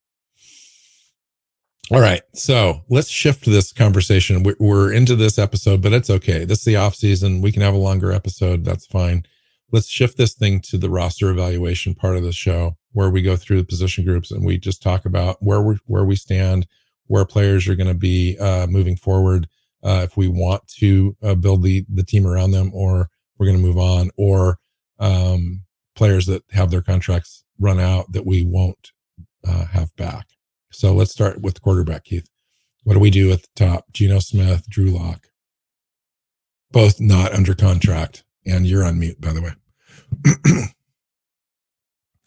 All 1.90 2.00
right. 2.00 2.22
So 2.34 2.84
let's 2.88 3.08
shift 3.08 3.44
this 3.44 3.72
conversation. 3.72 4.44
We're 4.58 4.92
into 4.92 5.16
this 5.16 5.38
episode, 5.38 5.82
but 5.82 5.92
it's 5.92 6.08
okay. 6.08 6.44
This 6.44 6.60
is 6.60 6.64
the 6.64 6.76
off 6.76 6.94
season. 6.94 7.42
We 7.42 7.52
can 7.52 7.62
have 7.62 7.74
a 7.74 7.78
longer 7.78 8.12
episode. 8.12 8.64
That's 8.64 8.86
fine. 8.86 9.24
Let's 9.72 9.88
shift 9.88 10.16
this 10.16 10.34
thing 10.34 10.60
to 10.60 10.78
the 10.78 10.88
roster 10.88 11.28
evaluation 11.30 11.94
part 11.94 12.16
of 12.16 12.22
the 12.22 12.32
show 12.32 12.76
where 12.92 13.10
we 13.10 13.22
go 13.22 13.36
through 13.36 13.58
the 13.58 13.66
position 13.66 14.04
groups 14.04 14.30
and 14.30 14.44
we 14.44 14.58
just 14.58 14.82
talk 14.82 15.04
about 15.04 15.36
where 15.40 15.62
we 15.62 15.78
where 15.86 16.04
we 16.04 16.16
stand, 16.16 16.66
where 17.06 17.24
players 17.24 17.68
are 17.68 17.74
going 17.74 17.88
to 17.88 17.94
be 17.94 18.38
uh, 18.38 18.66
moving 18.66 18.96
forward, 18.96 19.48
uh, 19.82 20.00
if 20.04 20.16
we 20.16 20.28
want 20.28 20.66
to 20.68 21.16
uh, 21.22 21.34
build 21.34 21.62
the 21.62 21.84
the 21.92 22.04
team 22.04 22.26
around 22.26 22.52
them, 22.52 22.70
or 22.74 23.08
we're 23.38 23.46
going 23.46 23.58
to 23.58 23.62
move 23.62 23.78
on, 23.78 24.10
or 24.16 24.58
um, 24.98 25.62
players 25.94 26.26
that 26.26 26.42
have 26.52 26.70
their 26.70 26.82
contracts 26.82 27.44
run 27.58 27.80
out 27.80 28.12
that 28.12 28.26
we 28.26 28.44
won't 28.44 28.92
uh, 29.46 29.66
have 29.66 29.94
back. 29.96 30.28
So 30.70 30.92
let's 30.92 31.12
start 31.12 31.40
with 31.40 31.62
quarterback, 31.62 32.04
Keith. 32.04 32.28
What 32.84 32.94
do 32.94 33.00
we 33.00 33.10
do 33.10 33.30
at 33.30 33.42
the 33.42 33.48
top? 33.54 33.84
Geno 33.92 34.18
Smith, 34.18 34.68
Drew 34.68 34.90
Lock, 34.90 35.28
both 36.70 37.00
not 37.00 37.32
under 37.32 37.54
contract, 37.54 38.24
and 38.46 38.66
you're 38.66 38.84
on 38.84 38.98
mute, 38.98 39.20
by 39.20 39.32
the 39.32 39.42
way. 39.42 39.52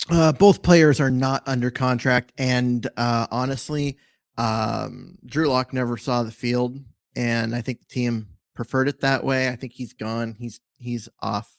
uh, 0.10 0.32
both 0.34 0.62
players 0.62 1.00
are 1.00 1.12
not 1.12 1.44
under 1.48 1.72
contract, 1.72 2.32
and 2.38 2.88
uh, 2.98 3.28
honestly, 3.32 3.98
um, 4.38 5.18
Drew 5.26 5.48
Lock 5.48 5.74
never 5.74 5.98
saw 5.98 6.24
the 6.24 6.32
field 6.32 6.80
and 7.16 7.56
I 7.56 7.62
think 7.62 7.80
the 7.80 7.94
team 7.94 8.28
preferred 8.54 8.88
it 8.88 9.02
that 9.02 9.24
way. 9.24 9.50
I 9.50 9.56
think 9.56 9.74
he's 9.74 9.94
gone. 9.94 10.36
He's 10.38 10.60
he's 10.78 11.08
off. 11.22 11.52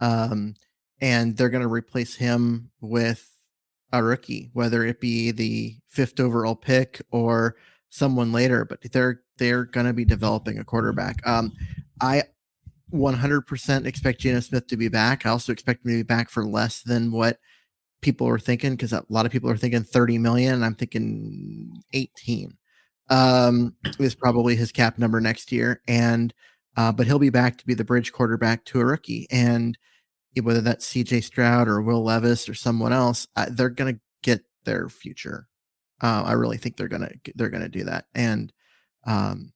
Um, 0.00 0.54
and 1.00 1.36
they're 1.36 1.50
going 1.50 1.62
to 1.62 1.68
replace 1.68 2.16
him 2.16 2.70
with 2.80 3.30
a 3.92 4.02
rookie, 4.02 4.50
whether 4.52 4.84
it 4.84 5.00
be 5.00 5.30
the 5.30 5.76
fifth 5.86 6.20
overall 6.20 6.56
pick 6.56 7.00
or 7.10 7.56
someone 7.90 8.32
later. 8.32 8.64
But 8.64 8.80
they're 8.92 9.22
they're 9.38 9.64
going 9.64 9.86
to 9.86 9.92
be 9.92 10.04
developing 10.04 10.58
a 10.58 10.64
quarterback. 10.64 11.24
Um, 11.26 11.52
I 12.00 12.24
100% 12.92 13.86
expect 13.86 14.20
Geno 14.20 14.40
Smith 14.40 14.66
to 14.68 14.76
be 14.76 14.88
back. 14.88 15.26
I 15.26 15.30
also 15.30 15.52
expect 15.52 15.84
him 15.84 15.90
to 15.90 15.96
be 15.98 16.02
back 16.02 16.30
for 16.30 16.44
less 16.44 16.82
than 16.82 17.12
what 17.12 17.38
people 18.00 18.28
are 18.28 18.38
thinking 18.38 18.72
because 18.72 18.92
a 18.92 19.04
lot 19.08 19.26
of 19.26 19.32
people 19.32 19.50
are 19.50 19.56
thinking 19.56 19.82
30 19.82 20.18
million 20.18 20.54
and 20.54 20.64
I'm 20.64 20.74
thinking 20.74 21.82
18 21.92 22.56
um, 23.10 23.74
is 23.98 24.14
probably 24.14 24.56
his 24.56 24.72
cap 24.72 24.98
number 24.98 25.20
next 25.20 25.52
year. 25.52 25.82
And 25.88 26.32
uh, 26.76 26.92
but 26.92 27.06
he'll 27.06 27.18
be 27.18 27.30
back 27.30 27.58
to 27.58 27.66
be 27.66 27.74
the 27.74 27.84
bridge 27.84 28.12
quarterback 28.12 28.64
to 28.66 28.80
a 28.80 28.84
rookie. 28.84 29.26
And 29.30 29.76
whether 30.40 30.60
that's 30.60 30.92
CJ 30.92 31.24
Stroud 31.24 31.66
or 31.68 31.82
Will 31.82 32.04
Levis 32.04 32.48
or 32.48 32.54
someone 32.54 32.92
else, 32.92 33.26
uh, 33.34 33.46
they're 33.50 33.68
going 33.70 33.94
to 33.94 34.00
get 34.22 34.42
their 34.64 34.88
future 34.88 35.48
Uh, 36.00 36.22
I 36.24 36.32
really 36.32 36.58
think 36.58 36.76
they're 36.76 36.88
gonna 36.88 37.10
they're 37.34 37.50
gonna 37.50 37.68
do 37.68 37.84
that. 37.84 38.06
And 38.14 38.52
um, 39.06 39.52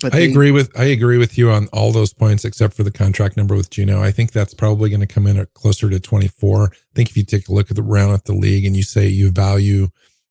but 0.00 0.14
I 0.14 0.20
they, 0.20 0.30
agree 0.30 0.50
with 0.50 0.78
I 0.78 0.84
agree 0.84 1.18
with 1.18 1.36
you 1.36 1.50
on 1.50 1.68
all 1.72 1.92
those 1.92 2.12
points 2.12 2.44
except 2.44 2.74
for 2.74 2.82
the 2.82 2.90
contract 2.90 3.36
number 3.36 3.54
with 3.54 3.70
Geno. 3.70 4.02
I 4.02 4.10
think 4.10 4.32
that's 4.32 4.54
probably 4.54 4.88
going 4.88 5.00
to 5.00 5.06
come 5.06 5.26
in 5.26 5.38
at 5.38 5.52
closer 5.54 5.90
to 5.90 6.00
24. 6.00 6.64
I 6.64 6.76
think 6.94 7.10
if 7.10 7.16
you 7.16 7.24
take 7.24 7.48
a 7.48 7.52
look 7.52 7.70
at 7.70 7.76
the 7.76 7.82
round 7.82 8.14
at 8.14 8.24
the 8.24 8.34
league 8.34 8.64
and 8.64 8.76
you 8.76 8.82
say 8.82 9.06
you 9.06 9.30
value 9.30 9.88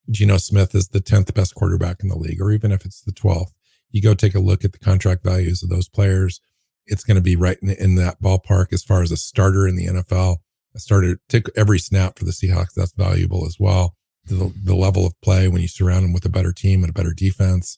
Geno 0.10 0.38
Smith 0.38 0.74
as 0.76 0.90
the 0.90 1.00
10th 1.00 1.34
best 1.34 1.56
quarterback 1.56 2.02
in 2.02 2.10
the 2.10 2.18
league, 2.18 2.42
or 2.42 2.52
even 2.52 2.72
if 2.72 2.84
it's 2.84 3.02
the 3.02 3.12
12th, 3.12 3.52
you 3.92 4.02
go 4.02 4.14
take 4.14 4.36
a 4.36 4.40
look 4.40 4.66
at 4.66 4.74
the 4.74 4.80
contract 4.80 5.24
values 5.24 5.62
of 5.62 5.70
those 5.70 5.88
players. 5.88 6.42
It's 6.88 7.04
going 7.04 7.16
to 7.16 7.22
be 7.22 7.36
right 7.36 7.58
in, 7.62 7.70
in 7.70 7.96
that 7.96 8.22
ballpark 8.22 8.74
as 8.74 8.84
far 8.84 9.02
as 9.02 9.12
a 9.12 9.18
starter 9.18 9.68
in 9.68 9.76
the 9.76 9.88
NFL. 9.88 10.38
A 10.76 10.80
starter 10.80 11.20
take 11.30 11.46
every 11.56 11.78
snap 11.78 12.18
for 12.18 12.26
the 12.26 12.32
Seahawks. 12.32 12.74
That's 12.76 12.94
valuable 12.94 13.46
as 13.46 13.58
well. 13.60 13.96
The, 14.26 14.52
the 14.64 14.76
level 14.76 15.06
of 15.06 15.20
play 15.22 15.48
when 15.48 15.62
you 15.62 15.68
surround 15.68 16.06
them 16.06 16.14
with 16.14 16.26
a 16.26 16.30
better 16.30 16.52
team 16.52 16.82
and 16.82 16.90
a 16.90 16.94
better 16.94 17.14
defense 17.14 17.78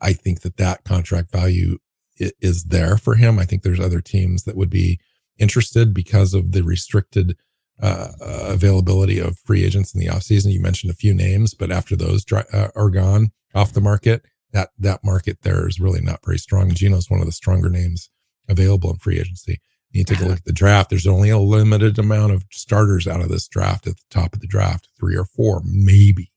I 0.00 0.12
think 0.12 0.40
that 0.40 0.56
that 0.56 0.84
contract 0.84 1.30
value 1.30 1.78
is 2.18 2.64
there 2.64 2.96
for 2.96 3.14
him. 3.14 3.38
I 3.38 3.44
think 3.44 3.62
there's 3.62 3.80
other 3.80 4.00
teams 4.00 4.44
that 4.44 4.56
would 4.56 4.70
be 4.70 5.00
interested 5.38 5.92
because 5.92 6.34
of 6.34 6.52
the 6.52 6.62
restricted 6.62 7.36
uh, 7.82 8.08
uh 8.22 8.44
availability 8.48 9.18
of 9.18 9.38
free 9.40 9.62
agents 9.62 9.94
in 9.94 10.00
the 10.00 10.06
offseason. 10.06 10.52
You 10.52 10.60
mentioned 10.60 10.90
a 10.90 10.96
few 10.96 11.12
names, 11.12 11.52
but 11.52 11.70
after 11.70 11.94
those 11.94 12.24
dry, 12.24 12.44
uh, 12.52 12.68
are 12.74 12.88
gone 12.88 13.32
off 13.54 13.74
the 13.74 13.82
market, 13.82 14.24
that 14.52 14.70
that 14.78 15.04
market 15.04 15.42
there 15.42 15.68
is 15.68 15.78
really 15.78 16.00
not 16.00 16.24
very 16.24 16.38
strong. 16.38 16.70
Geno's 16.70 17.10
one 17.10 17.20
of 17.20 17.26
the 17.26 17.32
stronger 17.32 17.68
names 17.68 18.08
available 18.48 18.90
in 18.90 18.96
free 18.96 19.18
agency. 19.18 19.60
You 19.90 20.04
take 20.04 20.20
a 20.20 20.24
look 20.24 20.38
at 20.38 20.44
the 20.44 20.52
draft. 20.52 20.90
There's 20.90 21.06
only 21.06 21.30
a 21.30 21.38
limited 21.38 21.98
amount 21.98 22.32
of 22.32 22.44
starters 22.50 23.06
out 23.06 23.22
of 23.22 23.28
this 23.28 23.48
draft 23.48 23.86
at 23.86 23.96
the 23.96 24.02
top 24.10 24.34
of 24.34 24.40
the 24.40 24.46
draft, 24.46 24.88
three 24.98 25.16
or 25.16 25.24
four, 25.24 25.62
maybe. 25.64 26.30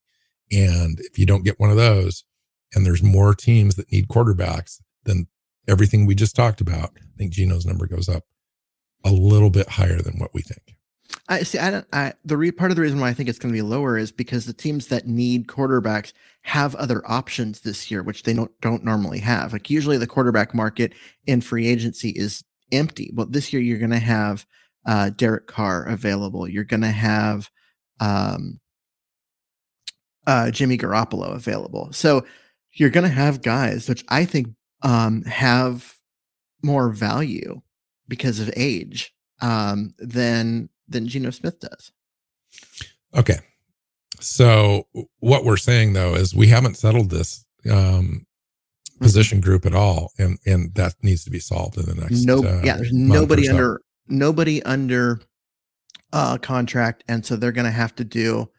And 0.52 1.00
if 1.00 1.20
you 1.20 1.26
don't 1.26 1.44
get 1.44 1.60
one 1.60 1.70
of 1.70 1.76
those, 1.76 2.24
and 2.74 2.86
there's 2.86 3.04
more 3.04 3.34
teams 3.34 3.76
that 3.76 3.92
need 3.92 4.08
quarterbacks 4.08 4.82
than 5.04 5.28
everything 5.68 6.06
we 6.06 6.16
just 6.16 6.36
talked 6.36 6.62
about, 6.62 6.92
I 6.98 7.18
think 7.18 7.32
Geno's 7.32 7.66
number 7.66 7.88
goes 7.88 8.10
up 8.10 8.24
a 9.04 9.12
little 9.12 9.50
bit 9.50 9.70
higher 9.70 10.02
than 10.02 10.18
what 10.18 10.34
we 10.34 10.42
think. 10.42 10.76
I 11.28 11.44
see. 11.44 11.60
I 11.60 11.72
don't. 11.72 11.88
I 11.92 12.14
the 12.26 12.38
re, 12.38 12.52
part 12.52 12.72
of 12.72 12.76
the 12.76 12.82
reason 12.82 13.00
why 13.00 13.10
I 13.10 13.14
think 13.14 13.30
it's 13.30 13.40
going 13.40 13.54
to 13.54 13.58
be 13.58 13.62
lower 13.62 13.98
is 13.98 14.12
because 14.12 14.46
the 14.46 14.54
teams 14.54 14.88
that 14.88 15.08
need 15.08 15.48
quarterbacks 15.48 16.14
have 16.44 16.76
other 16.76 17.02
options 17.10 17.62
this 17.62 17.90
year, 17.90 18.04
which 18.04 18.24
they 18.24 18.34
don't 18.34 18.52
don't 18.62 18.84
normally 18.84 19.20
have. 19.20 19.54
Like 19.54 19.70
usually, 19.70 19.98
the 19.98 20.08
quarterback 20.08 20.54
market 20.54 20.94
in 21.26 21.42
free 21.42 21.68
agency 21.68 22.10
is 22.10 22.44
empty. 22.72 23.12
But 23.14 23.32
this 23.32 23.52
year, 23.52 23.62
you're 23.62 23.80
going 23.80 23.90
to 23.90 24.00
have 24.00 24.46
uh, 24.86 25.10
Derek 25.12 25.48
Carr 25.48 25.86
available. 25.86 26.48
You're 26.48 26.64
going 26.64 26.82
to 26.82 26.88
have 26.88 27.50
um, 28.00 28.60
uh, 30.28 30.52
Jimmy 30.52 30.78
Garoppolo 30.78 31.34
available. 31.36 31.90
So 31.92 32.26
you're 32.80 32.90
going 32.90 33.08
to 33.08 33.14
have 33.14 33.42
guys 33.42 33.88
which 33.90 34.04
I 34.10 34.26
think 34.26 34.48
um, 34.82 35.24
have 35.24 35.96
more 36.64 36.90
value 36.90 37.62
because 38.08 38.40
of 38.40 38.52
age 38.56 39.14
um, 39.42 39.94
than 40.00 40.70
than 40.88 41.08
Geno 41.08 41.30
Smith 41.30 41.60
does. 41.60 41.92
Okay, 43.16 43.40
so 44.20 44.88
what 45.20 45.46
we're 45.46 45.58
saying 45.58 45.94
though 45.94 46.16
is 46.16 46.36
we 46.36 46.48
haven't 46.48 46.78
settled 46.78 47.10
this 47.10 47.46
um, 47.70 47.72
mm-hmm. 47.74 49.04
position 49.04 49.42
group 49.42 49.66
at 49.66 49.76
all, 49.76 50.12
and 50.18 50.38
and 50.46 50.74
that 50.76 50.96
needs 51.02 51.24
to 51.26 51.30
be 51.30 51.40
solved 51.40 51.78
in 51.78 51.86
the 51.86 51.96
next. 51.96 52.26
No, 52.26 52.44
uh, 52.44 52.62
yeah, 52.64 52.78
there's 52.78 52.94
nobody 52.94 53.46
so. 53.46 53.52
under 53.52 53.82
nobody 54.08 54.64
under 54.64 55.22
uh, 56.14 56.38
contract, 56.38 57.04
and 57.08 57.26
so 57.26 57.36
they're 57.36 57.52
going 57.52 57.66
to 57.66 57.72
have 57.72 57.96
to 57.96 58.04
do 58.04 58.50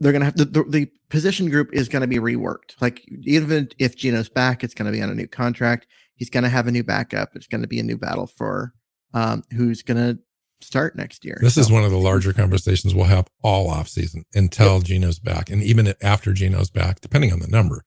they're 0.00 0.12
going 0.12 0.20
to 0.20 0.26
have 0.26 0.34
to, 0.34 0.44
the, 0.44 0.64
the 0.64 0.90
position 1.08 1.48
group 1.48 1.70
is 1.72 1.88
going 1.88 2.02
to 2.02 2.08
be 2.08 2.18
reworked. 2.18 2.80
Like 2.80 3.04
even 3.22 3.68
if 3.78 3.96
Geno's 3.96 4.28
back, 4.28 4.64
it's 4.64 4.74
going 4.74 4.86
to 4.86 4.96
be 4.96 5.02
on 5.02 5.10
a 5.10 5.14
new 5.14 5.28
contract. 5.28 5.86
He's 6.16 6.30
going 6.30 6.44
to 6.44 6.50
have 6.50 6.66
a 6.66 6.72
new 6.72 6.84
backup. 6.84 7.30
It's 7.34 7.46
going 7.46 7.62
to 7.62 7.68
be 7.68 7.80
a 7.80 7.84
new 7.84 7.96
battle 7.96 8.26
for 8.26 8.72
um, 9.12 9.42
who's 9.52 9.82
going 9.82 9.96
to 9.96 10.18
start 10.60 10.96
next 10.96 11.24
year. 11.24 11.38
This 11.40 11.54
so. 11.54 11.60
is 11.60 11.70
one 11.70 11.84
of 11.84 11.90
the 11.90 11.98
larger 11.98 12.32
conversations 12.32 12.94
we'll 12.94 13.04
have 13.04 13.28
all 13.42 13.68
off 13.68 13.88
season 13.88 14.24
until 14.34 14.76
yep. 14.76 14.84
Geno's 14.84 15.18
back, 15.18 15.50
and 15.50 15.62
even 15.62 15.94
after 16.02 16.32
Geno's 16.32 16.70
back, 16.70 17.00
depending 17.00 17.32
on 17.32 17.40
the 17.40 17.48
number, 17.48 17.84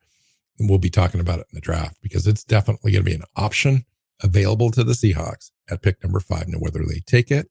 we'll 0.59 0.77
be 0.77 0.89
talking 0.89 1.19
about 1.19 1.39
it 1.39 1.47
in 1.51 1.55
the 1.55 1.61
draft 1.61 1.97
because 2.01 2.27
it's 2.27 2.43
definitely 2.43 2.91
going 2.91 3.03
to 3.03 3.09
be 3.09 3.15
an 3.15 3.23
option 3.35 3.85
available 4.21 4.71
to 4.71 4.83
the 4.83 4.93
Seahawks 4.93 5.51
at 5.69 5.81
pick 5.81 6.03
number 6.03 6.19
five. 6.19 6.47
Now, 6.47 6.59
whether 6.59 6.83
they 6.87 7.01
take 7.05 7.31
it 7.31 7.47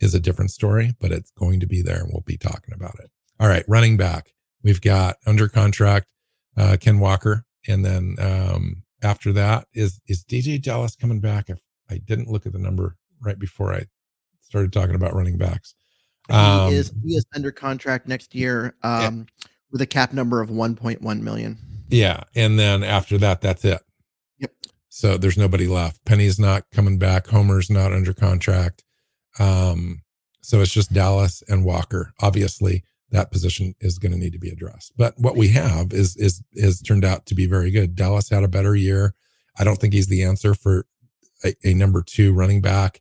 is 0.00 0.14
a 0.14 0.20
different 0.20 0.50
story, 0.50 0.94
but 1.00 1.12
it's 1.12 1.30
going 1.32 1.60
to 1.60 1.66
be 1.66 1.82
there, 1.82 2.00
and 2.00 2.10
we'll 2.12 2.22
be 2.26 2.36
talking 2.36 2.74
about 2.74 2.96
it. 2.98 3.10
All 3.44 3.50
right, 3.50 3.64
running 3.68 3.98
back. 3.98 4.32
We've 4.62 4.80
got 4.80 5.16
under 5.26 5.50
contract 5.50 6.06
uh, 6.56 6.78
Ken 6.80 6.98
Walker, 6.98 7.44
and 7.68 7.84
then 7.84 8.16
um, 8.18 8.84
after 9.02 9.34
that 9.34 9.66
is 9.74 10.00
is 10.06 10.24
DeeJay 10.24 10.62
Dallas 10.62 10.96
coming 10.96 11.20
back? 11.20 11.50
If 11.50 11.58
I 11.90 11.98
didn't 11.98 12.30
look 12.30 12.46
at 12.46 12.54
the 12.54 12.58
number 12.58 12.96
right 13.20 13.38
before 13.38 13.74
I 13.74 13.84
started 14.40 14.72
talking 14.72 14.94
about 14.94 15.12
running 15.12 15.36
backs, 15.36 15.74
um, 16.30 16.70
he 16.70 16.76
is 16.76 16.94
he 17.04 17.16
is 17.16 17.26
under 17.34 17.52
contract 17.52 18.08
next 18.08 18.34
year 18.34 18.76
um, 18.82 19.26
yeah. 19.42 19.48
with 19.70 19.82
a 19.82 19.86
cap 19.86 20.14
number 20.14 20.40
of 20.40 20.48
1.1 20.48 21.20
million. 21.20 21.58
Yeah, 21.90 22.22
and 22.34 22.58
then 22.58 22.82
after 22.82 23.18
that, 23.18 23.42
that's 23.42 23.62
it. 23.66 23.82
Yep. 24.38 24.52
So 24.88 25.18
there's 25.18 25.36
nobody 25.36 25.66
left. 25.66 26.02
Penny's 26.06 26.38
not 26.38 26.64
coming 26.72 26.98
back. 26.98 27.26
Homer's 27.26 27.68
not 27.68 27.92
under 27.92 28.14
contract. 28.14 28.84
Um, 29.38 30.00
so 30.40 30.62
it's 30.62 30.72
just 30.72 30.94
Dallas 30.94 31.42
and 31.46 31.62
Walker. 31.62 32.14
Obviously, 32.20 32.84
that 33.10 33.30
position 33.30 33.74
is 33.80 33.98
going 33.98 34.12
to 34.12 34.18
need 34.18 34.32
to 34.32 34.38
be 34.38 34.50
addressed. 34.50 34.92
But 34.96 35.18
what 35.18 35.36
we 35.36 35.48
have 35.48 35.92
is 35.92 36.16
is 36.16 36.42
is 36.52 36.80
turned 36.80 37.04
out 37.04 37.26
to 37.26 37.34
be 37.34 37.46
very 37.46 37.70
good. 37.70 37.94
Dallas 37.94 38.30
had 38.30 38.44
a 38.44 38.48
better 38.48 38.74
year. 38.74 39.14
I 39.58 39.64
don't 39.64 39.76
think 39.76 39.92
he's 39.92 40.08
the 40.08 40.24
answer 40.24 40.54
for 40.54 40.86
a, 41.44 41.54
a, 41.64 41.74
number 41.74 42.02
two 42.02 42.32
running 42.32 42.60
back 42.60 43.00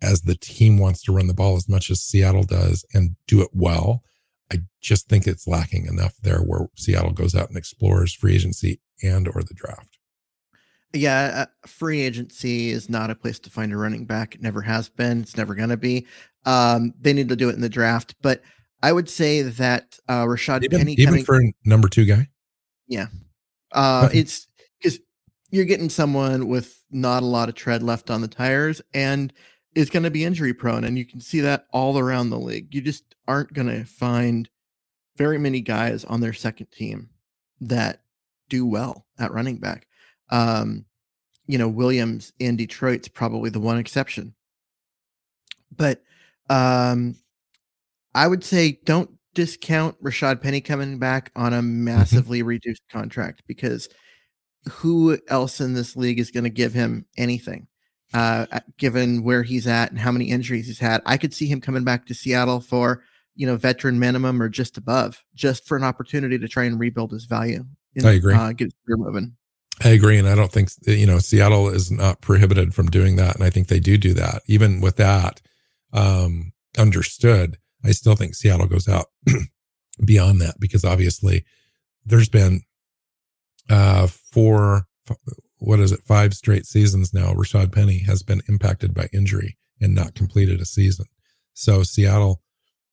as 0.00 0.22
the 0.22 0.34
team 0.34 0.78
wants 0.78 1.02
to 1.02 1.12
run 1.12 1.28
the 1.28 1.34
ball 1.34 1.56
as 1.56 1.68
much 1.68 1.90
as 1.90 2.02
Seattle 2.02 2.42
does 2.42 2.84
and 2.92 3.14
do 3.28 3.40
it 3.40 3.50
well. 3.52 4.02
I 4.52 4.62
just 4.80 5.08
think 5.08 5.26
it's 5.26 5.46
lacking 5.46 5.86
enough 5.86 6.14
there 6.22 6.40
where 6.40 6.68
Seattle 6.76 7.12
goes 7.12 7.34
out 7.34 7.48
and 7.48 7.56
explores 7.56 8.12
free 8.12 8.34
agency 8.34 8.80
and 9.02 9.28
or 9.28 9.42
the 9.42 9.54
draft. 9.54 9.98
Yeah, 10.92 11.46
uh, 11.46 11.66
free 11.66 12.02
agency 12.02 12.70
is 12.70 12.90
not 12.90 13.10
a 13.10 13.14
place 13.14 13.38
to 13.40 13.50
find 13.50 13.72
a 13.72 13.76
running 13.76 14.04
back. 14.04 14.34
It 14.34 14.42
never 14.42 14.60
has 14.62 14.88
been. 14.88 15.22
It's 15.22 15.36
never 15.36 15.54
going 15.54 15.70
to 15.70 15.76
be. 15.76 16.06
Um, 16.44 16.92
they 17.00 17.12
need 17.12 17.30
to 17.30 17.36
do 17.36 17.48
it 17.48 17.54
in 17.54 17.62
the 17.62 17.68
draft, 17.68 18.14
but 18.20 18.42
I 18.82 18.92
would 18.92 19.08
say 19.08 19.42
that 19.42 19.98
uh, 20.08 20.24
Rashad 20.24 20.64
even, 20.64 20.78
Penny 20.78 20.92
even 20.94 21.06
coming, 21.06 21.24
for 21.24 21.40
a 21.40 21.52
number 21.64 21.88
two 21.88 22.04
guy. 22.04 22.28
Yeah, 22.88 23.06
uh, 23.70 24.08
it's 24.12 24.48
because 24.78 24.98
you're 25.50 25.64
getting 25.64 25.88
someone 25.88 26.48
with 26.48 26.82
not 26.90 27.22
a 27.22 27.26
lot 27.26 27.48
of 27.48 27.54
tread 27.54 27.82
left 27.82 28.10
on 28.10 28.20
the 28.20 28.28
tires 28.28 28.82
and 28.92 29.32
is 29.74 29.88
going 29.88 30.02
to 30.02 30.10
be 30.10 30.24
injury 30.24 30.52
prone, 30.52 30.84
and 30.84 30.98
you 30.98 31.04
can 31.04 31.20
see 31.20 31.40
that 31.40 31.66
all 31.72 31.98
around 31.98 32.30
the 32.30 32.38
league. 32.38 32.74
You 32.74 32.80
just 32.80 33.14
aren't 33.28 33.52
going 33.52 33.68
to 33.68 33.84
find 33.84 34.48
very 35.16 35.38
many 35.38 35.60
guys 35.60 36.04
on 36.04 36.20
their 36.20 36.32
second 36.32 36.66
team 36.72 37.10
that 37.60 38.02
do 38.48 38.66
well 38.66 39.06
at 39.18 39.32
running 39.32 39.58
back. 39.58 39.86
Um, 40.30 40.86
you 41.46 41.58
know, 41.58 41.68
Williams 41.68 42.32
in 42.38 42.56
Detroit's 42.56 43.08
probably 43.08 43.50
the 43.50 43.60
one 43.60 43.78
exception, 43.78 44.34
but 45.74 46.02
um, 46.50 47.16
I 48.14 48.26
would 48.26 48.44
say 48.44 48.78
don't 48.84 49.10
discount 49.34 50.02
Rashad 50.02 50.42
Penny 50.42 50.60
coming 50.60 50.98
back 50.98 51.30
on 51.34 51.52
a 51.52 51.58
mm-hmm. 51.58 51.84
massively 51.84 52.42
reduced 52.42 52.82
contract 52.90 53.42
because 53.46 53.88
who 54.70 55.18
else 55.28 55.60
in 55.60 55.74
this 55.74 55.96
league 55.96 56.20
is 56.20 56.30
going 56.30 56.44
to 56.44 56.50
give 56.50 56.72
him 56.72 57.06
anything? 57.16 57.66
Uh, 58.14 58.46
given 58.76 59.24
where 59.24 59.42
he's 59.42 59.66
at 59.66 59.90
and 59.90 59.98
how 59.98 60.12
many 60.12 60.26
injuries 60.26 60.66
he's 60.66 60.78
had, 60.78 61.00
I 61.06 61.16
could 61.16 61.32
see 61.32 61.46
him 61.46 61.62
coming 61.62 61.82
back 61.82 62.04
to 62.06 62.14
Seattle 62.14 62.60
for 62.60 63.02
you 63.34 63.46
know 63.46 63.56
veteran 63.56 63.98
minimum 63.98 64.42
or 64.42 64.50
just 64.50 64.76
above, 64.76 65.24
just 65.34 65.66
for 65.66 65.78
an 65.78 65.84
opportunity 65.84 66.38
to 66.38 66.48
try 66.48 66.64
and 66.64 66.78
rebuild 66.78 67.12
his 67.12 67.24
value. 67.24 67.64
And, 67.96 68.06
I 68.06 68.12
agree. 68.12 68.34
Uh, 68.34 68.52
get 68.52 68.66
his 68.66 68.74
career 68.86 68.98
moving. 68.98 69.34
I 69.82 69.88
agree, 69.88 70.18
and 70.18 70.28
I 70.28 70.34
don't 70.34 70.52
think 70.52 70.68
you 70.86 71.06
know 71.06 71.18
Seattle 71.18 71.70
is 71.70 71.90
not 71.90 72.20
prohibited 72.20 72.74
from 72.74 72.90
doing 72.90 73.16
that, 73.16 73.34
and 73.34 73.44
I 73.44 73.48
think 73.48 73.68
they 73.68 73.80
do 73.80 73.96
do 73.96 74.12
that. 74.14 74.42
Even 74.46 74.82
with 74.82 74.96
that 74.96 75.40
um, 75.94 76.52
understood, 76.76 77.56
I 77.84 77.92
still 77.92 78.14
think 78.14 78.34
Seattle 78.34 78.66
goes 78.66 78.88
out 78.88 79.06
beyond 80.04 80.40
that 80.40 80.60
because 80.60 80.84
obviously 80.84 81.44
there's 82.04 82.28
been 82.28 82.62
uh, 83.70 84.06
four, 84.06 84.86
what 85.58 85.80
is 85.80 85.92
it, 85.92 86.00
five 86.06 86.34
straight 86.34 86.66
seasons 86.66 87.12
now. 87.14 87.32
Rashad 87.32 87.72
Penny 87.72 88.00
has 88.00 88.22
been 88.22 88.42
impacted 88.48 88.94
by 88.94 89.08
injury 89.12 89.56
and 89.80 89.94
not 89.94 90.14
completed 90.14 90.60
a 90.60 90.64
season. 90.64 91.06
So 91.54 91.82
Seattle 91.82 92.42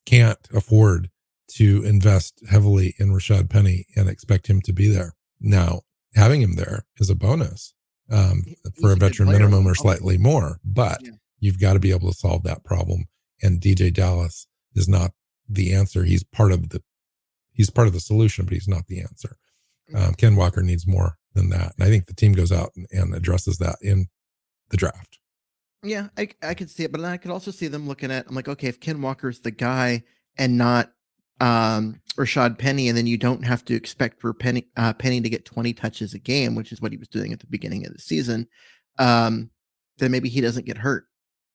can't 0.05 0.39
afford 0.53 1.09
to 1.55 1.83
invest 1.83 2.41
heavily 2.49 2.95
in 2.99 3.09
Rashad 3.09 3.49
Penny 3.49 3.85
and 3.95 4.07
expect 4.07 4.47
him 4.47 4.61
to 4.61 4.73
be 4.73 4.87
there. 4.87 5.13
Now, 5.39 5.81
having 6.15 6.41
him 6.41 6.55
there 6.55 6.85
is 6.97 7.09
a 7.09 7.15
bonus 7.15 7.73
um, 8.11 8.43
for 8.79 8.91
a 8.91 8.95
veteran 8.95 9.29
minimum 9.29 9.67
or 9.67 9.75
slightly 9.75 10.17
more, 10.17 10.59
but 10.63 10.99
yeah. 11.01 11.11
you've 11.39 11.59
got 11.59 11.73
to 11.73 11.79
be 11.79 11.91
able 11.91 12.11
to 12.11 12.17
solve 12.17 12.43
that 12.43 12.63
problem. 12.63 13.05
And 13.41 13.61
DeeJay 13.61 13.93
Dallas 13.93 14.47
is 14.79 14.87
not 14.87 15.11
the 15.47 15.73
answer. 15.73 16.03
He's 16.03 16.23
part 16.23 16.51
of 16.51 16.69
the 16.69 16.81
he's 17.53 17.69
part 17.69 17.87
of 17.87 17.93
the 17.93 17.99
solution, 17.99 18.45
but 18.45 18.53
he's 18.53 18.67
not 18.67 18.87
the 18.87 19.01
answer. 19.01 19.35
Um, 19.93 20.13
Ken 20.13 20.35
Walker 20.35 20.61
needs 20.61 20.87
more 20.87 21.17
than 21.33 21.49
that, 21.49 21.73
and 21.77 21.83
I 21.83 21.87
think 21.87 22.05
the 22.05 22.13
team 22.13 22.33
goes 22.33 22.51
out 22.51 22.71
and, 22.75 22.87
and 22.91 23.15
addresses 23.15 23.57
that 23.57 23.77
in 23.81 24.07
the 24.69 24.77
draft. 24.77 25.19
Yeah, 25.83 26.09
I 26.17 26.29
I 26.43 26.53
could 26.53 26.69
see 26.69 26.83
it, 26.83 26.91
but 26.91 27.03
I 27.03 27.17
could 27.17 27.31
also 27.31 27.51
see 27.51 27.67
them 27.67 27.87
looking 27.87 28.11
at. 28.11 28.27
I'm 28.27 28.35
like, 28.35 28.47
okay, 28.47 28.67
if 28.67 28.79
Ken 28.79 29.01
Walker's 29.01 29.39
the 29.39 29.51
guy 29.51 30.03
and 30.37 30.57
not 30.57 30.91
um 31.41 32.01
Rashad 32.17 32.57
Penny, 32.57 32.87
and 32.87 32.97
then 32.97 33.07
you 33.07 33.17
don't 33.17 33.45
have 33.45 33.63
to 33.65 33.75
expect 33.75 34.21
for 34.21 34.33
Penny 34.33 34.67
uh, 34.77 34.93
Penny 34.93 35.21
to 35.21 35.29
get 35.29 35.45
20 35.45 35.73
touches 35.73 36.13
a 36.13 36.19
game, 36.19 36.55
which 36.55 36.71
is 36.71 36.81
what 36.81 36.91
he 36.91 36.97
was 36.97 37.07
doing 37.07 37.33
at 37.33 37.39
the 37.39 37.47
beginning 37.47 37.85
of 37.85 37.93
the 37.93 37.99
season. 37.99 38.47
Um, 38.97 39.49
then 39.97 40.11
maybe 40.11 40.29
he 40.29 40.41
doesn't 40.41 40.65
get 40.65 40.77
hurt 40.77 41.05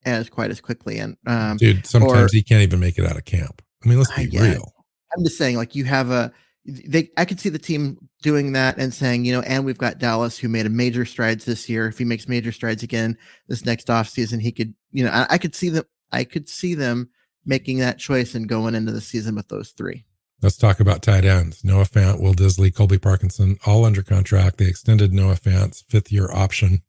as 0.05 0.29
quite 0.29 0.51
as 0.51 0.61
quickly. 0.61 0.99
And 0.99 1.17
um, 1.27 1.57
dude, 1.57 1.85
sometimes 1.85 2.33
or, 2.33 2.35
he 2.35 2.43
can't 2.43 2.61
even 2.61 2.79
make 2.79 2.97
it 2.97 3.05
out 3.05 3.17
of 3.17 3.25
camp. 3.25 3.61
I 3.83 3.89
mean, 3.89 3.97
let's 3.97 4.15
be 4.15 4.27
real. 4.27 4.73
I'm 5.15 5.23
just 5.23 5.37
saying, 5.37 5.57
like 5.57 5.75
you 5.75 5.85
have 5.85 6.11
a 6.11 6.31
they 6.65 7.09
I 7.17 7.25
could 7.25 7.39
see 7.39 7.49
the 7.49 7.59
team 7.59 7.97
doing 8.21 8.53
that 8.53 8.77
and 8.77 8.93
saying, 8.93 9.25
you 9.25 9.33
know, 9.33 9.41
and 9.41 9.65
we've 9.65 9.77
got 9.77 9.99
Dallas 9.99 10.37
who 10.37 10.49
made 10.49 10.65
a 10.65 10.69
major 10.69 11.05
strides 11.05 11.45
this 11.45 11.69
year. 11.69 11.87
If 11.87 11.97
he 11.97 12.05
makes 12.05 12.27
major 12.27 12.51
strides 12.51 12.83
again 12.83 13.17
this 13.47 13.65
next 13.65 13.89
off 13.89 14.09
season, 14.09 14.39
he 14.39 14.51
could, 14.51 14.73
you 14.91 15.03
know, 15.03 15.11
I, 15.11 15.27
I 15.31 15.37
could 15.37 15.55
see 15.55 15.69
them 15.69 15.85
I 16.11 16.23
could 16.23 16.49
see 16.49 16.75
them 16.75 17.09
making 17.45 17.79
that 17.79 17.99
choice 17.99 18.33
and 18.35 18.49
going 18.49 18.75
into 18.75 18.91
the 18.91 19.01
season 19.01 19.35
with 19.35 19.47
those 19.47 19.71
three. 19.71 20.05
Let's 20.41 20.57
talk 20.57 20.79
about 20.79 21.01
tight 21.01 21.23
ends. 21.23 21.63
Noah 21.63 21.85
Fant, 21.85 22.19
Will 22.19 22.33
Dissly, 22.33 22.73
Colby 22.73 22.97
Parkinson, 22.97 23.57
all 23.65 23.85
under 23.85 24.03
contract. 24.03 24.57
They 24.57 24.67
extended 24.67 25.13
Noah 25.13 25.35
Fant's 25.35 25.81
fifth 25.87 26.11
year 26.11 26.29
option. 26.31 26.81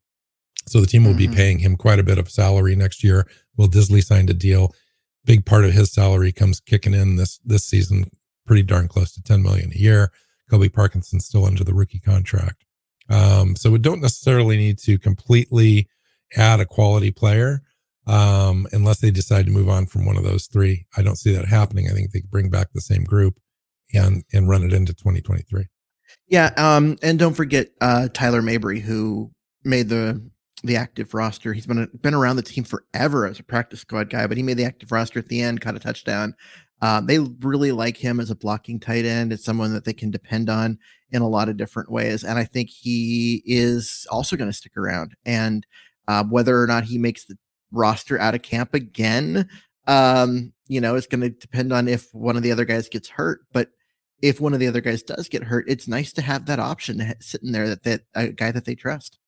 So 0.68 0.80
the 0.80 0.86
team 0.86 1.04
will 1.04 1.12
mm-hmm. 1.12 1.30
be 1.30 1.36
paying 1.36 1.58
him 1.58 1.76
quite 1.76 1.98
a 1.98 2.04
bit 2.04 2.18
of 2.18 2.30
salary 2.30 2.74
next 2.74 3.04
year. 3.04 3.26
Will 3.56 3.68
Dissly 3.68 4.02
signed 4.02 4.30
a 4.30 4.34
deal. 4.34 4.74
Big 5.24 5.44
part 5.44 5.64
of 5.64 5.72
his 5.72 5.92
salary 5.92 6.32
comes 6.32 6.60
kicking 6.60 6.94
in 6.94 7.16
this 7.16 7.38
this 7.44 7.64
season 7.64 8.10
pretty 8.46 8.62
darn 8.62 8.88
close 8.88 9.12
to 9.12 9.22
10 9.22 9.42
million 9.42 9.72
a 9.74 9.78
year. 9.78 10.12
Colby 10.48 10.68
Parkinson's 10.68 11.26
still 11.26 11.44
under 11.44 11.64
the 11.64 11.74
rookie 11.74 11.98
contract. 11.98 12.64
Um, 13.08 13.56
so 13.56 13.70
we 13.70 13.78
don't 13.78 14.00
necessarily 14.00 14.56
need 14.56 14.78
to 14.80 14.98
completely 14.98 15.88
add 16.36 16.60
a 16.60 16.66
quality 16.66 17.10
player 17.10 17.62
um, 18.06 18.66
unless 18.72 19.00
they 19.00 19.10
decide 19.10 19.46
to 19.46 19.52
move 19.52 19.68
on 19.68 19.86
from 19.86 20.04
one 20.06 20.16
of 20.16 20.24
those 20.24 20.46
three. 20.46 20.86
I 20.96 21.02
don't 21.02 21.16
see 21.16 21.32
that 21.34 21.46
happening. 21.46 21.88
I 21.88 21.92
think 21.92 22.12
they 22.12 22.22
bring 22.22 22.50
back 22.50 22.68
the 22.72 22.80
same 22.80 23.04
group 23.04 23.38
and 23.94 24.24
and 24.32 24.48
run 24.48 24.62
it 24.62 24.72
into 24.72 24.92
2023. 24.94 25.66
Yeah, 26.28 26.52
um, 26.56 26.96
and 27.02 27.18
don't 27.18 27.34
forget 27.34 27.68
uh, 27.80 28.08
Tyler 28.12 28.42
Mabry, 28.42 28.80
who 28.80 29.30
made 29.64 29.88
the 29.88 30.28
the 30.62 30.76
active 30.76 31.14
roster. 31.14 31.52
He's 31.52 31.66
been 31.66 31.88
been 32.02 32.14
around 32.14 32.36
the 32.36 32.42
team 32.42 32.64
forever 32.64 33.26
as 33.26 33.38
a 33.38 33.44
practice 33.44 33.80
squad 33.80 34.10
guy, 34.10 34.26
but 34.26 34.36
he 34.36 34.42
made 34.42 34.56
the 34.56 34.64
active 34.64 34.92
roster 34.92 35.18
at 35.18 35.28
the 35.28 35.40
end, 35.40 35.60
caught 35.60 35.76
a 35.76 35.80
touchdown. 35.80 36.34
Um, 36.82 37.06
they 37.06 37.18
really 37.18 37.72
like 37.72 37.96
him 37.96 38.20
as 38.20 38.30
a 38.30 38.36
blocking 38.36 38.78
tight 38.78 39.04
end. 39.04 39.32
It's 39.32 39.44
someone 39.44 39.72
that 39.72 39.84
they 39.84 39.94
can 39.94 40.10
depend 40.10 40.50
on 40.50 40.78
in 41.10 41.22
a 41.22 41.28
lot 41.28 41.48
of 41.48 41.56
different 41.56 41.90
ways. 41.90 42.24
And 42.24 42.38
I 42.38 42.44
think 42.44 42.68
he 42.68 43.42
is 43.46 44.06
also 44.10 44.36
going 44.36 44.50
to 44.50 44.56
stick 44.56 44.76
around. 44.76 45.16
And 45.24 45.66
uh, 46.08 46.24
whether 46.24 46.60
or 46.60 46.66
not 46.66 46.84
he 46.84 46.98
makes 46.98 47.24
the 47.24 47.38
roster 47.72 48.18
out 48.18 48.34
of 48.34 48.42
camp 48.42 48.74
again, 48.74 49.48
um, 49.86 50.52
you 50.68 50.80
know, 50.80 50.96
it's 50.96 51.06
going 51.06 51.20
to 51.22 51.30
depend 51.30 51.72
on 51.72 51.88
if 51.88 52.12
one 52.12 52.36
of 52.36 52.42
the 52.42 52.52
other 52.52 52.64
guys 52.64 52.88
gets 52.88 53.08
hurt. 53.08 53.40
But 53.52 53.70
if 54.20 54.40
one 54.40 54.52
of 54.52 54.60
the 54.60 54.66
other 54.66 54.80
guys 54.80 55.02
does 55.02 55.28
get 55.28 55.44
hurt, 55.44 55.64
it's 55.68 55.88
nice 55.88 56.12
to 56.14 56.22
have 56.22 56.46
that 56.46 56.58
option 56.58 57.14
sitting 57.20 57.52
there 57.52 57.68
that 57.68 57.84
that 57.84 58.02
a 58.14 58.28
guy 58.28 58.50
that 58.50 58.64
they 58.64 58.74
trust. 58.74 59.18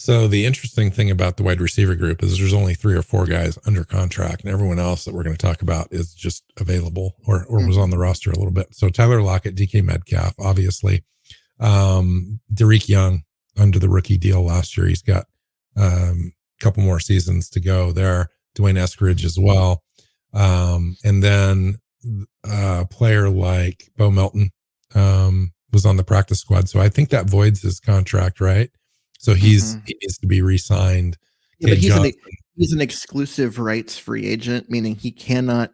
So 0.00 0.28
the 0.28 0.46
interesting 0.46 0.92
thing 0.92 1.10
about 1.10 1.38
the 1.38 1.42
wide 1.42 1.60
receiver 1.60 1.96
group 1.96 2.22
is 2.22 2.38
there's 2.38 2.54
only 2.54 2.74
three 2.74 2.94
or 2.94 3.02
four 3.02 3.26
guys 3.26 3.58
under 3.66 3.82
contract, 3.82 4.44
and 4.44 4.52
everyone 4.52 4.78
else 4.78 5.04
that 5.04 5.12
we're 5.12 5.24
going 5.24 5.34
to 5.34 5.46
talk 5.46 5.60
about 5.60 5.88
is 5.90 6.14
just 6.14 6.44
available 6.56 7.16
or 7.26 7.44
or 7.46 7.56
was 7.66 7.74
mm-hmm. 7.74 7.80
on 7.80 7.90
the 7.90 7.98
roster 7.98 8.30
a 8.30 8.36
little 8.36 8.52
bit. 8.52 8.68
So 8.70 8.90
Tyler 8.90 9.20
Lockett, 9.22 9.56
DK 9.56 9.82
Metcalf, 9.82 10.34
obviously, 10.38 11.02
um, 11.58 12.38
Dareke 12.54 12.88
Young 12.88 13.24
under 13.58 13.80
the 13.80 13.88
rookie 13.88 14.16
deal 14.16 14.44
last 14.44 14.76
year. 14.76 14.86
He's 14.86 15.02
got 15.02 15.26
um, 15.76 16.32
a 16.60 16.62
couple 16.62 16.84
more 16.84 17.00
seasons 17.00 17.50
to 17.50 17.60
go 17.60 17.90
there. 17.90 18.28
D'Wayne 18.54 18.76
Eskridge 18.76 19.24
as 19.24 19.36
well, 19.36 19.82
um, 20.32 20.96
and 21.02 21.24
then 21.24 21.80
a 22.44 22.86
player 22.86 23.28
like 23.28 23.90
Bo 23.96 24.12
Melton 24.12 24.52
um, 24.94 25.54
was 25.72 25.84
on 25.84 25.96
the 25.96 26.04
practice 26.04 26.38
squad. 26.38 26.68
So 26.68 26.78
I 26.78 26.88
think 26.88 27.08
that 27.08 27.28
voids 27.28 27.62
his 27.62 27.80
contract, 27.80 28.40
right? 28.40 28.70
So 29.18 29.34
he's 29.34 29.76
mm-hmm. 29.76 29.84
he 29.86 29.98
needs 30.00 30.18
to 30.18 30.26
be 30.26 30.42
re-signed. 30.42 31.16
Yeah, 31.60 31.70
but 31.70 31.78
he's 31.78 31.96
an, 31.96 32.12
he's 32.56 32.72
an 32.72 32.80
exclusive 32.80 33.58
rights 33.58 33.98
free 33.98 34.26
agent, 34.26 34.70
meaning 34.70 34.94
he 34.94 35.10
cannot 35.10 35.72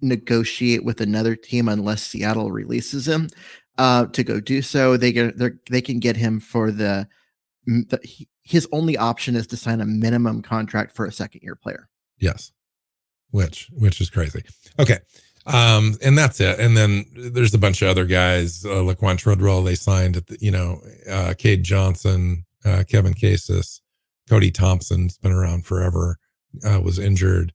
negotiate 0.00 0.84
with 0.84 1.00
another 1.00 1.34
team 1.34 1.68
unless 1.68 2.02
Seattle 2.02 2.50
releases 2.50 3.08
him 3.08 3.28
uh, 3.78 4.06
to 4.06 4.22
go 4.22 4.40
do 4.40 4.62
so. 4.62 4.96
They 4.96 5.12
get 5.12 5.34
they 5.70 5.80
can 5.80 6.00
get 6.00 6.16
him 6.16 6.38
for 6.38 6.70
the, 6.70 7.08
the 7.66 7.98
he, 8.02 8.28
his 8.42 8.68
only 8.72 8.96
option 8.96 9.36
is 9.36 9.46
to 9.48 9.56
sign 9.56 9.80
a 9.80 9.86
minimum 9.86 10.42
contract 10.42 10.94
for 10.94 11.06
a 11.06 11.12
second 11.12 11.42
year 11.42 11.56
player. 11.56 11.88
Yes, 12.18 12.52
which 13.30 13.68
which 13.72 14.00
is 14.00 14.10
crazy. 14.10 14.42
Okay, 14.78 14.98
um, 15.46 15.96
and 16.02 16.16
that's 16.16 16.40
it. 16.40 16.58
And 16.60 16.76
then 16.76 17.04
there's 17.14 17.54
a 17.54 17.58
bunch 17.58 17.82
of 17.82 17.88
other 17.88 18.04
guys, 18.04 18.64
uh, 18.64 18.68
Laquan 18.68 19.18
Treadwell, 19.18 19.62
they 19.62 19.74
signed 19.74 20.16
at 20.16 20.26
the, 20.26 20.38
you 20.40 20.50
know, 20.50 20.80
uh, 21.10 21.34
Cade 21.36 21.64
Johnson, 21.64 22.44
uh, 22.64 22.84
Kevin 22.88 23.14
Kasich, 23.14 23.80
Cody 24.28 24.50
Thompson's 24.50 25.18
been 25.18 25.32
around 25.32 25.66
forever, 25.66 26.18
uh, 26.64 26.80
was 26.80 26.98
injured. 26.98 27.52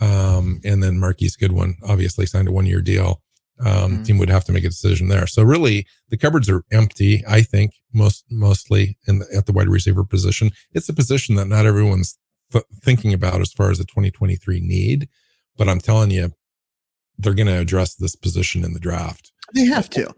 Um, 0.00 0.60
and 0.64 0.82
then 0.82 0.98
Marquise 0.98 1.36
Goodwin 1.36 1.76
obviously 1.82 2.26
signed 2.26 2.48
a 2.48 2.52
one 2.52 2.66
year 2.66 2.80
deal. 2.80 3.22
Um, 3.60 3.66
mm-hmm. 3.66 4.02
Team 4.04 4.18
would 4.18 4.30
have 4.30 4.44
to 4.44 4.52
make 4.52 4.64
a 4.64 4.68
decision 4.68 5.08
there. 5.08 5.26
So 5.26 5.42
really, 5.42 5.86
the 6.10 6.16
cupboards 6.16 6.48
are 6.48 6.62
empty. 6.70 7.24
I 7.26 7.42
think 7.42 7.72
most 7.92 8.24
mostly 8.30 8.98
in 9.06 9.18
the, 9.18 9.26
at 9.36 9.46
the 9.46 9.52
wide 9.52 9.68
receiver 9.68 10.04
position. 10.04 10.52
It's 10.72 10.88
a 10.88 10.94
position 10.94 11.34
that 11.34 11.48
not 11.48 11.66
everyone's 11.66 12.16
th- 12.52 12.64
thinking 12.82 13.12
about 13.12 13.40
as 13.40 13.52
far 13.52 13.70
as 13.70 13.80
a 13.80 13.84
2023 13.84 14.60
need. 14.60 15.08
But 15.56 15.68
I'm 15.68 15.80
telling 15.80 16.12
you, 16.12 16.32
they're 17.18 17.34
going 17.34 17.48
to 17.48 17.58
address 17.58 17.96
this 17.96 18.14
position 18.14 18.64
in 18.64 18.74
the 18.74 18.80
draft. 18.80 19.32
They 19.54 19.64
have 19.64 19.90
to. 19.90 20.14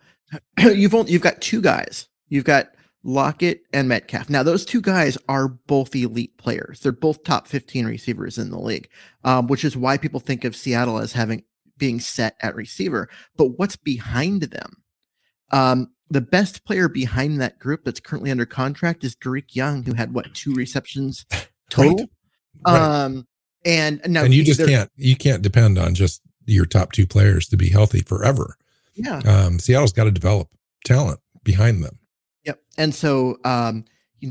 You've 0.58 0.94
only, 0.94 1.12
you've 1.12 1.22
got 1.22 1.40
two 1.40 1.60
guys. 1.60 2.08
You've 2.28 2.44
got 2.44 2.68
Lockett 3.02 3.62
and 3.72 3.88
Metcalf. 3.88 4.28
Now, 4.28 4.42
those 4.42 4.64
two 4.64 4.80
guys 4.80 5.16
are 5.28 5.48
both 5.48 5.94
elite 5.94 6.36
players. 6.36 6.80
They're 6.80 6.92
both 6.92 7.24
top 7.24 7.46
15 7.46 7.86
receivers 7.86 8.36
in 8.36 8.50
the 8.50 8.58
league, 8.58 8.88
um, 9.24 9.46
which 9.46 9.64
is 9.64 9.76
why 9.76 9.96
people 9.96 10.20
think 10.20 10.44
of 10.44 10.54
Seattle 10.54 10.98
as 10.98 11.12
having 11.12 11.44
being 11.78 11.98
set 11.98 12.36
at 12.40 12.54
receiver. 12.54 13.08
But 13.36 13.58
what's 13.58 13.76
behind 13.76 14.42
them? 14.42 14.82
Um, 15.50 15.92
the 16.10 16.20
best 16.20 16.64
player 16.64 16.88
behind 16.88 17.40
that 17.40 17.58
group 17.58 17.84
that's 17.84 18.00
currently 18.00 18.30
under 18.30 18.46
contract 18.46 19.02
is 19.04 19.14
Derek 19.14 19.56
Young, 19.56 19.84
who 19.84 19.94
had 19.94 20.12
what 20.12 20.34
two 20.34 20.52
receptions 20.52 21.24
total. 21.70 21.96
Right. 21.96 22.08
Right. 22.66 23.04
Um, 23.04 23.26
and 23.64 24.00
now 24.06 24.24
and 24.24 24.34
you 24.34 24.44
just 24.44 24.64
can't 24.66 24.90
you 24.96 25.16
can't 25.16 25.42
depend 25.42 25.78
on 25.78 25.94
just 25.94 26.22
your 26.46 26.66
top 26.66 26.92
two 26.92 27.06
players 27.06 27.48
to 27.48 27.56
be 27.56 27.68
healthy 27.68 28.00
forever. 28.00 28.56
Yeah. 28.94 29.18
Um, 29.18 29.58
Seattle's 29.58 29.92
got 29.92 30.04
to 30.04 30.10
develop 30.10 30.48
talent 30.84 31.20
behind 31.44 31.84
them. 31.84 31.99
And 32.78 32.94
so, 32.94 33.36
um, 33.44 33.84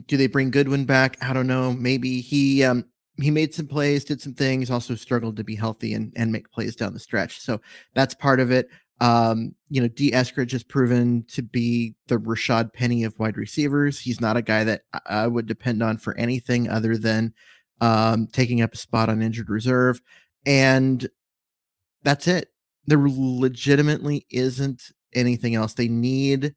do 0.08 0.18
they 0.18 0.28
bring 0.28 0.52
Goodwin 0.52 0.86
back? 0.86 1.18
I 1.22 1.34
don't 1.34 1.48
know. 1.48 1.74
Maybe 1.74 2.22
he 2.22 2.64
um, 2.64 2.86
he 3.22 3.32
made 3.32 3.54
some 3.54 3.68
plays, 3.68 4.04
did 4.04 4.22
some 4.22 4.34
things, 4.34 4.70
also 4.70 4.96
struggled 4.96 5.38
to 5.38 5.44
be 5.44 5.56
healthy 5.56 5.94
and 5.94 6.14
and 6.16 6.32
make 6.32 6.52
plays 6.52 6.76
down 6.76 6.94
the 6.94 7.00
stretch. 7.00 7.40
So 7.40 7.60
that's 7.94 8.14
part 8.14 8.40
of 8.40 8.52
it. 8.52 8.70
Um, 9.02 9.56
you 9.70 9.82
know, 9.82 9.88
Dee 9.88 10.12
Eskridge 10.12 10.52
has 10.52 10.64
proven 10.64 11.24
to 11.30 11.42
be 11.42 11.96
the 12.08 12.18
Rashad 12.18 12.74
Penny 12.74 13.04
of 13.04 13.18
wide 13.18 13.38
receivers. 13.38 14.00
He's 14.00 14.20
not 14.20 14.38
a 14.38 14.42
guy 14.42 14.64
that 14.66 14.82
I 15.06 15.28
would 15.28 15.46
depend 15.46 15.82
on 15.82 15.98
for 15.98 16.18
anything 16.18 16.70
other 16.70 16.98
than 16.98 17.34
um, 17.82 18.28
taking 18.28 18.62
up 18.62 18.74
a 18.74 18.78
spot 18.78 19.10
on 19.10 19.22
injured 19.22 19.50
reserve. 19.50 20.02
And 20.46 21.08
that's 22.04 22.28
it. 22.28 22.50
There 22.86 23.00
legitimately 23.02 24.26
isn't 24.30 24.92
anything 25.14 25.56
else. 25.56 25.74
They 25.74 25.88
need 25.88 26.56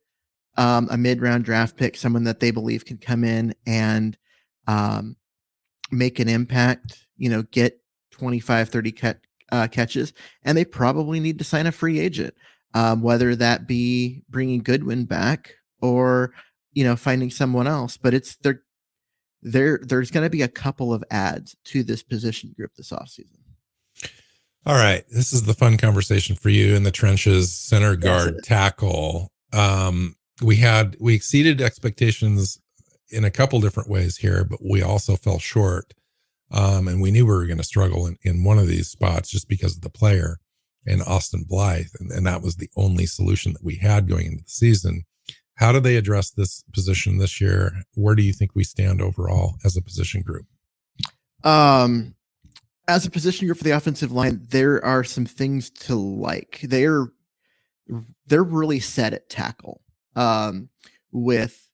um, 0.56 0.88
a 0.90 0.96
mid 0.96 1.20
round 1.20 1.44
draft 1.44 1.76
pick, 1.76 1.96
someone 1.96 2.24
that 2.24 2.40
they 2.40 2.50
believe 2.50 2.84
can 2.84 2.98
come 2.98 3.24
in 3.24 3.54
and 3.66 4.16
um, 4.66 5.16
make 5.90 6.18
an 6.18 6.28
impact, 6.28 7.06
you 7.16 7.28
know, 7.28 7.42
get 7.42 7.80
25, 8.12 8.68
30 8.68 8.92
cut, 8.92 9.18
uh, 9.50 9.68
catches. 9.68 10.12
And 10.42 10.56
they 10.56 10.64
probably 10.64 11.20
need 11.20 11.38
to 11.38 11.44
sign 11.44 11.66
a 11.66 11.72
free 11.72 11.98
agent, 11.98 12.34
um, 12.74 13.02
whether 13.02 13.34
that 13.36 13.66
be 13.66 14.22
bringing 14.28 14.62
Goodwin 14.62 15.04
back 15.04 15.54
or, 15.80 16.32
you 16.72 16.84
know, 16.84 16.96
finding 16.96 17.30
someone 17.30 17.66
else. 17.66 17.96
But 17.96 18.14
it's 18.14 18.36
there, 18.36 18.62
there, 19.42 19.80
there's 19.82 20.10
going 20.10 20.24
to 20.24 20.30
be 20.30 20.42
a 20.42 20.48
couple 20.48 20.92
of 20.92 21.02
ads 21.10 21.56
to 21.66 21.82
this 21.82 22.02
position 22.02 22.54
group 22.56 22.72
this 22.76 22.90
offseason. 22.90 23.38
All 24.64 24.76
right. 24.76 25.04
This 25.10 25.32
is 25.32 25.42
the 25.42 25.54
fun 25.54 25.76
conversation 25.76 26.36
for 26.36 26.48
you 26.48 26.76
in 26.76 26.84
the 26.84 26.92
trenches, 26.92 27.52
center 27.52 27.96
guard, 27.96 28.34
yes, 28.36 28.46
tackle. 28.46 29.32
Um, 29.52 30.14
we 30.40 30.56
had 30.56 30.96
we 31.00 31.14
exceeded 31.14 31.60
expectations 31.60 32.58
in 33.10 33.24
a 33.24 33.30
couple 33.30 33.60
different 33.60 33.90
ways 33.90 34.16
here, 34.16 34.44
but 34.44 34.60
we 34.64 34.82
also 34.82 35.16
fell 35.16 35.38
short. 35.38 35.92
Um, 36.50 36.86
and 36.88 37.00
we 37.00 37.10
knew 37.10 37.24
we 37.24 37.32
were 37.32 37.46
going 37.46 37.58
to 37.58 37.64
struggle 37.64 38.06
in, 38.06 38.18
in 38.22 38.44
one 38.44 38.58
of 38.58 38.66
these 38.66 38.88
spots 38.88 39.30
just 39.30 39.48
because 39.48 39.76
of 39.76 39.82
the 39.82 39.90
player. 39.90 40.38
and 40.86 41.02
Austin 41.02 41.44
Blythe, 41.48 41.86
and, 42.00 42.10
and 42.10 42.26
that 42.26 42.42
was 42.42 42.56
the 42.56 42.70
only 42.76 43.06
solution 43.06 43.52
that 43.52 43.64
we 43.64 43.76
had 43.76 44.08
going 44.08 44.26
into 44.26 44.44
the 44.44 44.50
season. 44.50 45.04
How 45.54 45.70
do 45.72 45.80
they 45.80 45.96
address 45.96 46.30
this 46.30 46.64
position 46.72 47.18
this 47.18 47.40
year? 47.40 47.72
Where 47.94 48.14
do 48.14 48.22
you 48.22 48.32
think 48.32 48.52
we 48.54 48.64
stand 48.64 49.00
overall 49.00 49.56
as 49.64 49.76
a 49.76 49.82
position 49.82 50.22
group? 50.22 50.46
Um, 51.44 52.14
as 52.88 53.06
a 53.06 53.10
position 53.10 53.46
group 53.46 53.58
for 53.58 53.64
the 53.64 53.70
offensive 53.70 54.10
line, 54.12 54.44
there 54.48 54.84
are 54.84 55.04
some 55.04 55.26
things 55.26 55.70
to 55.70 55.94
like. 55.94 56.60
They're 56.62 57.08
they're 58.26 58.42
really 58.44 58.80
set 58.80 59.12
at 59.12 59.28
tackle. 59.28 59.81
Um, 60.14 60.68
with 61.10 61.68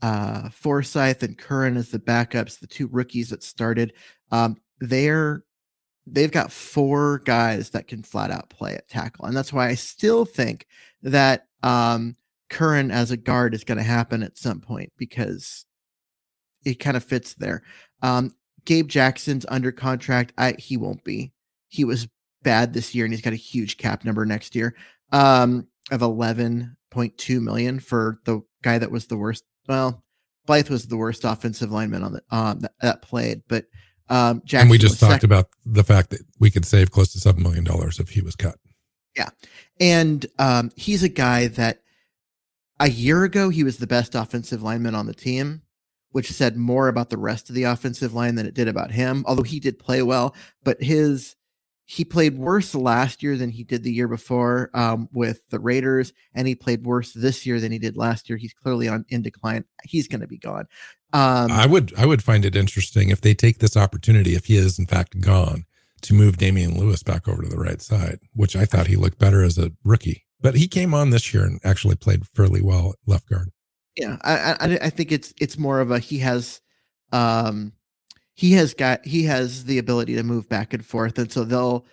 uh 0.00 0.48
Forsythe 0.50 1.22
and 1.22 1.36
Curhan 1.36 1.76
as 1.76 1.90
the 1.90 1.98
backups, 1.98 2.58
the 2.58 2.66
two 2.66 2.86
rookies 2.88 3.30
that 3.30 3.42
started. 3.42 3.92
Um, 4.30 4.56
they're 4.80 5.42
they've 6.12 6.32
got 6.32 6.52
four 6.52 7.20
guys 7.20 7.70
that 7.70 7.86
can 7.86 8.02
flat 8.02 8.30
out 8.30 8.50
play 8.50 8.74
at 8.74 8.88
tackle. 8.88 9.26
And 9.26 9.36
that's 9.36 9.52
why 9.52 9.68
I 9.68 9.74
still 9.74 10.24
think 10.24 10.66
that 11.02 11.46
um, 11.62 12.16
Curhan 12.50 12.92
as 12.92 13.10
a 13.10 13.16
guard 13.16 13.54
is 13.54 13.64
going 13.64 13.78
to 13.78 13.84
happen 13.84 14.22
at 14.22 14.38
some 14.38 14.60
point 14.60 14.92
because 14.96 15.66
it 16.64 16.74
kind 16.74 16.96
of 16.96 17.04
fits 17.04 17.34
there. 17.34 17.62
Um, 18.02 18.34
Gabe 18.64 18.88
Jackson's 18.88 19.46
under 19.48 19.72
contract. 19.72 20.32
I, 20.38 20.52
he 20.58 20.76
won't 20.76 21.04
be. 21.04 21.32
He 21.68 21.84
was 21.84 22.08
bad 22.42 22.72
this 22.72 22.94
year 22.94 23.04
and 23.04 23.12
he's 23.12 23.22
got 23.22 23.32
a 23.32 23.36
huge 23.36 23.76
cap 23.76 24.04
number 24.04 24.24
next 24.24 24.54
year 24.54 24.74
um, 25.12 25.66
of 25.90 26.02
11.2 26.94 27.40
million 27.40 27.80
for 27.80 28.20
the 28.24 28.40
guy 28.62 28.78
that 28.78 28.90
was 28.90 29.06
the 29.06 29.16
worst. 29.16 29.44
Well, 29.68 30.04
Blythe 30.46 30.70
was 30.70 30.86
the 30.86 30.96
worst 30.96 31.24
offensive 31.24 31.70
lineman 31.70 32.02
on 32.02 32.12
the 32.14 32.22
um, 32.30 32.60
that, 32.60 32.72
that 32.80 33.02
played, 33.02 33.42
but 33.48 33.66
um, 34.08 34.40
Jackson 34.44 34.62
and 34.62 34.70
we 34.70 34.78
just 34.78 34.98
talked 34.98 35.12
second. 35.12 35.30
about 35.30 35.50
the 35.66 35.84
fact 35.84 36.10
that 36.10 36.22
we 36.40 36.50
could 36.50 36.64
save 36.64 36.90
close 36.90 37.12
to 37.12 37.20
seven 37.20 37.42
million 37.42 37.64
dollars 37.64 37.98
if 37.98 38.10
he 38.10 38.22
was 38.22 38.34
cut. 38.34 38.58
Yeah, 39.16 39.28
and 39.78 40.24
um, 40.38 40.70
he's 40.76 41.02
a 41.02 41.08
guy 41.08 41.48
that 41.48 41.82
a 42.80 42.88
year 42.88 43.24
ago 43.24 43.50
he 43.50 43.64
was 43.64 43.78
the 43.78 43.86
best 43.86 44.14
offensive 44.14 44.62
lineman 44.62 44.94
on 44.94 45.06
the 45.06 45.14
team, 45.14 45.62
which 46.12 46.30
said 46.30 46.56
more 46.56 46.88
about 46.88 47.10
the 47.10 47.18
rest 47.18 47.50
of 47.50 47.54
the 47.54 47.64
offensive 47.64 48.14
line 48.14 48.36
than 48.36 48.46
it 48.46 48.54
did 48.54 48.68
about 48.68 48.90
him. 48.90 49.24
Although 49.26 49.42
he 49.42 49.60
did 49.60 49.78
play 49.78 50.02
well, 50.02 50.34
but 50.64 50.82
his 50.82 51.36
he 51.90 52.04
played 52.04 52.36
worse 52.36 52.74
last 52.74 53.22
year 53.22 53.38
than 53.38 53.48
he 53.48 53.64
did 53.64 53.82
the 53.82 53.90
year 53.90 54.08
before 54.08 54.68
um, 54.74 55.08
with 55.10 55.48
the 55.48 55.58
Raiders, 55.58 56.12
and 56.34 56.46
he 56.46 56.54
played 56.54 56.84
worse 56.84 57.14
this 57.14 57.46
year 57.46 57.58
than 57.60 57.72
he 57.72 57.78
did 57.78 57.96
last 57.96 58.28
year. 58.28 58.36
He's 58.36 58.52
clearly 58.52 58.88
on 58.88 59.06
in 59.08 59.22
decline. 59.22 59.64
He's 59.84 60.06
going 60.06 60.20
to 60.20 60.26
be 60.26 60.36
gone. 60.36 60.66
Um, 61.14 61.50
I 61.50 61.64
would 61.64 61.94
I 61.96 62.04
would 62.04 62.22
find 62.22 62.44
it 62.44 62.54
interesting 62.54 63.08
if 63.08 63.22
they 63.22 63.32
take 63.32 63.60
this 63.60 63.74
opportunity, 63.74 64.34
if 64.34 64.44
he 64.44 64.58
is 64.58 64.78
in 64.78 64.84
fact 64.84 65.18
gone, 65.22 65.64
to 66.02 66.12
move 66.12 66.36
Damien 66.36 66.78
Lewis 66.78 67.02
back 67.02 67.26
over 67.26 67.40
to 67.40 67.48
the 67.48 67.56
right 67.56 67.80
side, 67.80 68.18
which 68.34 68.54
I 68.54 68.66
thought 68.66 68.88
he 68.88 68.96
looked 68.96 69.18
better 69.18 69.42
as 69.42 69.56
a 69.56 69.72
rookie. 69.82 70.26
But 70.42 70.56
he 70.56 70.68
came 70.68 70.92
on 70.92 71.08
this 71.08 71.32
year 71.32 71.42
and 71.42 71.58
actually 71.64 71.96
played 71.96 72.26
fairly 72.26 72.60
well 72.60 72.90
at 72.90 73.10
left 73.10 73.30
guard. 73.30 73.48
Yeah, 73.96 74.18
I, 74.20 74.56
I, 74.60 74.78
I 74.82 74.90
think 74.90 75.10
it's 75.10 75.32
it's 75.40 75.56
more 75.56 75.80
of 75.80 75.90
a 75.90 75.98
he 75.98 76.18
has 76.18 76.60
um 77.12 77.72
he 78.38 78.52
has 78.52 78.72
got 78.72 79.04
he 79.04 79.24
has 79.24 79.64
the 79.64 79.78
ability 79.78 80.14
to 80.14 80.22
move 80.22 80.48
back 80.48 80.72
and 80.72 80.86
forth, 80.86 81.18
and 81.18 81.30
so 81.30 81.42
they'll 81.42 81.84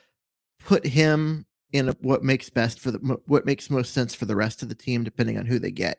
put 0.63 0.85
him 0.85 1.43
in 1.71 1.87
what 2.01 2.23
makes 2.23 2.51
best 2.51 2.79
for 2.79 2.91
the 2.91 2.99
what 3.25 3.47
makes 3.47 3.71
most 3.71 3.95
sense 3.95 4.13
for 4.13 4.25
the 4.25 4.35
rest 4.35 4.61
of 4.61 4.69
the 4.69 4.75
team, 4.75 5.03
depending 5.03 5.39
on 5.39 5.47
who 5.47 5.57
they 5.57 5.71
get 5.71 5.97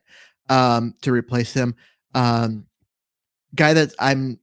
um 0.48 0.94
to 1.02 1.10
replace 1.10 1.52
him. 1.52 1.74
Um, 2.14 2.64
guy 3.56 3.74
that 3.74 3.92
I'm 3.98 4.38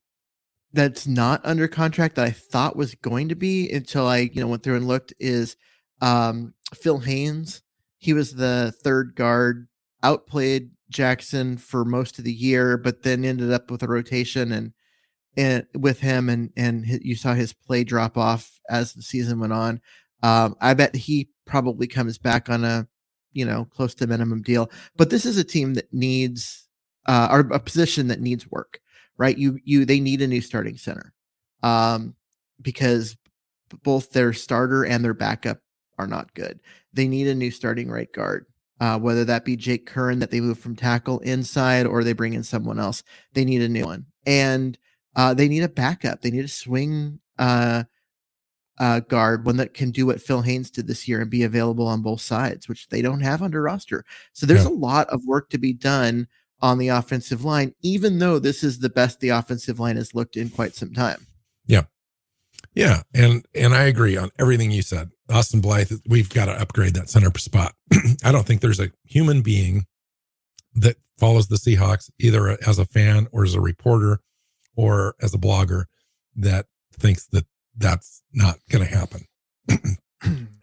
that's 0.73 1.07
not 1.07 1.39
under 1.45 1.69
contract 1.69 2.15
that 2.15 2.25
I 2.25 2.31
thought 2.31 2.75
was 2.75 2.95
going 2.95 3.29
to 3.29 3.35
be 3.35 3.71
until 3.71 4.05
I 4.05 4.29
you 4.33 4.41
know 4.41 4.47
went 4.47 4.61
through 4.61 4.75
and 4.75 4.87
looked 4.89 5.13
is 5.21 5.55
um, 6.01 6.53
Phil 6.73 6.99
Haynes. 6.99 7.61
He 7.99 8.11
was 8.11 8.33
the 8.33 8.73
third 8.83 9.15
guard, 9.15 9.69
outplayed 10.03 10.71
Jackson 10.89 11.55
for 11.57 11.85
most 11.85 12.19
of 12.19 12.25
the 12.25 12.33
year, 12.33 12.75
but 12.75 13.03
then 13.03 13.23
ended 13.23 13.53
up 13.53 13.71
with 13.71 13.83
a 13.83 13.87
rotation 13.87 14.51
and 14.51 14.73
and 15.37 15.65
with 15.73 15.99
him 15.99 16.29
and 16.29 16.51
and 16.55 16.85
you 16.85 17.15
saw 17.15 17.33
his 17.33 17.53
play 17.53 17.83
drop 17.83 18.17
off 18.17 18.59
as 18.69 18.93
the 18.93 19.01
season 19.01 19.39
went 19.39 19.53
on. 19.53 19.81
Um, 20.21 20.55
I 20.61 20.73
bet 20.73 20.95
he 20.95 21.29
probably 21.45 21.87
comes 21.87 22.17
back 22.17 22.49
on 22.49 22.63
a 22.63 22.87
you 23.33 23.45
know 23.45 23.65
close 23.65 23.93
to 23.95 24.07
minimum 24.07 24.41
deal. 24.41 24.69
But 24.95 25.09
this 25.09 25.25
is 25.25 25.37
a 25.37 25.43
team 25.43 25.73
that 25.75 25.93
needs 25.93 26.67
uh, 27.07 27.27
or 27.31 27.39
a 27.51 27.59
position 27.59 28.07
that 28.07 28.21
needs 28.21 28.49
work 28.49 28.79
right? 29.17 29.37
You 29.37 29.59
you 29.63 29.85
they 29.85 29.99
need 29.99 30.21
a 30.21 30.27
new 30.27 30.41
starting 30.41 30.77
center, 30.77 31.13
um, 31.61 32.15
because 32.61 33.17
both 33.83 34.11
their 34.11 34.33
starter 34.33 34.83
and 34.83 35.03
their 35.03 35.13
backup 35.13 35.59
are 35.97 36.07
not 36.07 36.33
good. 36.33 36.59
They 36.93 37.07
need 37.07 37.27
a 37.27 37.35
new 37.35 37.51
starting 37.51 37.89
right 37.89 38.11
guard. 38.11 38.45
Uh, 38.79 38.99
whether 38.99 39.23
that 39.23 39.45
be 39.45 39.55
Jake 39.55 39.89
Curhan 39.89 40.19
that 40.19 40.29
they 40.31 40.41
move 40.41 40.59
from 40.59 40.75
tackle 40.75 41.19
inside 41.19 41.85
or 41.85 42.03
they 42.03 42.11
bring 42.11 42.33
in 42.33 42.43
someone 42.43 42.79
else, 42.79 43.03
they 43.33 43.45
need 43.45 43.61
a 43.61 43.69
new 43.69 43.85
one. 43.85 44.07
And 44.25 44.77
uh, 45.15 45.33
they 45.33 45.47
need 45.47 45.63
a 45.63 45.69
backup. 45.69 46.21
They 46.21 46.31
need 46.31 46.45
a 46.45 46.49
swing 46.49 47.19
uh, 47.37 47.83
uh, 48.79 49.01
guard, 49.01 49.45
one 49.45 49.57
that 49.57 49.73
can 49.73 49.91
do 49.91 50.05
what 50.05 50.21
Phil 50.21 50.41
Haynes 50.41 50.71
did 50.71 50.87
this 50.87 51.07
year 51.07 51.21
and 51.21 51.29
be 51.29 51.43
available 51.43 51.87
on 51.87 52.01
both 52.01 52.21
sides, 52.21 52.67
which 52.67 52.87
they 52.89 53.01
don't 53.01 53.21
have 53.21 53.41
under 53.41 53.61
roster. 53.61 54.03
So 54.33 54.45
there's 54.45 54.63
yeah. 54.63 54.69
a 54.69 54.73
lot 54.73 55.07
of 55.09 55.21
work 55.25 55.49
to 55.51 55.57
be 55.57 55.73
done 55.73 56.27
on 56.61 56.77
the 56.77 56.87
offensive 56.87 57.43
line, 57.43 57.73
even 57.81 58.19
though 58.19 58.39
this 58.39 58.63
is 58.63 58.79
the 58.79 58.89
best 58.89 59.19
the 59.19 59.29
offensive 59.29 59.79
line 59.79 59.97
has 59.97 60.15
looked 60.15 60.37
in 60.37 60.49
quite 60.49 60.75
some 60.75 60.93
time. 60.93 61.27
Yeah. 61.65 61.83
Yeah. 62.73 63.03
And 63.13 63.45
and 63.53 63.75
I 63.75 63.83
agree 63.83 64.17
on 64.17 64.31
everything 64.39 64.71
you 64.71 64.81
said. 64.81 65.11
Austin 65.29 65.61
Blythe, 65.61 65.91
we've 66.07 66.29
got 66.29 66.45
to 66.45 66.59
upgrade 66.59 66.95
that 66.95 67.09
center 67.09 67.31
spot. 67.37 67.75
I 68.23 68.31
don't 68.31 68.45
think 68.45 68.61
there's 68.61 68.79
a 68.79 68.91
human 69.03 69.41
being 69.41 69.85
that 70.75 70.97
follows 71.19 71.47
the 71.47 71.57
Seahawks 71.57 72.09
either 72.19 72.57
as 72.65 72.79
a 72.79 72.85
fan 72.85 73.27
or 73.31 73.43
as 73.43 73.53
a 73.53 73.61
reporter 73.61 74.19
or 74.75 75.15
as 75.21 75.33
a 75.33 75.37
blogger 75.37 75.85
that 76.35 76.65
thinks 76.93 77.27
that 77.27 77.45
that's 77.77 78.21
not 78.33 78.57
going 78.69 78.85
to 78.85 78.95
happen. 78.95 79.25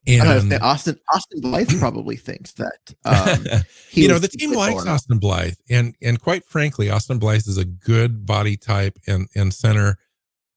And 0.06 0.52
Austin 0.62 0.98
Austin 1.12 1.40
Blythe 1.40 1.68
probably 1.78 2.16
thinks 2.16 2.52
that. 2.52 2.94
Um, 3.04 3.44
you 3.90 4.08
know, 4.08 4.18
the 4.18 4.28
team 4.28 4.52
likes 4.52 4.86
Austin 4.86 5.18
Blythe, 5.18 5.54
and 5.68 5.94
and 6.02 6.20
quite 6.20 6.44
frankly, 6.44 6.90
Austin 6.90 7.18
Blythe 7.18 7.46
is 7.46 7.58
a 7.58 7.64
good 7.64 8.26
body 8.26 8.56
type 8.56 8.98
and 9.06 9.28
and 9.36 9.52
center 9.52 9.98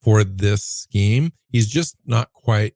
for 0.01 0.23
this 0.23 0.63
scheme. 0.63 1.33
He's 1.49 1.67
just 1.67 1.97
not 2.05 2.31
quite 2.33 2.75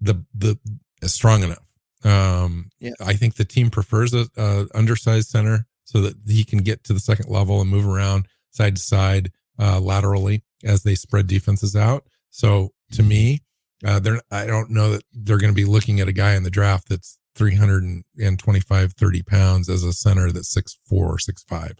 the 0.00 0.24
the 0.34 0.58
strong 1.04 1.42
enough. 1.42 1.68
Um, 2.04 2.70
yeah. 2.80 2.92
I 3.00 3.12
think 3.12 3.36
the 3.36 3.44
team 3.44 3.70
prefers 3.70 4.12
a, 4.12 4.26
a, 4.36 4.66
undersized 4.74 5.28
center 5.28 5.66
so 5.84 6.00
that 6.00 6.16
he 6.26 6.42
can 6.42 6.58
get 6.58 6.82
to 6.84 6.92
the 6.92 6.98
second 6.98 7.28
level 7.28 7.60
and 7.60 7.70
move 7.70 7.86
around 7.86 8.26
side 8.50 8.74
to 8.74 8.82
side 8.82 9.30
uh, 9.58 9.80
laterally 9.80 10.42
as 10.64 10.82
they 10.82 10.94
spread 10.94 11.26
defenses 11.26 11.76
out. 11.76 12.04
So 12.30 12.70
to 12.92 13.02
me, 13.02 13.40
uh, 13.84 13.98
they're 13.98 14.20
I 14.30 14.46
don't 14.46 14.70
know 14.70 14.90
that 14.90 15.04
they're 15.12 15.38
going 15.38 15.52
to 15.52 15.54
be 15.54 15.64
looking 15.64 16.00
at 16.00 16.08
a 16.08 16.12
guy 16.12 16.34
in 16.34 16.44
the 16.44 16.50
draft 16.50 16.88
that's 16.88 17.18
325, 17.34 18.92
30 18.92 19.22
pounds 19.22 19.68
as 19.68 19.82
a 19.82 19.92
center 19.92 20.30
that's 20.30 20.52
six 20.52 20.78
four 20.86 21.14
or 21.14 21.18
six 21.18 21.42
five, 21.42 21.78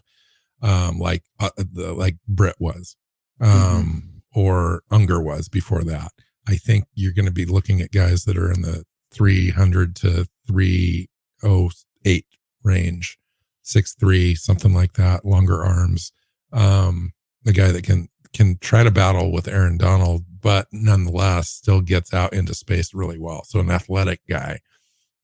um, 0.61 0.97
like 0.99 1.23
uh, 1.39 1.49
the, 1.57 1.93
like 1.93 2.17
Britt 2.27 2.55
was, 2.59 2.95
um, 3.39 3.49
mm-hmm. 3.49 4.39
or 4.39 4.81
Unger 4.91 5.21
was 5.21 5.47
before 5.49 5.83
that. 5.83 6.11
I 6.47 6.55
think 6.55 6.85
you're 6.93 7.13
going 7.13 7.25
to 7.25 7.31
be 7.31 7.45
looking 7.45 7.81
at 7.81 7.91
guys 7.91 8.25
that 8.25 8.37
are 8.37 8.51
in 8.51 8.63
the 8.63 8.83
300 9.13 9.95
to 9.97 10.25
308 10.47 12.25
range, 12.63 13.17
six 13.61 13.93
three, 13.93 14.35
something 14.35 14.73
like 14.73 14.93
that, 14.93 15.23
longer 15.23 15.63
arms. 15.63 16.11
Um, 16.51 17.12
the 17.43 17.53
guy 17.53 17.71
that 17.71 17.83
can 17.83 18.09
can 18.33 18.57
try 18.57 18.83
to 18.83 18.91
battle 18.91 19.31
with 19.31 19.47
Aaron 19.47 19.77
Donald, 19.77 20.25
but 20.41 20.67
nonetheless 20.71 21.49
still 21.49 21.81
gets 21.81 22.13
out 22.13 22.33
into 22.33 22.53
space 22.53 22.93
really 22.93 23.19
well. 23.19 23.43
So 23.45 23.59
an 23.59 23.69
athletic 23.69 24.21
guy, 24.27 24.59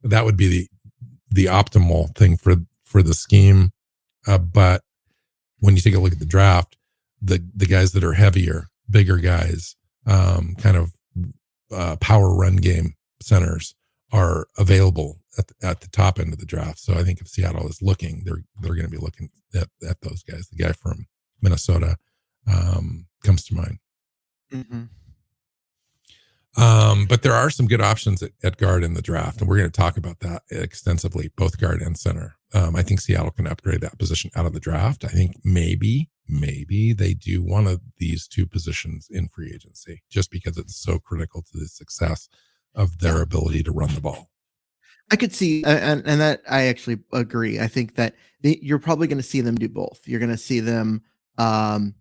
that 0.03 0.25
would 0.25 0.37
be 0.37 0.47
the 0.47 0.67
the 1.31 1.45
optimal 1.45 2.15
thing 2.15 2.37
for 2.37 2.55
for 2.83 3.01
the 3.03 3.13
scheme. 3.13 3.71
Uh, 4.27 4.37
but 4.37 4.83
when 5.59 5.75
you 5.75 5.81
take 5.81 5.95
a 5.95 5.99
look 5.99 6.13
at 6.13 6.19
the 6.19 6.25
draft, 6.25 6.77
the 7.21 7.43
the 7.55 7.65
guys 7.65 7.91
that 7.93 8.03
are 8.03 8.13
heavier, 8.13 8.67
bigger 8.89 9.17
guys, 9.17 9.75
um, 10.05 10.55
kind 10.59 10.77
of 10.77 10.91
uh, 11.71 11.95
power 11.97 12.33
run 12.33 12.55
game 12.57 12.93
centers 13.21 13.75
are 14.11 14.47
available 14.57 15.19
at 15.37 15.47
the, 15.47 15.67
at 15.67 15.81
the 15.81 15.87
top 15.89 16.19
end 16.19 16.33
of 16.33 16.39
the 16.39 16.45
draft. 16.45 16.79
So 16.79 16.93
I 16.93 17.03
think 17.03 17.21
if 17.21 17.27
Seattle 17.27 17.67
is 17.67 17.81
looking, 17.81 18.23
they're 18.25 18.43
they're 18.61 18.75
going 18.75 18.89
to 18.89 18.91
be 18.91 18.97
looking 18.97 19.29
at, 19.55 19.69
at 19.87 20.01
those 20.01 20.23
guys. 20.23 20.47
The 20.49 20.63
guy 20.63 20.71
from 20.71 21.05
Minnesota, 21.41 21.97
um, 22.47 23.07
comes 23.23 23.43
to 23.45 23.55
mind. 23.55 23.79
Mm-hmm. 24.53 24.83
Um, 26.57 27.05
but 27.05 27.21
there 27.21 27.33
are 27.33 27.49
some 27.49 27.67
good 27.67 27.81
options 27.81 28.23
at, 28.23 28.31
at, 28.43 28.57
guard 28.57 28.83
in 28.83 28.93
the 28.93 29.01
draft, 29.01 29.39
and 29.39 29.47
we're 29.47 29.57
going 29.57 29.71
to 29.71 29.81
talk 29.81 29.97
about 29.97 30.19
that 30.19 30.43
extensively, 30.51 31.31
both 31.37 31.59
guard 31.59 31.81
and 31.81 31.97
center. 31.97 32.35
Um, 32.53 32.75
I 32.75 32.81
think 32.81 32.99
Seattle 32.99 33.31
can 33.31 33.47
upgrade 33.47 33.81
that 33.81 33.99
position 33.99 34.31
out 34.35 34.45
of 34.45 34.53
the 34.53 34.59
draft. 34.59 35.05
I 35.05 35.09
think 35.09 35.37
maybe, 35.43 36.09
maybe 36.27 36.91
they 36.91 37.13
do 37.13 37.43
one 37.43 37.67
of 37.67 37.81
these 37.97 38.27
two 38.27 38.47
positions 38.47 39.07
in 39.09 39.27
free 39.27 39.51
agency 39.53 40.01
just 40.09 40.31
because 40.31 40.57
it's 40.57 40.75
so 40.75 40.97
critical 40.97 41.43
to 41.43 41.59
the 41.59 41.67
success 41.67 42.27
of 42.73 42.99
their 42.99 43.21
ability 43.21 43.63
to 43.63 43.71
run 43.71 43.93
the 43.93 44.01
ball. 44.01 44.29
I 45.11 45.15
could 45.15 45.33
see, 45.33 45.63
and, 45.63 46.03
and 46.05 46.19
that 46.19 46.41
I 46.49 46.63
actually 46.63 46.99
agree. 47.13 47.59
I 47.59 47.67
think 47.67 47.95
that 47.95 48.15
the, 48.41 48.59
you're 48.61 48.79
probably 48.79 49.07
going 49.07 49.17
to 49.17 49.23
see 49.23 49.41
them 49.41 49.55
do 49.55 49.69
both. 49.69 50.01
You're 50.05 50.19
going 50.19 50.29
to 50.31 50.37
see 50.37 50.59
them 50.59 51.03
um, 51.37 51.95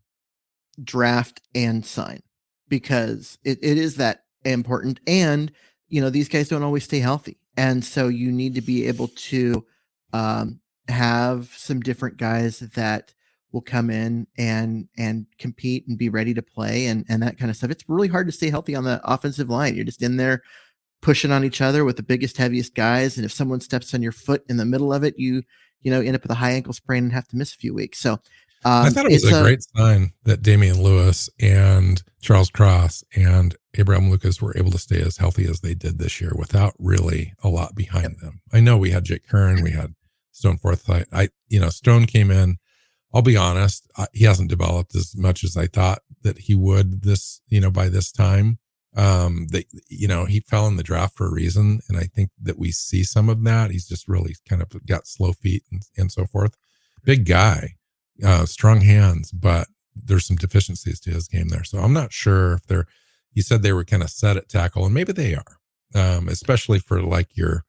draft 0.83 1.41
and 1.55 1.85
sign 1.85 2.23
because 2.69 3.39
it, 3.45 3.59
it 3.63 3.79
is 3.79 3.97
that 3.97 4.25
important. 4.45 5.01
And, 5.07 5.53
you 5.89 6.01
know, 6.01 6.11
these 6.11 6.29
guys 6.29 6.49
don't 6.49 6.63
always 6.63 6.85
stay 6.85 7.01
healthy. 7.01 7.39
And 7.57 7.85
so 7.85 8.09
you 8.09 8.31
need 8.31 8.55
to 8.55 8.61
be 8.61 8.87
able 8.87 9.09
to 9.09 9.65
um, 10.13 10.61
have 10.89 11.53
some 11.57 11.81
different 11.81 12.17
guys 12.17 12.61
that 12.61 13.13
will 13.51 13.63
come 13.63 13.89
in 13.89 14.27
and 14.37 14.89
and 14.99 15.27
compete 15.39 15.89
and 15.89 15.97
be 15.97 16.11
ready 16.11 16.35
to 16.35 16.43
play 16.43 16.87
and 16.87 17.07
and 17.09 17.23
that 17.23 17.39
kind 17.39 17.51
of 17.51 17.57
stuff. 17.57 17.71
It's 17.71 17.89
really 17.89 18.09
hard 18.09 18.27
to 18.27 18.33
stay 18.33 18.51
healthy 18.51 18.75
on 18.77 18.85
the 18.85 19.01
offensive 19.05 19.49
line. 19.49 19.75
You're 19.75 19.87
just 19.87 20.03
in 20.03 20.19
there 20.19 20.43
pushing 21.01 21.31
on 21.31 21.45
each 21.45 21.61
other 21.61 21.85
with 21.85 21.97
the 21.97 22.03
biggest, 22.03 22.37
heaviest 22.37 22.75
guys. 22.75 23.17
And 23.17 23.25
if 23.25 23.33
someone 23.33 23.61
steps 23.61 23.95
on 23.95 24.03
your 24.03 24.13
foot 24.13 24.45
in 24.49 24.57
the 24.57 24.65
middle 24.65 24.93
of 24.93 25.05
it, 25.05 25.15
you, 25.19 25.43
you 25.81 25.91
know, 25.91 26.01
end 26.01 26.17
up 26.17 26.23
with 26.23 26.31
a 26.31 26.37
high 26.37 26.53
ankle 26.53 26.73
sprain 26.73 27.05
and 27.05 27.13
have 27.13 27.29
to 27.29 27.37
miss 27.37 27.55
a 27.55 27.59
few 27.59 27.75
weeks. 27.75 27.99
So 27.99 28.19
um, 28.65 28.87
I 28.87 28.91
thought 28.91 29.07
it 29.07 29.13
was 29.13 29.33
a, 29.33 29.39
a, 29.39 29.43
great 29.43 29.63
sign 29.77 30.13
that 30.25 30.43
Damien 30.43 30.83
Lewis 30.83 31.31
and 31.41 32.03
Charles 32.21 32.51
Cross 32.51 33.05
and 33.15 33.55
Abraham 33.75 34.11
Lucas 34.11 34.43
were 34.43 34.57
able 34.57 34.73
to 34.73 34.79
stay 34.79 35.01
as 35.01 35.17
healthy 35.17 35.45
as 35.49 35.61
they 35.61 35.75
did 35.75 35.99
this 35.99 36.21
year 36.21 36.33
without 36.37 36.75
really 36.79 37.33
a 37.43 37.49
lot 37.49 37.75
behind 37.75 38.19
them. 38.21 38.41
I 38.53 38.61
know 38.61 38.77
we 38.77 38.91
had 38.91 39.05
Jake 39.05 39.27
Curhan, 39.29 39.63
we 39.63 39.71
had 39.71 39.95
Stone 40.33 40.59
Forsythe. 40.59 41.07
I, 41.13 41.29
you 41.49 41.61
know, 41.61 41.69
Stone 41.69 42.07
came 42.07 42.31
in. 42.31 42.59
I'll 43.15 43.23
be 43.23 43.37
honest, 43.37 43.91
he 44.13 44.25
hasn't 44.25 44.51
developed 44.51 44.95
as 44.95 45.17
much 45.17 45.43
as 45.43 45.57
I 45.57 45.67
thought 45.67 46.01
that 46.23 46.39
he 46.39 46.55
would 46.55 47.03
this, 47.03 47.41
you 47.49 47.61
know, 47.61 47.71
by 47.71 47.89
this 47.89 48.13
time 48.13 48.59
um 48.97 49.47
that 49.51 49.67
you 49.89 50.09
know 50.09 50.25
he 50.25 50.41
fell 50.41 50.67
in 50.67 50.77
the 50.77 50.83
draft 50.83 51.15
for 51.15 51.27
a 51.27 51.33
reason 51.33 51.81
and 51.89 51.99
i 51.99 52.05
think 52.05 52.31
that 52.41 52.59
we 52.59 52.73
see 52.73 53.05
some 53.05 53.29
of 53.29 53.45
that 53.45 53.71
he's 53.71 53.87
just 53.87 54.09
really 54.09 54.35
kind 54.49 54.63
of 54.63 54.69
got 54.87 55.07
slow 55.07 55.33
feet 55.33 55.63
and, 55.71 55.83
and 55.99 56.11
so 56.11 56.25
forth 56.25 56.57
big 57.05 57.27
guy 57.27 57.75
uh 58.25 58.45
strong 58.45 58.81
hands 58.81 59.31
but 59.33 59.69
there's 59.95 60.27
some 60.27 60.37
deficiencies 60.37 61.01
to 61.01 61.11
his 61.11 61.29
game 61.29 61.49
there 61.49 61.65
so 61.65 61.79
i'm 61.79 61.93
not 61.93 62.13
sure 62.13 62.55
if 62.55 62.67
they're 62.67 62.87
you 63.33 63.43
said 63.43 63.63
they 63.63 63.73
were 63.73 63.85
kind 63.85 64.03
of 64.03 64.11
set 64.11 64.37
at 64.37 64.49
tackle 64.49 64.85
and 64.85 64.95
maybe 64.95 65.13
they 65.13 65.35
are 65.35 65.59
um 65.95 66.29
especially 66.29 66.79
for 66.79 67.03
like 67.03 67.37
your 67.37 67.65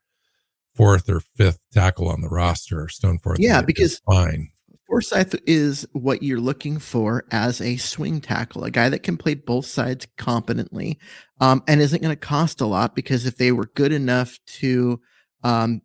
fourth 0.76 1.10
or 1.10 1.20
fifth 1.20 1.60
tackle 1.72 2.08
on 2.08 2.22
the 2.22 2.30
roster 2.30 2.88
stone 2.88 3.18
fourth 3.18 3.40
yeah 3.40 3.62
because 3.62 4.00
fine 4.06 4.50
Forsythe 4.90 5.36
is 5.46 5.88
what 5.92 6.24
you're 6.24 6.40
looking 6.40 6.80
for 6.80 7.24
as 7.30 7.62
a 7.62 7.78
swing 7.78 8.20
tackle, 8.20 8.64
a 8.64 8.72
guy 8.72 8.90
that 8.90 9.04
can 9.04 9.18
play 9.18 9.36
both 9.36 9.68
sides 9.68 10.08
competently, 10.18 10.98
um, 11.40 11.64
and 11.68 11.80
isn't 11.80 12.02
going 12.02 12.16
to 12.16 12.20
cost 12.20 12.60
a 12.60 12.66
lot 12.66 12.96
because 12.96 13.28
if 13.28 13.38
they 13.38 13.52
were 13.52 13.70
good 13.76 13.92
enough 13.92 14.40
to 14.48 15.00
um, 15.44 15.82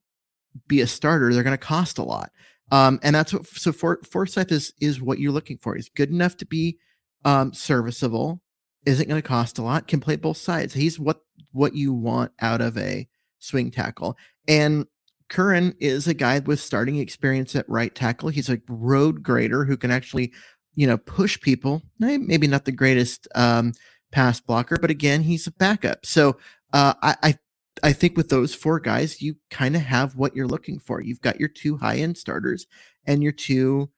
be 0.66 0.80
a 0.80 0.86
starter, 0.86 1.32
they're 1.32 1.42
going 1.42 1.52
to 1.52 1.58
cost 1.58 1.98
a 1.98 2.02
lot. 2.02 2.30
Um, 2.74 2.98
and 3.04 3.14
that's 3.14 3.32
what 3.32 3.46
so 3.46 3.70
for, 3.70 4.00
Forsythe 4.10 4.50
is 4.50 4.72
is 4.80 5.00
what 5.00 5.20
you're 5.20 5.30
looking 5.30 5.58
for. 5.58 5.76
He's 5.76 5.88
good 5.88 6.10
enough 6.10 6.36
to 6.38 6.44
be 6.44 6.76
um, 7.24 7.52
serviceable, 7.52 8.40
isn't 8.84 9.08
going 9.08 9.22
to 9.22 9.26
cost 9.26 9.58
a 9.58 9.62
lot, 9.62 9.86
can 9.86 10.00
play 10.00 10.16
both 10.16 10.38
sides. 10.38 10.74
He's 10.74 10.98
what 10.98 11.20
what 11.52 11.76
you 11.76 11.92
want 11.92 12.32
out 12.40 12.60
of 12.60 12.76
a 12.76 13.06
swing 13.38 13.70
tackle. 13.70 14.16
And 14.48 14.86
Curhan 15.30 15.76
is 15.78 16.08
a 16.08 16.14
guy 16.14 16.40
with 16.40 16.58
starting 16.58 16.96
experience 16.96 17.54
at 17.54 17.68
right 17.68 17.94
tackle. 17.94 18.30
He's 18.30 18.50
a 18.50 18.60
road 18.68 19.22
grader 19.22 19.64
who 19.64 19.76
can 19.76 19.92
actually, 19.92 20.32
you 20.74 20.88
know, 20.88 20.98
push 20.98 21.40
people. 21.40 21.80
Maybe 22.00 22.48
not 22.48 22.64
the 22.64 22.72
greatest 22.72 23.28
um, 23.36 23.72
pass 24.10 24.40
blocker, 24.40 24.78
but 24.80 24.90
again, 24.90 25.22
he's 25.22 25.46
a 25.46 25.52
backup. 25.52 26.04
So 26.04 26.38
uh, 26.72 26.94
I, 27.00 27.16
I 27.22 27.34
I 27.82 27.92
think 27.92 28.16
with 28.16 28.28
those 28.28 28.54
four 28.54 28.78
guys, 28.80 29.20
you 29.20 29.36
kind 29.50 29.74
of 29.76 29.82
have 29.82 30.16
what 30.16 30.36
you're 30.36 30.46
looking 30.46 30.78
for. 30.78 31.00
You've 31.00 31.20
got 31.20 31.40
your 31.40 31.48
two 31.48 31.76
high 31.76 31.96
end 31.96 32.16
starters 32.16 32.66
and 33.06 33.22
your 33.22 33.32
two 33.32 33.90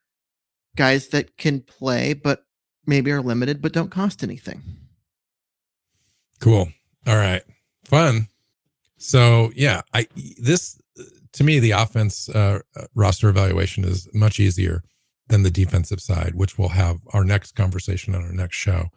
guys 0.76 1.08
that 1.08 1.36
can 1.36 1.60
play, 1.60 2.14
but 2.14 2.44
maybe 2.86 3.10
are 3.12 3.20
limited, 3.22 3.60
but 3.60 3.72
don't 3.72 3.90
cost 3.90 4.22
anything. 4.22 4.62
Cool. 6.40 6.68
All 7.06 7.16
right. 7.16 7.42
Fun. 7.84 8.28
So 8.98 9.50
yeah, 9.54 9.82
I 9.92 10.08
this 10.38 10.78
to 11.32 11.44
me, 11.44 11.58
the 11.58 11.72
offense 11.72 12.28
uh, 12.30 12.60
roster 12.94 13.28
evaluation 13.28 13.84
is 13.84 14.08
much 14.14 14.40
easier 14.40 14.82
than 15.28 15.42
the 15.42 15.50
defensive 15.50 16.00
side, 16.00 16.34
which 16.34 16.56
we'll 16.56 16.70
have 16.70 17.00
our 17.12 17.24
next 17.24 17.52
conversation 17.52 18.14
on 18.14 18.22
our 18.22 18.32
next 18.32 18.56
show. 18.56 18.88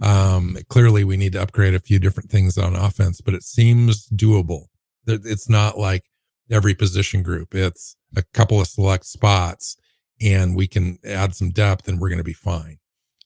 Um, 0.00 0.56
clearly, 0.68 1.04
we 1.04 1.16
need 1.16 1.32
to 1.32 1.42
upgrade 1.42 1.74
a 1.74 1.80
few 1.80 1.98
different 1.98 2.30
things 2.30 2.58
on 2.58 2.74
offense, 2.74 3.20
but 3.20 3.34
it 3.34 3.42
seems 3.42 4.08
doable. 4.08 4.66
It's 5.06 5.48
not 5.48 5.78
like 5.78 6.04
every 6.50 6.74
position 6.74 7.22
group, 7.22 7.54
it's 7.54 7.96
a 8.16 8.22
couple 8.32 8.60
of 8.60 8.66
select 8.66 9.06
spots, 9.06 9.76
and 10.20 10.56
we 10.56 10.66
can 10.66 10.98
add 11.04 11.34
some 11.34 11.50
depth 11.50 11.88
and 11.88 12.00
we're 12.00 12.08
going 12.08 12.18
to 12.18 12.24
be 12.24 12.32
fine. 12.32 12.78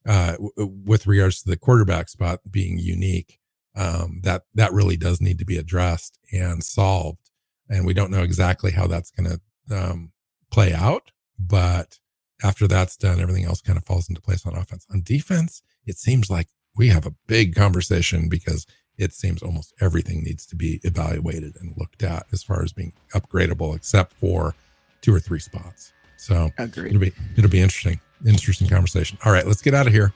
Uh, 0.07 0.33
w- 0.33 0.53
with 0.85 1.07
regards 1.07 1.43
to 1.43 1.51
the 1.51 1.57
quarterback 1.57 2.09
spot 2.09 2.41
being 2.51 2.79
unique, 2.79 3.39
um, 3.77 4.21
that 4.23 4.43
that 4.55 4.73
really 4.73 4.97
does 4.97 5.21
need 5.21 5.39
to 5.39 5.45
be 5.45 5.57
addressed 5.57 6.19
and 6.33 6.65
solved 6.65 7.29
and 7.69 7.87
we 7.87 7.95
don't 7.95 8.11
know 8.11 8.23
exactly 8.23 8.73
how 8.73 8.87
that's 8.87 9.11
going 9.11 9.39
to 9.69 9.77
um, 9.77 10.13
play 10.51 10.73
out. 10.73 11.11
But 11.39 11.99
after 12.43 12.67
that's 12.67 12.97
done, 12.97 13.21
everything 13.21 13.45
else 13.45 13.61
kind 13.61 13.77
of 13.77 13.85
falls 13.85 14.09
into 14.09 14.21
place 14.21 14.47
on 14.47 14.57
offense. 14.57 14.87
On 14.91 15.03
defense, 15.03 15.63
it 15.87 15.99
seems 15.99 16.31
like 16.31 16.49
we 16.79 16.89
have 16.89 17.05
a 17.05 17.15
big 17.27 17.55
conversation 17.55 18.29
because 18.29 18.67
it 18.97 19.13
seems 19.13 19.43
almost 19.43 19.75
everything 19.81 20.23
needs 20.23 20.47
to 20.47 20.57
be 20.57 20.81
evaluated 20.85 21.57
and 21.61 21.77
looked 21.77 22.03
at 22.03 22.27
as 22.33 22.43
far 22.43 22.63
as 22.63 22.73
being 22.73 22.93
upgradable, 23.15 23.77
except 23.77 24.15
for 24.15 24.55
two 25.03 25.15
or 25.15 25.21
three 25.21 25.41
spots. 25.41 25.93
So 26.17 26.51
Agreed. 26.57 26.87
it'll 26.87 27.01
be 27.01 27.13
it'll 27.37 27.51
be 27.51 27.61
interesting, 27.61 28.01
interesting 28.27 28.69
conversation. 28.69 29.19
All 29.25 29.33
right, 29.33 29.47
let's 29.47 29.63
get 29.63 29.75
out 29.75 29.87
of 29.87 29.93
here. 29.93 30.13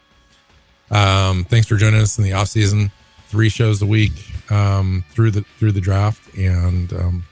Um, 0.91 1.45
thanks 1.45 1.67
for 1.67 1.77
joining 1.77 2.01
us 2.01 2.19
in 2.19 2.25
the 2.25 2.33
off 2.33 2.49
season. 2.49 2.91
Three 3.29 3.49
shows 3.49 3.81
a 3.83 3.87
week 3.87 4.13
um, 4.51 5.05
through 5.11 5.31
the 5.33 5.43
through 5.59 5.73
the 5.73 5.81
draft, 5.81 6.35
and 6.37 6.93
um, 6.93 7.25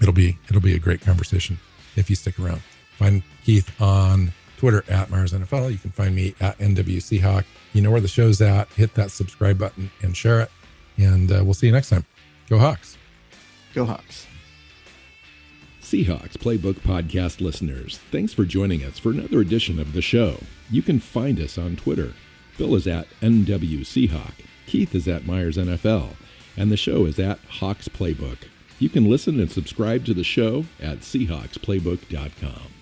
it'll 0.00 0.14
be 0.14 0.38
it'll 0.48 0.62
be 0.62 0.74
a 0.74 0.78
great 0.78 1.00
conversation 1.00 1.58
if 1.96 2.08
you 2.08 2.16
stick 2.16 2.38
around. 2.38 2.62
Find 2.96 3.22
Keith 3.44 3.70
on 3.80 4.32
Twitter 4.56 4.84
at 4.88 5.10
Myers 5.10 5.32
NFL. 5.32 5.70
You 5.70 5.78
can 5.78 5.90
find 5.90 6.14
me 6.14 6.34
at 6.40 6.58
NWC 6.58 7.20
Hawk. 7.20 7.44
You 7.72 7.82
know 7.82 7.90
where 7.90 8.00
the 8.00 8.08
show's 8.08 8.40
at. 8.40 8.68
Hit 8.70 8.94
that 8.94 9.10
subscribe 9.10 9.58
button 9.58 9.90
and 10.02 10.16
share 10.16 10.40
it. 10.40 10.50
And 10.96 11.30
uh, 11.30 11.42
we'll 11.44 11.54
see 11.54 11.66
you 11.66 11.72
next 11.72 11.90
time. 11.90 12.04
Go 12.48 12.58
Hawks. 12.58 12.96
Go 13.74 13.84
Hawks. 13.84 14.26
Seahawks 15.88 16.36
Playbook 16.36 16.74
Podcast 16.80 17.40
listeners, 17.40 17.98
thanks 18.10 18.34
for 18.34 18.44
joining 18.44 18.84
us 18.84 18.98
for 18.98 19.10
another 19.10 19.40
edition 19.40 19.78
of 19.78 19.94
the 19.94 20.02
show. 20.02 20.38
You 20.70 20.82
can 20.82 21.00
find 21.00 21.40
us 21.40 21.56
on 21.56 21.76
Twitter. 21.76 22.12
Bill 22.58 22.74
is 22.74 22.86
at 22.86 23.06
NW 23.22 24.10
Hawk. 24.10 24.34
Keith 24.66 24.94
is 24.94 25.08
at 25.08 25.24
Myers 25.24 25.56
NFL, 25.56 26.10
and 26.58 26.70
the 26.70 26.76
show 26.76 27.06
is 27.06 27.18
at 27.18 27.38
Hawks 27.48 27.88
Playbook. 27.88 28.36
You 28.78 28.90
can 28.90 29.08
listen 29.08 29.40
and 29.40 29.50
subscribe 29.50 30.04
to 30.04 30.12
the 30.12 30.24
show 30.24 30.66
at 30.78 30.98
SeahawksPlaybook.com. 30.98 32.77